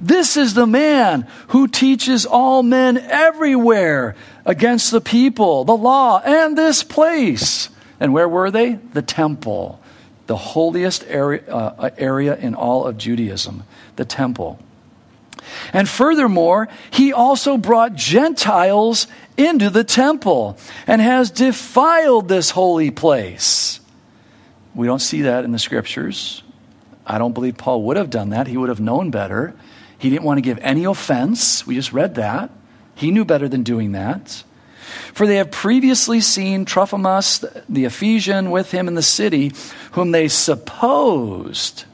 This 0.00 0.36
is 0.36 0.54
the 0.54 0.66
man 0.66 1.26
who 1.48 1.68
teaches 1.68 2.26
all 2.26 2.62
men 2.62 2.98
everywhere 2.98 4.14
against 4.44 4.90
the 4.90 5.00
people, 5.00 5.64
the 5.64 5.76
law, 5.76 6.20
and 6.24 6.56
this 6.56 6.82
place. 6.82 7.68
And 8.00 8.12
where 8.12 8.28
were 8.28 8.50
they? 8.50 8.74
The 8.74 9.02
temple, 9.02 9.80
the 10.26 10.36
holiest 10.36 11.04
area, 11.06 11.42
uh, 11.48 11.90
area 11.96 12.36
in 12.36 12.54
all 12.54 12.86
of 12.86 12.98
Judaism, 12.98 13.64
the 13.96 14.04
temple. 14.04 14.58
And 15.72 15.88
furthermore, 15.88 16.68
he 16.90 17.12
also 17.12 17.56
brought 17.56 17.94
Gentiles 17.94 19.06
into 19.36 19.70
the 19.70 19.84
temple 19.84 20.58
and 20.86 21.00
has 21.00 21.30
defiled 21.30 22.28
this 22.28 22.50
holy 22.50 22.90
place. 22.90 23.80
We 24.74 24.86
don't 24.86 25.00
see 25.00 25.22
that 25.22 25.44
in 25.44 25.52
the 25.52 25.58
scriptures. 25.58 26.42
I 27.06 27.18
don't 27.18 27.32
believe 27.32 27.56
Paul 27.56 27.82
would 27.82 27.96
have 27.96 28.10
done 28.10 28.30
that. 28.30 28.46
He 28.46 28.56
would 28.56 28.70
have 28.70 28.80
known 28.80 29.10
better. 29.10 29.54
He 30.04 30.10
didn't 30.10 30.24
want 30.24 30.36
to 30.36 30.42
give 30.42 30.58
any 30.58 30.84
offense. 30.84 31.66
We 31.66 31.76
just 31.76 31.94
read 31.94 32.16
that. 32.16 32.50
He 32.94 33.10
knew 33.10 33.24
better 33.24 33.48
than 33.48 33.62
doing 33.62 33.92
that. 33.92 34.44
For 35.14 35.26
they 35.26 35.36
have 35.36 35.50
previously 35.50 36.20
seen 36.20 36.66
Trophimus 36.66 37.42
the 37.70 37.86
Ephesian 37.86 38.50
with 38.50 38.70
him 38.70 38.86
in 38.86 38.96
the 38.96 39.02
city, 39.02 39.52
whom 39.92 40.10
they 40.10 40.28
supposed 40.28 41.86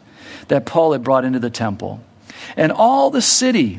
that 0.49 0.67
Paul 0.67 0.91
had 0.91 1.05
brought 1.05 1.25
into 1.25 1.39
the 1.39 1.51
temple. 1.51 2.01
And 2.57 2.73
all 2.73 3.11
the 3.11 3.23
city 3.23 3.79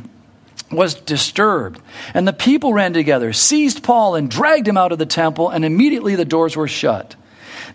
was 0.72 0.94
disturbed. 0.94 1.82
And 2.14 2.26
the 2.26 2.32
people 2.32 2.74
ran 2.74 2.94
together, 2.94 3.34
seized 3.34 3.84
Paul, 3.84 4.16
and 4.16 4.32
dragged 4.32 4.66
him 4.66 4.78
out 4.78 4.94
of 4.94 4.98
the 4.98 5.06
temple, 5.06 5.50
and 5.50 5.66
immediately 5.66 6.16
the 6.16 6.24
doors 6.24 6.56
were 6.56 6.70
shut. 6.70 7.18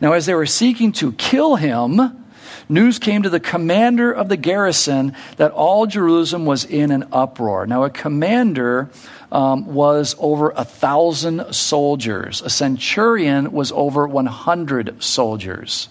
Now, 0.00 0.14
as 0.14 0.24
they 0.24 0.34
were 0.34 0.46
seeking 0.46 0.92
to 0.92 1.12
kill 1.12 1.57
him, 1.57 2.26
news 2.68 2.98
came 2.98 3.22
to 3.22 3.30
the 3.30 3.40
commander 3.40 4.12
of 4.12 4.28
the 4.28 4.36
garrison 4.36 5.14
that 5.36 5.52
all 5.52 5.86
Jerusalem 5.86 6.46
was 6.46 6.64
in 6.64 6.90
an 6.90 7.08
uproar. 7.12 7.66
Now, 7.66 7.84
a 7.84 7.90
commander 7.90 8.90
um, 9.30 9.74
was 9.74 10.14
over 10.18 10.52
a 10.56 10.64
thousand 10.64 11.52
soldiers, 11.54 12.42
a 12.42 12.50
centurion 12.50 13.52
was 13.52 13.72
over 13.72 14.06
100 14.06 15.02
soldiers. 15.02 15.88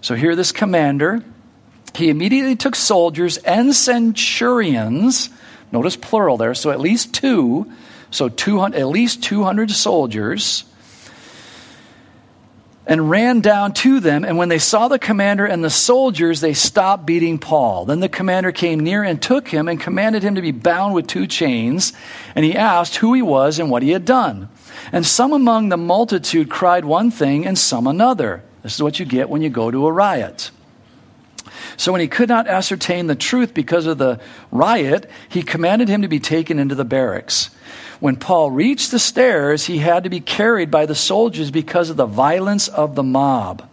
So, 0.00 0.14
here, 0.14 0.36
this 0.36 0.52
commander, 0.52 1.22
he 1.94 2.10
immediately 2.10 2.56
took 2.56 2.74
soldiers 2.74 3.38
and 3.38 3.74
centurions, 3.74 5.30
notice 5.72 5.96
plural 5.96 6.36
there, 6.36 6.54
so 6.54 6.70
at 6.70 6.80
least 6.80 7.14
two, 7.14 7.72
so 8.10 8.28
200, 8.28 8.78
at 8.78 8.88
least 8.88 9.22
200 9.22 9.70
soldiers 9.70 10.64
and 12.86 13.08
ran 13.08 13.40
down 13.40 13.72
to 13.72 14.00
them. 14.00 14.24
And 14.24 14.36
when 14.36 14.48
they 14.48 14.58
saw 14.58 14.88
the 14.88 14.98
commander 14.98 15.46
and 15.46 15.64
the 15.64 15.70
soldiers, 15.70 16.40
they 16.40 16.54
stopped 16.54 17.06
beating 17.06 17.38
Paul. 17.38 17.86
Then 17.86 18.00
the 18.00 18.08
commander 18.08 18.52
came 18.52 18.80
near 18.80 19.02
and 19.02 19.20
took 19.20 19.48
him 19.48 19.68
and 19.68 19.80
commanded 19.80 20.22
him 20.22 20.34
to 20.34 20.42
be 20.42 20.50
bound 20.50 20.94
with 20.94 21.06
two 21.06 21.26
chains. 21.26 21.92
And 22.34 22.44
he 22.44 22.54
asked 22.54 22.96
who 22.96 23.14
he 23.14 23.22
was 23.22 23.58
and 23.58 23.70
what 23.70 23.82
he 23.82 23.90
had 23.90 24.04
done. 24.04 24.48
And 24.92 25.06
some 25.06 25.32
among 25.32 25.70
the 25.70 25.76
multitude 25.76 26.50
cried 26.50 26.84
one 26.84 27.10
thing 27.10 27.46
and 27.46 27.56
some 27.56 27.86
another. 27.86 28.42
This 28.62 28.74
is 28.74 28.82
what 28.82 28.98
you 28.98 29.06
get 29.06 29.30
when 29.30 29.42
you 29.42 29.50
go 29.50 29.70
to 29.70 29.86
a 29.86 29.92
riot. 29.92 30.50
So 31.76 31.92
when 31.92 32.00
he 32.00 32.08
could 32.08 32.28
not 32.28 32.46
ascertain 32.46 33.06
the 33.06 33.14
truth 33.14 33.54
because 33.54 33.86
of 33.86 33.98
the 33.98 34.20
riot, 34.50 35.10
he 35.28 35.42
commanded 35.42 35.88
him 35.88 36.02
to 36.02 36.08
be 36.08 36.20
taken 36.20 36.58
into 36.58 36.74
the 36.74 36.84
barracks. 36.84 37.50
When 38.00 38.16
Paul 38.16 38.50
reached 38.50 38.90
the 38.90 38.98
stairs, 38.98 39.66
he 39.66 39.78
had 39.78 40.04
to 40.04 40.10
be 40.10 40.20
carried 40.20 40.70
by 40.70 40.86
the 40.86 40.94
soldiers 40.94 41.50
because 41.50 41.90
of 41.90 41.96
the 41.96 42.06
violence 42.06 42.68
of 42.68 42.94
the 42.94 43.02
mob. 43.02 43.68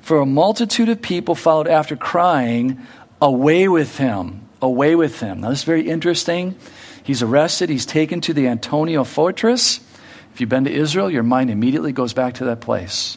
For 0.00 0.20
a 0.20 0.26
multitude 0.26 0.88
of 0.88 1.00
people 1.00 1.34
followed 1.34 1.68
after, 1.68 1.96
crying, 1.96 2.80
Away 3.20 3.68
with 3.68 3.98
him! 3.98 4.48
Away 4.60 4.96
with 4.96 5.20
him! 5.20 5.40
Now, 5.40 5.50
this 5.50 5.60
is 5.60 5.64
very 5.64 5.88
interesting. 5.88 6.56
He's 7.04 7.22
arrested, 7.22 7.68
he's 7.68 7.86
taken 7.86 8.20
to 8.22 8.34
the 8.34 8.48
Antonia 8.48 9.04
fortress. 9.04 9.80
If 10.34 10.40
you've 10.40 10.50
been 10.50 10.64
to 10.64 10.72
Israel, 10.72 11.10
your 11.10 11.22
mind 11.22 11.50
immediately 11.50 11.92
goes 11.92 12.14
back 12.14 12.34
to 12.34 12.46
that 12.46 12.60
place 12.60 13.16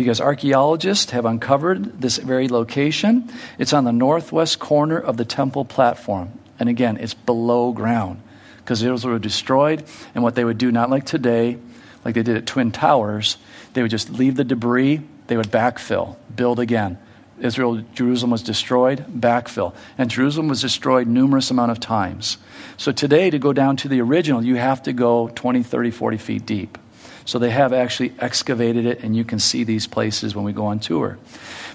because 0.00 0.18
archaeologists 0.18 1.10
have 1.10 1.26
uncovered 1.26 2.00
this 2.00 2.16
very 2.16 2.48
location. 2.48 3.30
It's 3.58 3.74
on 3.74 3.84
the 3.84 3.92
northwest 3.92 4.58
corner 4.58 4.98
of 4.98 5.18
the 5.18 5.26
temple 5.26 5.66
platform. 5.66 6.32
And 6.58 6.70
again, 6.70 6.96
it's 6.96 7.12
below 7.12 7.72
ground 7.72 8.22
because 8.60 8.82
Israel 8.82 9.12
were 9.12 9.18
destroyed. 9.18 9.84
And 10.14 10.24
what 10.24 10.36
they 10.36 10.42
would 10.42 10.56
do, 10.56 10.72
not 10.72 10.88
like 10.88 11.04
today, 11.04 11.58
like 12.02 12.14
they 12.14 12.22
did 12.22 12.38
at 12.38 12.46
Twin 12.46 12.72
Towers, 12.72 13.36
they 13.74 13.82
would 13.82 13.90
just 13.90 14.08
leave 14.08 14.36
the 14.36 14.44
debris, 14.44 15.02
they 15.26 15.36
would 15.36 15.50
backfill, 15.50 16.16
build 16.34 16.60
again. 16.60 16.96
Israel, 17.38 17.84
Jerusalem 17.92 18.30
was 18.30 18.42
destroyed, 18.42 19.04
backfill. 19.06 19.74
And 19.98 20.10
Jerusalem 20.10 20.48
was 20.48 20.62
destroyed 20.62 21.08
numerous 21.08 21.50
amount 21.50 21.72
of 21.72 21.78
times. 21.80 22.38
So 22.78 22.90
today, 22.90 23.28
to 23.28 23.38
go 23.38 23.52
down 23.52 23.76
to 23.76 23.88
the 23.88 24.00
original, 24.00 24.42
you 24.42 24.56
have 24.56 24.82
to 24.84 24.94
go 24.94 25.28
20, 25.28 25.62
30, 25.62 25.90
40 25.90 26.16
feet 26.16 26.46
deep. 26.46 26.78
So 27.24 27.38
they 27.38 27.50
have 27.50 27.72
actually 27.72 28.12
excavated 28.18 28.86
it, 28.86 29.02
and 29.02 29.16
you 29.16 29.24
can 29.24 29.38
see 29.38 29.64
these 29.64 29.86
places 29.86 30.34
when 30.34 30.44
we 30.44 30.52
go 30.52 30.66
on 30.66 30.80
tour. 30.80 31.18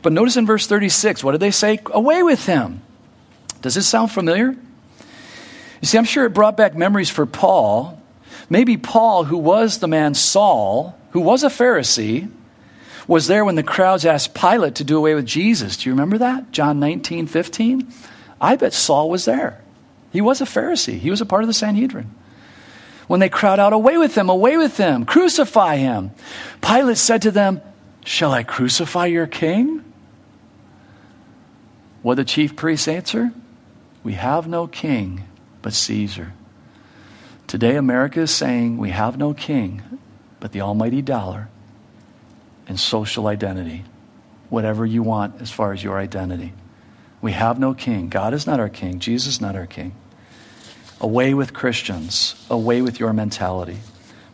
But 0.01 0.13
notice 0.13 0.37
in 0.37 0.45
verse 0.45 0.67
36, 0.67 1.23
what 1.23 1.31
did 1.31 1.41
they 1.41 1.51
say? 1.51 1.79
Away 1.87 2.23
with 2.23 2.45
him. 2.45 2.81
Does 3.61 3.75
this 3.75 3.87
sound 3.87 4.11
familiar? 4.11 4.55
You 5.81 5.87
see, 5.87 5.97
I'm 5.97 6.05
sure 6.05 6.25
it 6.25 6.33
brought 6.33 6.57
back 6.57 6.75
memories 6.75 7.09
for 7.09 7.25
Paul. 7.25 8.01
Maybe 8.49 8.77
Paul, 8.77 9.23
who 9.23 9.37
was 9.37 9.79
the 9.79 9.87
man 9.87 10.13
Saul, 10.13 10.97
who 11.11 11.21
was 11.21 11.43
a 11.43 11.47
Pharisee, 11.47 12.29
was 13.07 13.27
there 13.27 13.45
when 13.45 13.55
the 13.55 13.63
crowds 13.63 14.05
asked 14.05 14.33
Pilate 14.33 14.75
to 14.75 14.83
do 14.83 14.97
away 14.97 15.15
with 15.15 15.25
Jesus. 15.25 15.77
Do 15.77 15.89
you 15.89 15.93
remember 15.93 16.17
that? 16.19 16.51
John 16.51 16.79
19, 16.79 17.27
15? 17.27 17.87
I 18.41 18.55
bet 18.55 18.73
Saul 18.73 19.09
was 19.09 19.25
there. 19.25 19.61
He 20.11 20.21
was 20.21 20.41
a 20.41 20.45
Pharisee, 20.45 20.97
he 20.97 21.09
was 21.09 21.21
a 21.21 21.25
part 21.25 21.43
of 21.43 21.47
the 21.47 21.53
Sanhedrin. 21.53 22.09
When 23.07 23.19
they 23.19 23.29
cried 23.29 23.59
out, 23.59 23.73
Away 23.73 23.97
with 23.97 24.15
him, 24.15 24.29
away 24.29 24.57
with 24.57 24.77
him, 24.77 25.05
crucify 25.05 25.77
him, 25.77 26.11
Pilate 26.61 26.97
said 26.97 27.21
to 27.23 27.31
them, 27.31 27.61
Shall 28.03 28.31
I 28.31 28.43
crucify 28.43 29.07
your 29.07 29.27
king? 29.27 29.83
What 32.01 32.15
the 32.15 32.25
chief 32.25 32.55
priests 32.55 32.87
answer? 32.87 33.31
We 34.03 34.13
have 34.13 34.47
no 34.47 34.67
king 34.67 35.23
but 35.61 35.73
Caesar. 35.73 36.33
Today, 37.47 37.75
America 37.75 38.21
is 38.21 38.31
saying 38.31 38.77
we 38.77 38.91
have 38.91 39.17
no 39.17 39.33
king 39.33 39.81
but 40.39 40.51
the 40.51 40.61
almighty 40.61 41.01
dollar 41.01 41.49
and 42.67 42.79
social 42.79 43.27
identity. 43.27 43.83
Whatever 44.49 44.85
you 44.85 45.01
want 45.01 45.41
as 45.41 45.51
far 45.51 45.73
as 45.73 45.83
your 45.83 45.97
identity. 45.97 46.53
We 47.21 47.31
have 47.31 47.59
no 47.59 47.73
king. 47.73 48.09
God 48.09 48.35
is 48.35 48.45
not 48.45 48.59
our 48.59 48.69
king. 48.69 48.99
Jesus 48.99 49.35
is 49.35 49.41
not 49.41 49.55
our 49.55 49.65
king. 49.65 49.95
Away 51.01 51.33
with 51.33 51.53
Christians. 51.53 52.35
Away 52.49 52.81
with 52.81 52.99
your 52.99 53.13
mentality. 53.13 53.77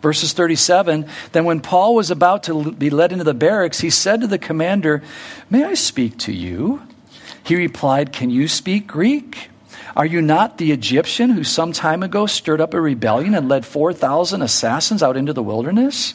Verses 0.01 0.33
37 0.33 1.07
Then, 1.31 1.45
when 1.45 1.59
Paul 1.59 1.95
was 1.95 2.11
about 2.11 2.43
to 2.43 2.71
be 2.71 2.89
led 2.89 3.11
into 3.11 3.23
the 3.23 3.33
barracks, 3.33 3.79
he 3.79 3.89
said 3.89 4.21
to 4.21 4.27
the 4.27 4.39
commander, 4.39 5.03
May 5.49 5.63
I 5.63 5.73
speak 5.75 6.17
to 6.19 6.31
you? 6.31 6.81
He 7.43 7.55
replied, 7.55 8.11
Can 8.11 8.29
you 8.29 8.47
speak 8.47 8.87
Greek? 8.87 9.49
Are 9.95 10.05
you 10.05 10.21
not 10.21 10.57
the 10.57 10.71
Egyptian 10.71 11.31
who 11.31 11.43
some 11.43 11.73
time 11.73 12.01
ago 12.01 12.25
stirred 12.25 12.61
up 12.61 12.73
a 12.73 12.79
rebellion 12.81 13.35
and 13.35 13.49
led 13.49 13.65
4,000 13.65 14.41
assassins 14.41 15.03
out 15.03 15.17
into 15.17 15.33
the 15.33 15.43
wilderness? 15.43 16.13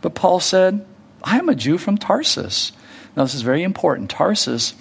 But 0.00 0.14
Paul 0.14 0.40
said, 0.40 0.84
I 1.22 1.38
am 1.38 1.48
a 1.48 1.54
Jew 1.54 1.78
from 1.78 1.98
Tarsus. 1.98 2.72
Now, 3.16 3.24
this 3.24 3.34
is 3.34 3.42
very 3.42 3.62
important. 3.62 4.10
Tarsus 4.10 4.74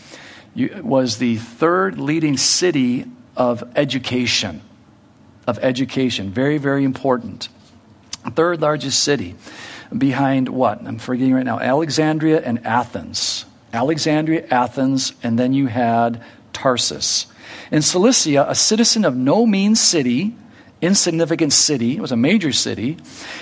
was 0.55 1.17
the 1.17 1.37
third 1.37 1.99
leading 1.99 2.37
city 2.37 3.05
of 3.35 3.63
education. 3.75 4.61
Of 5.45 5.59
education. 5.59 6.31
Very, 6.31 6.57
very 6.57 6.83
important. 6.83 7.49
Third 8.31 8.61
largest 8.61 9.03
city. 9.03 9.35
Behind 9.95 10.49
what? 10.49 10.81
I'm 10.81 10.97
forgetting 10.97 11.33
right 11.33 11.45
now. 11.45 11.59
Alexandria 11.59 12.41
and 12.41 12.65
Athens. 12.65 13.45
Alexandria, 13.73 14.45
Athens, 14.49 15.13
and 15.23 15.37
then 15.37 15.53
you 15.53 15.67
had 15.67 16.23
Tarsus. 16.53 17.25
In 17.71 17.81
Cilicia, 17.81 18.45
a 18.47 18.55
citizen 18.55 19.03
of 19.03 19.15
no 19.15 19.45
mean 19.45 19.75
city, 19.75 20.35
insignificant 20.81 21.53
city, 21.53 21.97
it 21.97 22.01
was 22.01 22.11
a 22.11 22.17
major 22.17 22.51
city, 22.51 22.97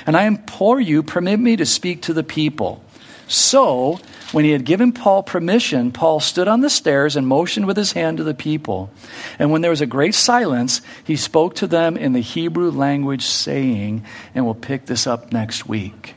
and 0.06 0.16
I 0.16 0.24
implore 0.24 0.80
you, 0.80 1.04
permit 1.04 1.40
me 1.40 1.58
to 1.58 1.66
speak 1.66 2.04
to 2.04 2.14
the 2.14 2.24
people. 2.24 2.84
So, 3.28 4.00
when 4.32 4.46
he 4.46 4.52
had 4.52 4.64
given 4.64 4.94
Paul 4.94 5.24
permission, 5.24 5.92
Paul 5.92 6.20
stood 6.20 6.48
on 6.48 6.62
the 6.62 6.70
stairs 6.70 7.16
and 7.16 7.28
motioned 7.28 7.66
with 7.66 7.76
his 7.76 7.92
hand 7.92 8.18
to 8.18 8.24
the 8.24 8.34
people. 8.34 8.90
And 9.38 9.52
when 9.52 9.62
there 9.62 9.72
was 9.72 9.82
a 9.82 9.86
great 9.86 10.16
silence, 10.16 10.82
he 11.04 11.16
spoke 11.16 11.56
to 11.56 11.68
them 11.68 11.98
in 11.98 12.14
the 12.14 12.22
Hebrew 12.22 12.72
language, 12.72 13.26
saying, 13.26 14.06
and 14.34 14.46
we'll 14.46 14.56
pick 14.56 14.86
this 14.86 15.06
up 15.06 15.34
next 15.34 15.68
week. 15.68 16.16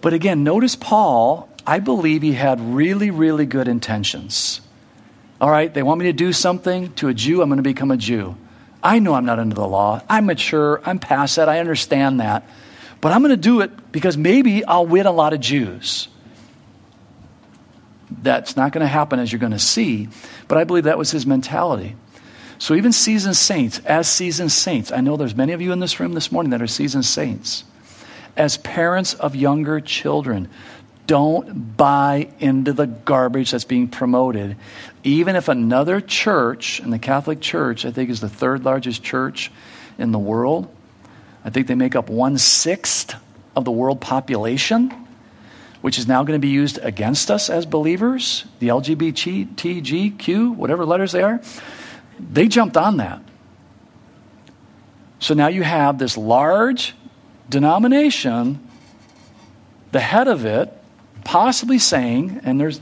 But 0.00 0.12
again, 0.12 0.44
notice 0.44 0.76
Paul, 0.76 1.48
I 1.66 1.78
believe 1.78 2.20
he 2.20 2.32
had 2.32 2.60
really, 2.60 3.10
really 3.10 3.46
good 3.46 3.68
intentions. 3.68 4.60
All 5.40 5.50
right, 5.50 5.72
they 5.72 5.82
want 5.82 5.98
me 5.98 6.06
to 6.06 6.12
do 6.12 6.32
something 6.32 6.92
to 6.94 7.08
a 7.08 7.14
Jew, 7.14 7.40
I'm 7.40 7.48
going 7.48 7.56
to 7.56 7.62
become 7.62 7.90
a 7.90 7.96
Jew. 7.96 8.36
I 8.82 8.98
know 8.98 9.14
I'm 9.14 9.24
not 9.24 9.38
under 9.38 9.54
the 9.54 9.66
law. 9.66 10.02
I'm 10.10 10.26
mature. 10.26 10.82
I'm 10.84 10.98
past 10.98 11.36
that. 11.36 11.48
I 11.48 11.58
understand 11.58 12.20
that. 12.20 12.46
But 13.00 13.12
I'm 13.12 13.22
going 13.22 13.30
to 13.30 13.36
do 13.38 13.62
it 13.62 13.92
because 13.92 14.18
maybe 14.18 14.62
I'll 14.62 14.86
win 14.86 15.06
a 15.06 15.12
lot 15.12 15.32
of 15.32 15.40
Jews. 15.40 16.08
That's 18.24 18.56
not 18.56 18.72
going 18.72 18.80
to 18.80 18.88
happen 18.88 19.20
as 19.20 19.30
you're 19.30 19.38
going 19.38 19.52
to 19.52 19.58
see, 19.58 20.08
but 20.48 20.56
I 20.56 20.64
believe 20.64 20.84
that 20.84 20.96
was 20.96 21.10
his 21.10 21.26
mentality. 21.26 21.94
So 22.56 22.74
even 22.74 22.90
seasoned 22.90 23.36
saints, 23.36 23.80
as 23.80 24.08
seasoned 24.08 24.50
saints, 24.50 24.90
I 24.90 25.02
know 25.02 25.18
there's 25.18 25.34
many 25.36 25.52
of 25.52 25.60
you 25.60 25.72
in 25.72 25.80
this 25.80 26.00
room 26.00 26.14
this 26.14 26.32
morning 26.32 26.50
that 26.50 26.62
are 26.62 26.66
seasoned 26.66 27.04
saints. 27.04 27.64
As 28.34 28.56
parents 28.56 29.12
of 29.12 29.36
younger 29.36 29.78
children, 29.78 30.48
don't 31.06 31.76
buy 31.76 32.28
into 32.40 32.72
the 32.72 32.86
garbage 32.86 33.50
that's 33.50 33.64
being 33.64 33.88
promoted. 33.88 34.56
Even 35.02 35.36
if 35.36 35.48
another 35.48 36.00
church, 36.00 36.80
and 36.80 36.90
the 36.90 36.98
Catholic 36.98 37.42
Church, 37.42 37.84
I 37.84 37.90
think, 37.90 38.08
is 38.08 38.20
the 38.22 38.28
third 38.30 38.64
largest 38.64 39.02
church 39.02 39.52
in 39.98 40.12
the 40.12 40.18
world, 40.18 40.74
I 41.44 41.50
think 41.50 41.66
they 41.66 41.74
make 41.74 41.94
up 41.94 42.08
one 42.08 42.38
sixth 42.38 43.14
of 43.54 43.66
the 43.66 43.70
world 43.70 44.00
population, 44.00 45.03
which 45.84 45.98
is 45.98 46.08
now 46.08 46.22
going 46.22 46.34
to 46.34 46.40
be 46.40 46.48
used 46.48 46.78
against 46.78 47.30
us 47.30 47.50
as 47.50 47.66
believers, 47.66 48.46
the 48.58 48.68
LGBTQ, 48.68 50.56
whatever 50.56 50.86
letters 50.86 51.12
they 51.12 51.22
are. 51.22 51.42
They 52.18 52.48
jumped 52.48 52.78
on 52.78 52.96
that. 52.96 53.20
So 55.18 55.34
now 55.34 55.48
you 55.48 55.62
have 55.62 55.98
this 55.98 56.16
large 56.16 56.94
denomination, 57.50 58.66
the 59.92 60.00
head 60.00 60.26
of 60.26 60.46
it 60.46 60.72
possibly 61.22 61.78
saying, 61.78 62.40
and 62.44 62.58
there's 62.58 62.80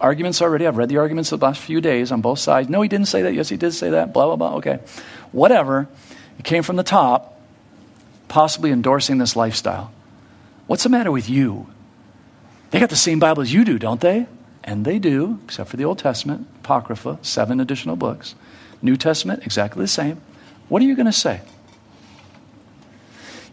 arguments 0.00 0.40
already, 0.40 0.68
I've 0.68 0.76
read 0.76 0.90
the 0.90 0.98
arguments 0.98 1.30
the 1.30 1.38
last 1.38 1.60
few 1.60 1.80
days 1.80 2.12
on 2.12 2.20
both 2.20 2.38
sides. 2.38 2.68
No, 2.68 2.82
he 2.82 2.88
didn't 2.88 3.08
say 3.08 3.22
that. 3.22 3.34
Yes, 3.34 3.48
he 3.48 3.56
did 3.56 3.72
say 3.72 3.90
that. 3.90 4.12
Blah, 4.12 4.26
blah, 4.26 4.36
blah. 4.36 4.58
Okay. 4.58 4.78
Whatever. 5.32 5.88
It 6.38 6.44
came 6.44 6.62
from 6.62 6.76
the 6.76 6.84
top, 6.84 7.40
possibly 8.28 8.70
endorsing 8.70 9.18
this 9.18 9.34
lifestyle. 9.34 9.90
What's 10.68 10.84
the 10.84 10.88
matter 10.88 11.10
with 11.10 11.28
you? 11.28 11.66
They 12.72 12.80
got 12.80 12.90
the 12.90 12.96
same 12.96 13.18
Bible 13.18 13.42
as 13.42 13.52
you 13.52 13.64
do, 13.64 13.78
don't 13.78 14.00
they? 14.00 14.26
And 14.64 14.84
they 14.84 14.98
do, 14.98 15.38
except 15.44 15.68
for 15.68 15.76
the 15.76 15.84
Old 15.84 15.98
Testament, 15.98 16.48
Apocrypha, 16.60 17.18
seven 17.20 17.60
additional 17.60 17.96
books. 17.96 18.34
New 18.80 18.96
Testament, 18.96 19.44
exactly 19.44 19.82
the 19.84 19.88
same. 19.88 20.20
What 20.68 20.80
are 20.80 20.86
you 20.86 20.96
going 20.96 21.06
to 21.06 21.12
say? 21.12 21.42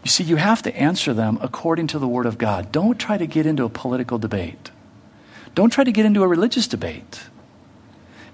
You 0.02 0.10
see, 0.10 0.24
you 0.24 0.36
have 0.36 0.62
to 0.62 0.74
answer 0.74 1.12
them 1.12 1.38
according 1.42 1.88
to 1.88 1.98
the 1.98 2.08
Word 2.08 2.24
of 2.24 2.38
God. 2.38 2.72
Don't 2.72 2.98
try 2.98 3.18
to 3.18 3.26
get 3.26 3.44
into 3.44 3.64
a 3.64 3.68
political 3.68 4.18
debate. 4.18 4.70
Don't 5.54 5.70
try 5.70 5.84
to 5.84 5.92
get 5.92 6.06
into 6.06 6.22
a 6.22 6.28
religious 6.28 6.66
debate. 6.66 7.20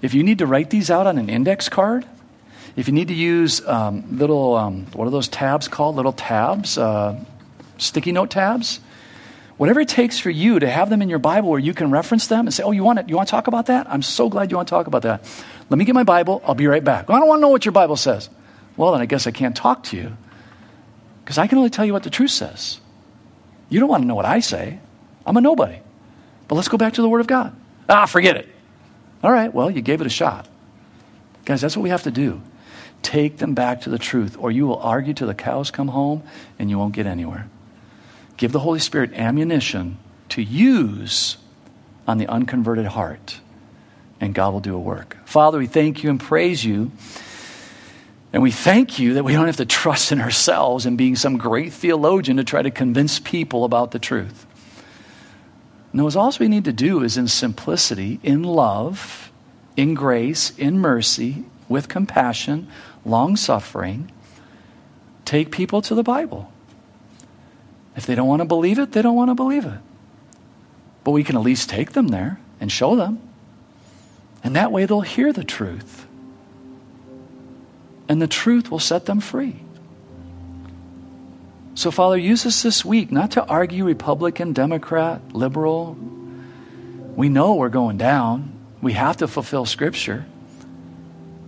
If 0.01 0.13
you 0.13 0.23
need 0.23 0.37
to 0.37 0.45
write 0.45 0.69
these 0.69 0.89
out 0.89 1.05
on 1.05 1.17
an 1.17 1.29
index 1.29 1.67
card, 1.67 2.05
if 2.77 2.87
you 2.87 2.93
need 2.93 3.09
to 3.09 3.13
use 3.13 3.65
um, 3.67 4.17
little, 4.17 4.55
um, 4.55 4.85
what 4.93 5.05
are 5.05 5.11
those 5.11 5.27
tabs 5.27 5.67
called? 5.67 5.97
Little 5.97 6.13
tabs, 6.13 6.77
uh, 6.77 7.19
sticky 7.77 8.13
note 8.13 8.29
tabs. 8.29 8.79
Whatever 9.57 9.79
it 9.79 9.89
takes 9.89 10.19
for 10.19 10.29
you 10.29 10.59
to 10.59 10.69
have 10.69 10.89
them 10.89 11.01
in 11.01 11.09
your 11.09 11.19
Bible 11.19 11.49
where 11.49 11.59
you 11.59 11.73
can 11.73 11.89
reference 11.89 12.27
them 12.27 12.45
and 12.45 12.53
say, 12.53 12.61
oh, 12.63 12.71
you 12.71 12.83
want, 12.83 12.99
it, 12.99 13.09
you 13.09 13.15
want 13.15 13.27
to 13.27 13.31
talk 13.31 13.47
about 13.47 13.65
that? 13.67 13.89
I'm 13.89 14.03
so 14.03 14.29
glad 14.29 14.51
you 14.51 14.57
want 14.57 14.67
to 14.67 14.69
talk 14.69 14.85
about 14.85 15.01
that. 15.01 15.23
Let 15.69 15.79
me 15.79 15.85
get 15.85 15.95
my 15.95 16.03
Bible. 16.03 16.43
I'll 16.45 16.53
be 16.53 16.67
right 16.67 16.83
back. 16.83 17.09
I 17.09 17.17
don't 17.17 17.27
want 17.27 17.39
to 17.39 17.41
know 17.41 17.49
what 17.49 17.65
your 17.65 17.71
Bible 17.71 17.95
says. 17.95 18.29
Well, 18.75 18.91
then 18.91 19.01
I 19.01 19.07
guess 19.07 19.25
I 19.25 19.31
can't 19.31 19.55
talk 19.55 19.83
to 19.85 19.97
you 19.97 20.15
because 21.23 21.39
I 21.39 21.47
can 21.47 21.57
only 21.57 21.71
tell 21.71 21.85
you 21.85 21.93
what 21.93 22.03
the 22.03 22.11
truth 22.11 22.31
says. 22.31 22.79
You 23.69 23.79
don't 23.79 23.89
want 23.89 24.03
to 24.03 24.07
know 24.07 24.15
what 24.15 24.25
I 24.25 24.39
say. 24.39 24.79
I'm 25.25 25.35
a 25.35 25.41
nobody. 25.41 25.79
But 26.47 26.55
let's 26.55 26.67
go 26.67 26.77
back 26.77 26.93
to 26.93 27.01
the 27.01 27.09
Word 27.09 27.19
of 27.19 27.27
God. 27.27 27.55
Ah, 27.89 28.05
forget 28.05 28.37
it. 28.37 28.47
All 29.23 29.31
right, 29.31 29.53
well, 29.53 29.71
you 29.71 29.81
gave 29.81 29.99
it 30.01 30.07
a 30.07 30.11
shot. 30.11 30.47
Guys, 31.45 31.61
that's 31.61 31.75
what 31.75 31.83
we 31.83 31.89
have 31.89 32.03
to 32.03 32.11
do. 32.11 32.41
Take 33.01 33.37
them 33.37 33.55
back 33.55 33.81
to 33.81 33.89
the 33.89 33.97
truth, 33.97 34.37
or 34.39 34.51
you 34.51 34.67
will 34.67 34.79
argue 34.79 35.13
till 35.13 35.27
the 35.27 35.33
cows 35.33 35.71
come 35.71 35.87
home 35.87 36.23
and 36.59 36.69
you 36.69 36.77
won't 36.77 36.93
get 36.93 37.07
anywhere. 37.07 37.49
Give 38.37 38.51
the 38.51 38.59
Holy 38.59 38.79
Spirit 38.79 39.13
ammunition 39.13 39.97
to 40.29 40.41
use 40.41 41.37
on 42.07 42.17
the 42.17 42.27
unconverted 42.27 42.85
heart, 42.85 43.39
and 44.21 44.33
God 44.33 44.53
will 44.53 44.59
do 44.59 44.75
a 44.75 44.79
work. 44.79 45.17
Father, 45.25 45.57
we 45.57 45.67
thank 45.67 46.03
you 46.03 46.09
and 46.09 46.19
praise 46.19 46.63
you 46.63 46.91
and 48.33 48.43
we 48.43 48.51
thank 48.51 48.99
you 48.99 49.15
that 49.15 49.23
we 49.23 49.33
don't 49.33 49.47
have 49.47 49.57
to 49.57 49.65
trust 49.65 50.11
in 50.11 50.19
ourselves 50.19 50.85
and 50.85 50.97
being 50.97 51.15
some 51.15 51.37
great 51.37 51.71
theologian 51.73 52.37
to 52.37 52.43
try 52.43 52.61
to 52.61 52.71
convince 52.71 53.19
people 53.19 53.63
about 53.63 53.91
the 53.91 53.99
truth. 53.99 54.45
No, 55.93 56.09
all 56.09 56.33
we 56.39 56.47
need 56.47 56.65
to 56.65 56.73
do 56.73 57.01
is 57.03 57.17
in 57.17 57.27
simplicity, 57.27 58.19
in 58.21 58.43
love, 58.43 59.31
in 59.77 59.93
grace, 59.93 60.55
in 60.57 60.79
mercy, 60.79 61.45
with 61.69 61.87
compassion, 61.87 62.67
long 63.05 63.35
suffering, 63.37 64.11
take 65.25 65.51
people 65.51 65.81
to 65.81 65.95
the 65.95 66.03
Bible. 66.03 66.51
If 67.97 68.05
they 68.05 68.15
don't 68.15 68.27
want 68.27 68.41
to 68.41 68.45
believe 68.45 68.79
it, 68.79 68.93
they 68.93 69.01
don't 69.01 69.15
want 69.15 69.29
to 69.29 69.35
believe 69.35 69.65
it. 69.65 69.79
But 71.03 71.11
we 71.11 71.25
can 71.25 71.35
at 71.35 71.41
least 71.41 71.69
take 71.69 71.91
them 71.91 72.07
there 72.07 72.39
and 72.61 72.71
show 72.71 72.95
them. 72.95 73.19
And 74.43 74.55
that 74.55 74.71
way 74.71 74.85
they'll 74.85 75.01
hear 75.01 75.33
the 75.33 75.43
truth 75.43 76.07
and 78.07 78.21
the 78.21 78.27
truth 78.27 78.71
will 78.71 78.79
set 78.79 79.05
them 79.05 79.19
free. 79.19 79.57
So, 81.75 81.91
Father, 81.91 82.17
use 82.17 82.45
us 82.45 82.63
this 82.63 82.83
week 82.83 83.11
not 83.11 83.31
to 83.31 83.45
argue 83.45 83.85
Republican, 83.85 84.53
Democrat, 84.53 85.21
liberal. 85.33 85.95
We 87.15 87.29
know 87.29 87.55
we're 87.55 87.69
going 87.69 87.97
down. 87.97 88.53
We 88.81 88.93
have 88.93 89.17
to 89.17 89.27
fulfill 89.27 89.65
Scripture. 89.65 90.25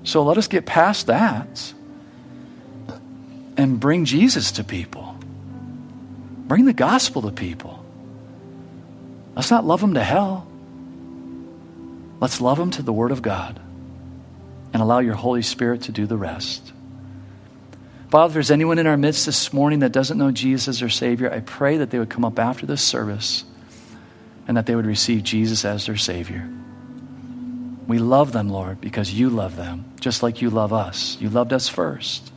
So 0.04 0.24
let 0.24 0.38
us 0.38 0.47
get 0.47 0.66
past 0.66 1.08
that 1.08 1.74
and 3.58 3.80
bring 3.80 4.06
Jesus 4.06 4.52
to 4.54 4.64
people. 4.64 4.99
Bring 6.50 6.66
the 6.66 6.74
gospel 6.74 7.22
to 7.22 7.32
people. 7.32 7.86
Let's 9.36 9.52
not 9.52 9.66
love 9.66 9.82
them 9.82 9.93
to 9.93 10.04
hell. 10.04 10.47
Let's 12.20 12.41
love 12.41 12.58
them 12.58 12.72
to 12.72 12.82
the 12.82 12.91
Word 12.91 13.12
of 13.12 13.22
God 13.22 13.60
and 14.74 14.82
allow 14.82 14.97
your 14.97 15.14
Holy 15.14 15.43
Spirit 15.43 15.84
to 15.84 15.91
do 15.91 16.08
the 16.08 16.18
rest. 16.18 16.74
Father, 18.10 18.32
if 18.32 18.34
there's 18.34 18.50
anyone 18.50 18.80
in 18.80 18.88
our 18.88 18.97
midst 18.97 19.28
this 19.28 19.54
morning 19.54 19.80
that 19.80 19.91
doesn't 19.91 20.18
know 20.18 20.32
Jesus 20.32 20.68
as 20.68 20.80
their 20.80 20.89
Savior, 20.89 21.32
I 21.32 21.41
pray 21.41 21.78
that 21.78 21.91
they 21.91 22.00
would 22.00 22.10
come 22.10 22.26
up 22.26 22.39
after 22.39 22.66
this 22.66 22.82
service 22.82 23.43
and 24.47 24.58
that 24.58 24.66
they 24.66 24.76
would 24.76 24.88
receive 24.88 25.22
Jesus 25.22 25.64
as 25.66 25.86
their 25.86 25.97
Savior. 25.97 26.50
We 27.88 28.00
love 28.00 28.32
them, 28.32 28.50
Lord, 28.50 28.82
because 28.82 29.14
you 29.14 29.30
love 29.30 29.56
them, 29.56 29.86
just 30.00 30.24
like 30.24 30.41
you 30.41 30.50
love 30.50 30.74
us. 30.74 31.16
You 31.22 31.30
loved 31.30 31.54
us 31.54 31.70
first. 31.70 32.32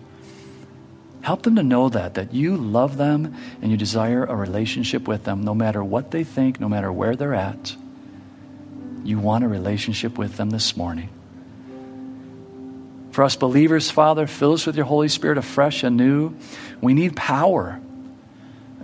Help 1.22 1.42
them 1.42 1.54
to 1.54 1.62
know 1.62 1.88
that, 1.88 2.14
that 2.14 2.34
you 2.34 2.56
love 2.56 2.96
them 2.96 3.34
and 3.62 3.70
you 3.70 3.76
desire 3.76 4.24
a 4.24 4.34
relationship 4.34 5.06
with 5.06 5.22
them 5.24 5.44
no 5.44 5.54
matter 5.54 5.82
what 5.82 6.10
they 6.10 6.24
think, 6.24 6.60
no 6.60 6.68
matter 6.68 6.92
where 6.92 7.14
they're 7.14 7.34
at. 7.34 7.76
You 9.04 9.20
want 9.20 9.44
a 9.44 9.48
relationship 9.48 10.18
with 10.18 10.36
them 10.36 10.50
this 10.50 10.76
morning. 10.76 11.08
For 13.12 13.22
us 13.22 13.36
believers, 13.36 13.90
Father, 13.90 14.26
fill 14.26 14.54
us 14.54 14.66
with 14.66 14.74
your 14.74 14.84
Holy 14.84 15.08
Spirit 15.08 15.38
afresh 15.38 15.84
and 15.84 15.96
new. 15.96 16.34
We 16.80 16.92
need 16.92 17.14
power. 17.14 17.80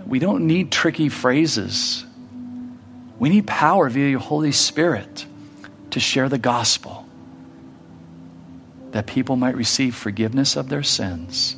We 0.05 0.19
don't 0.19 0.47
need 0.47 0.71
tricky 0.71 1.09
phrases. 1.09 2.05
We 3.17 3.27
need 3.27 3.47
power 3.47 3.89
via 3.89 4.07
your 4.07 4.19
Holy 4.19 4.53
Spirit 4.53 5.25
to 5.91 5.99
share 5.99 6.29
the 6.29 6.37
gospel 6.37 7.05
that 8.91 9.07
people 9.07 9.35
might 9.35 9.55
receive 9.55 9.93
forgiveness 9.93 10.55
of 10.55 10.69
their 10.69 10.83
sins 10.83 11.57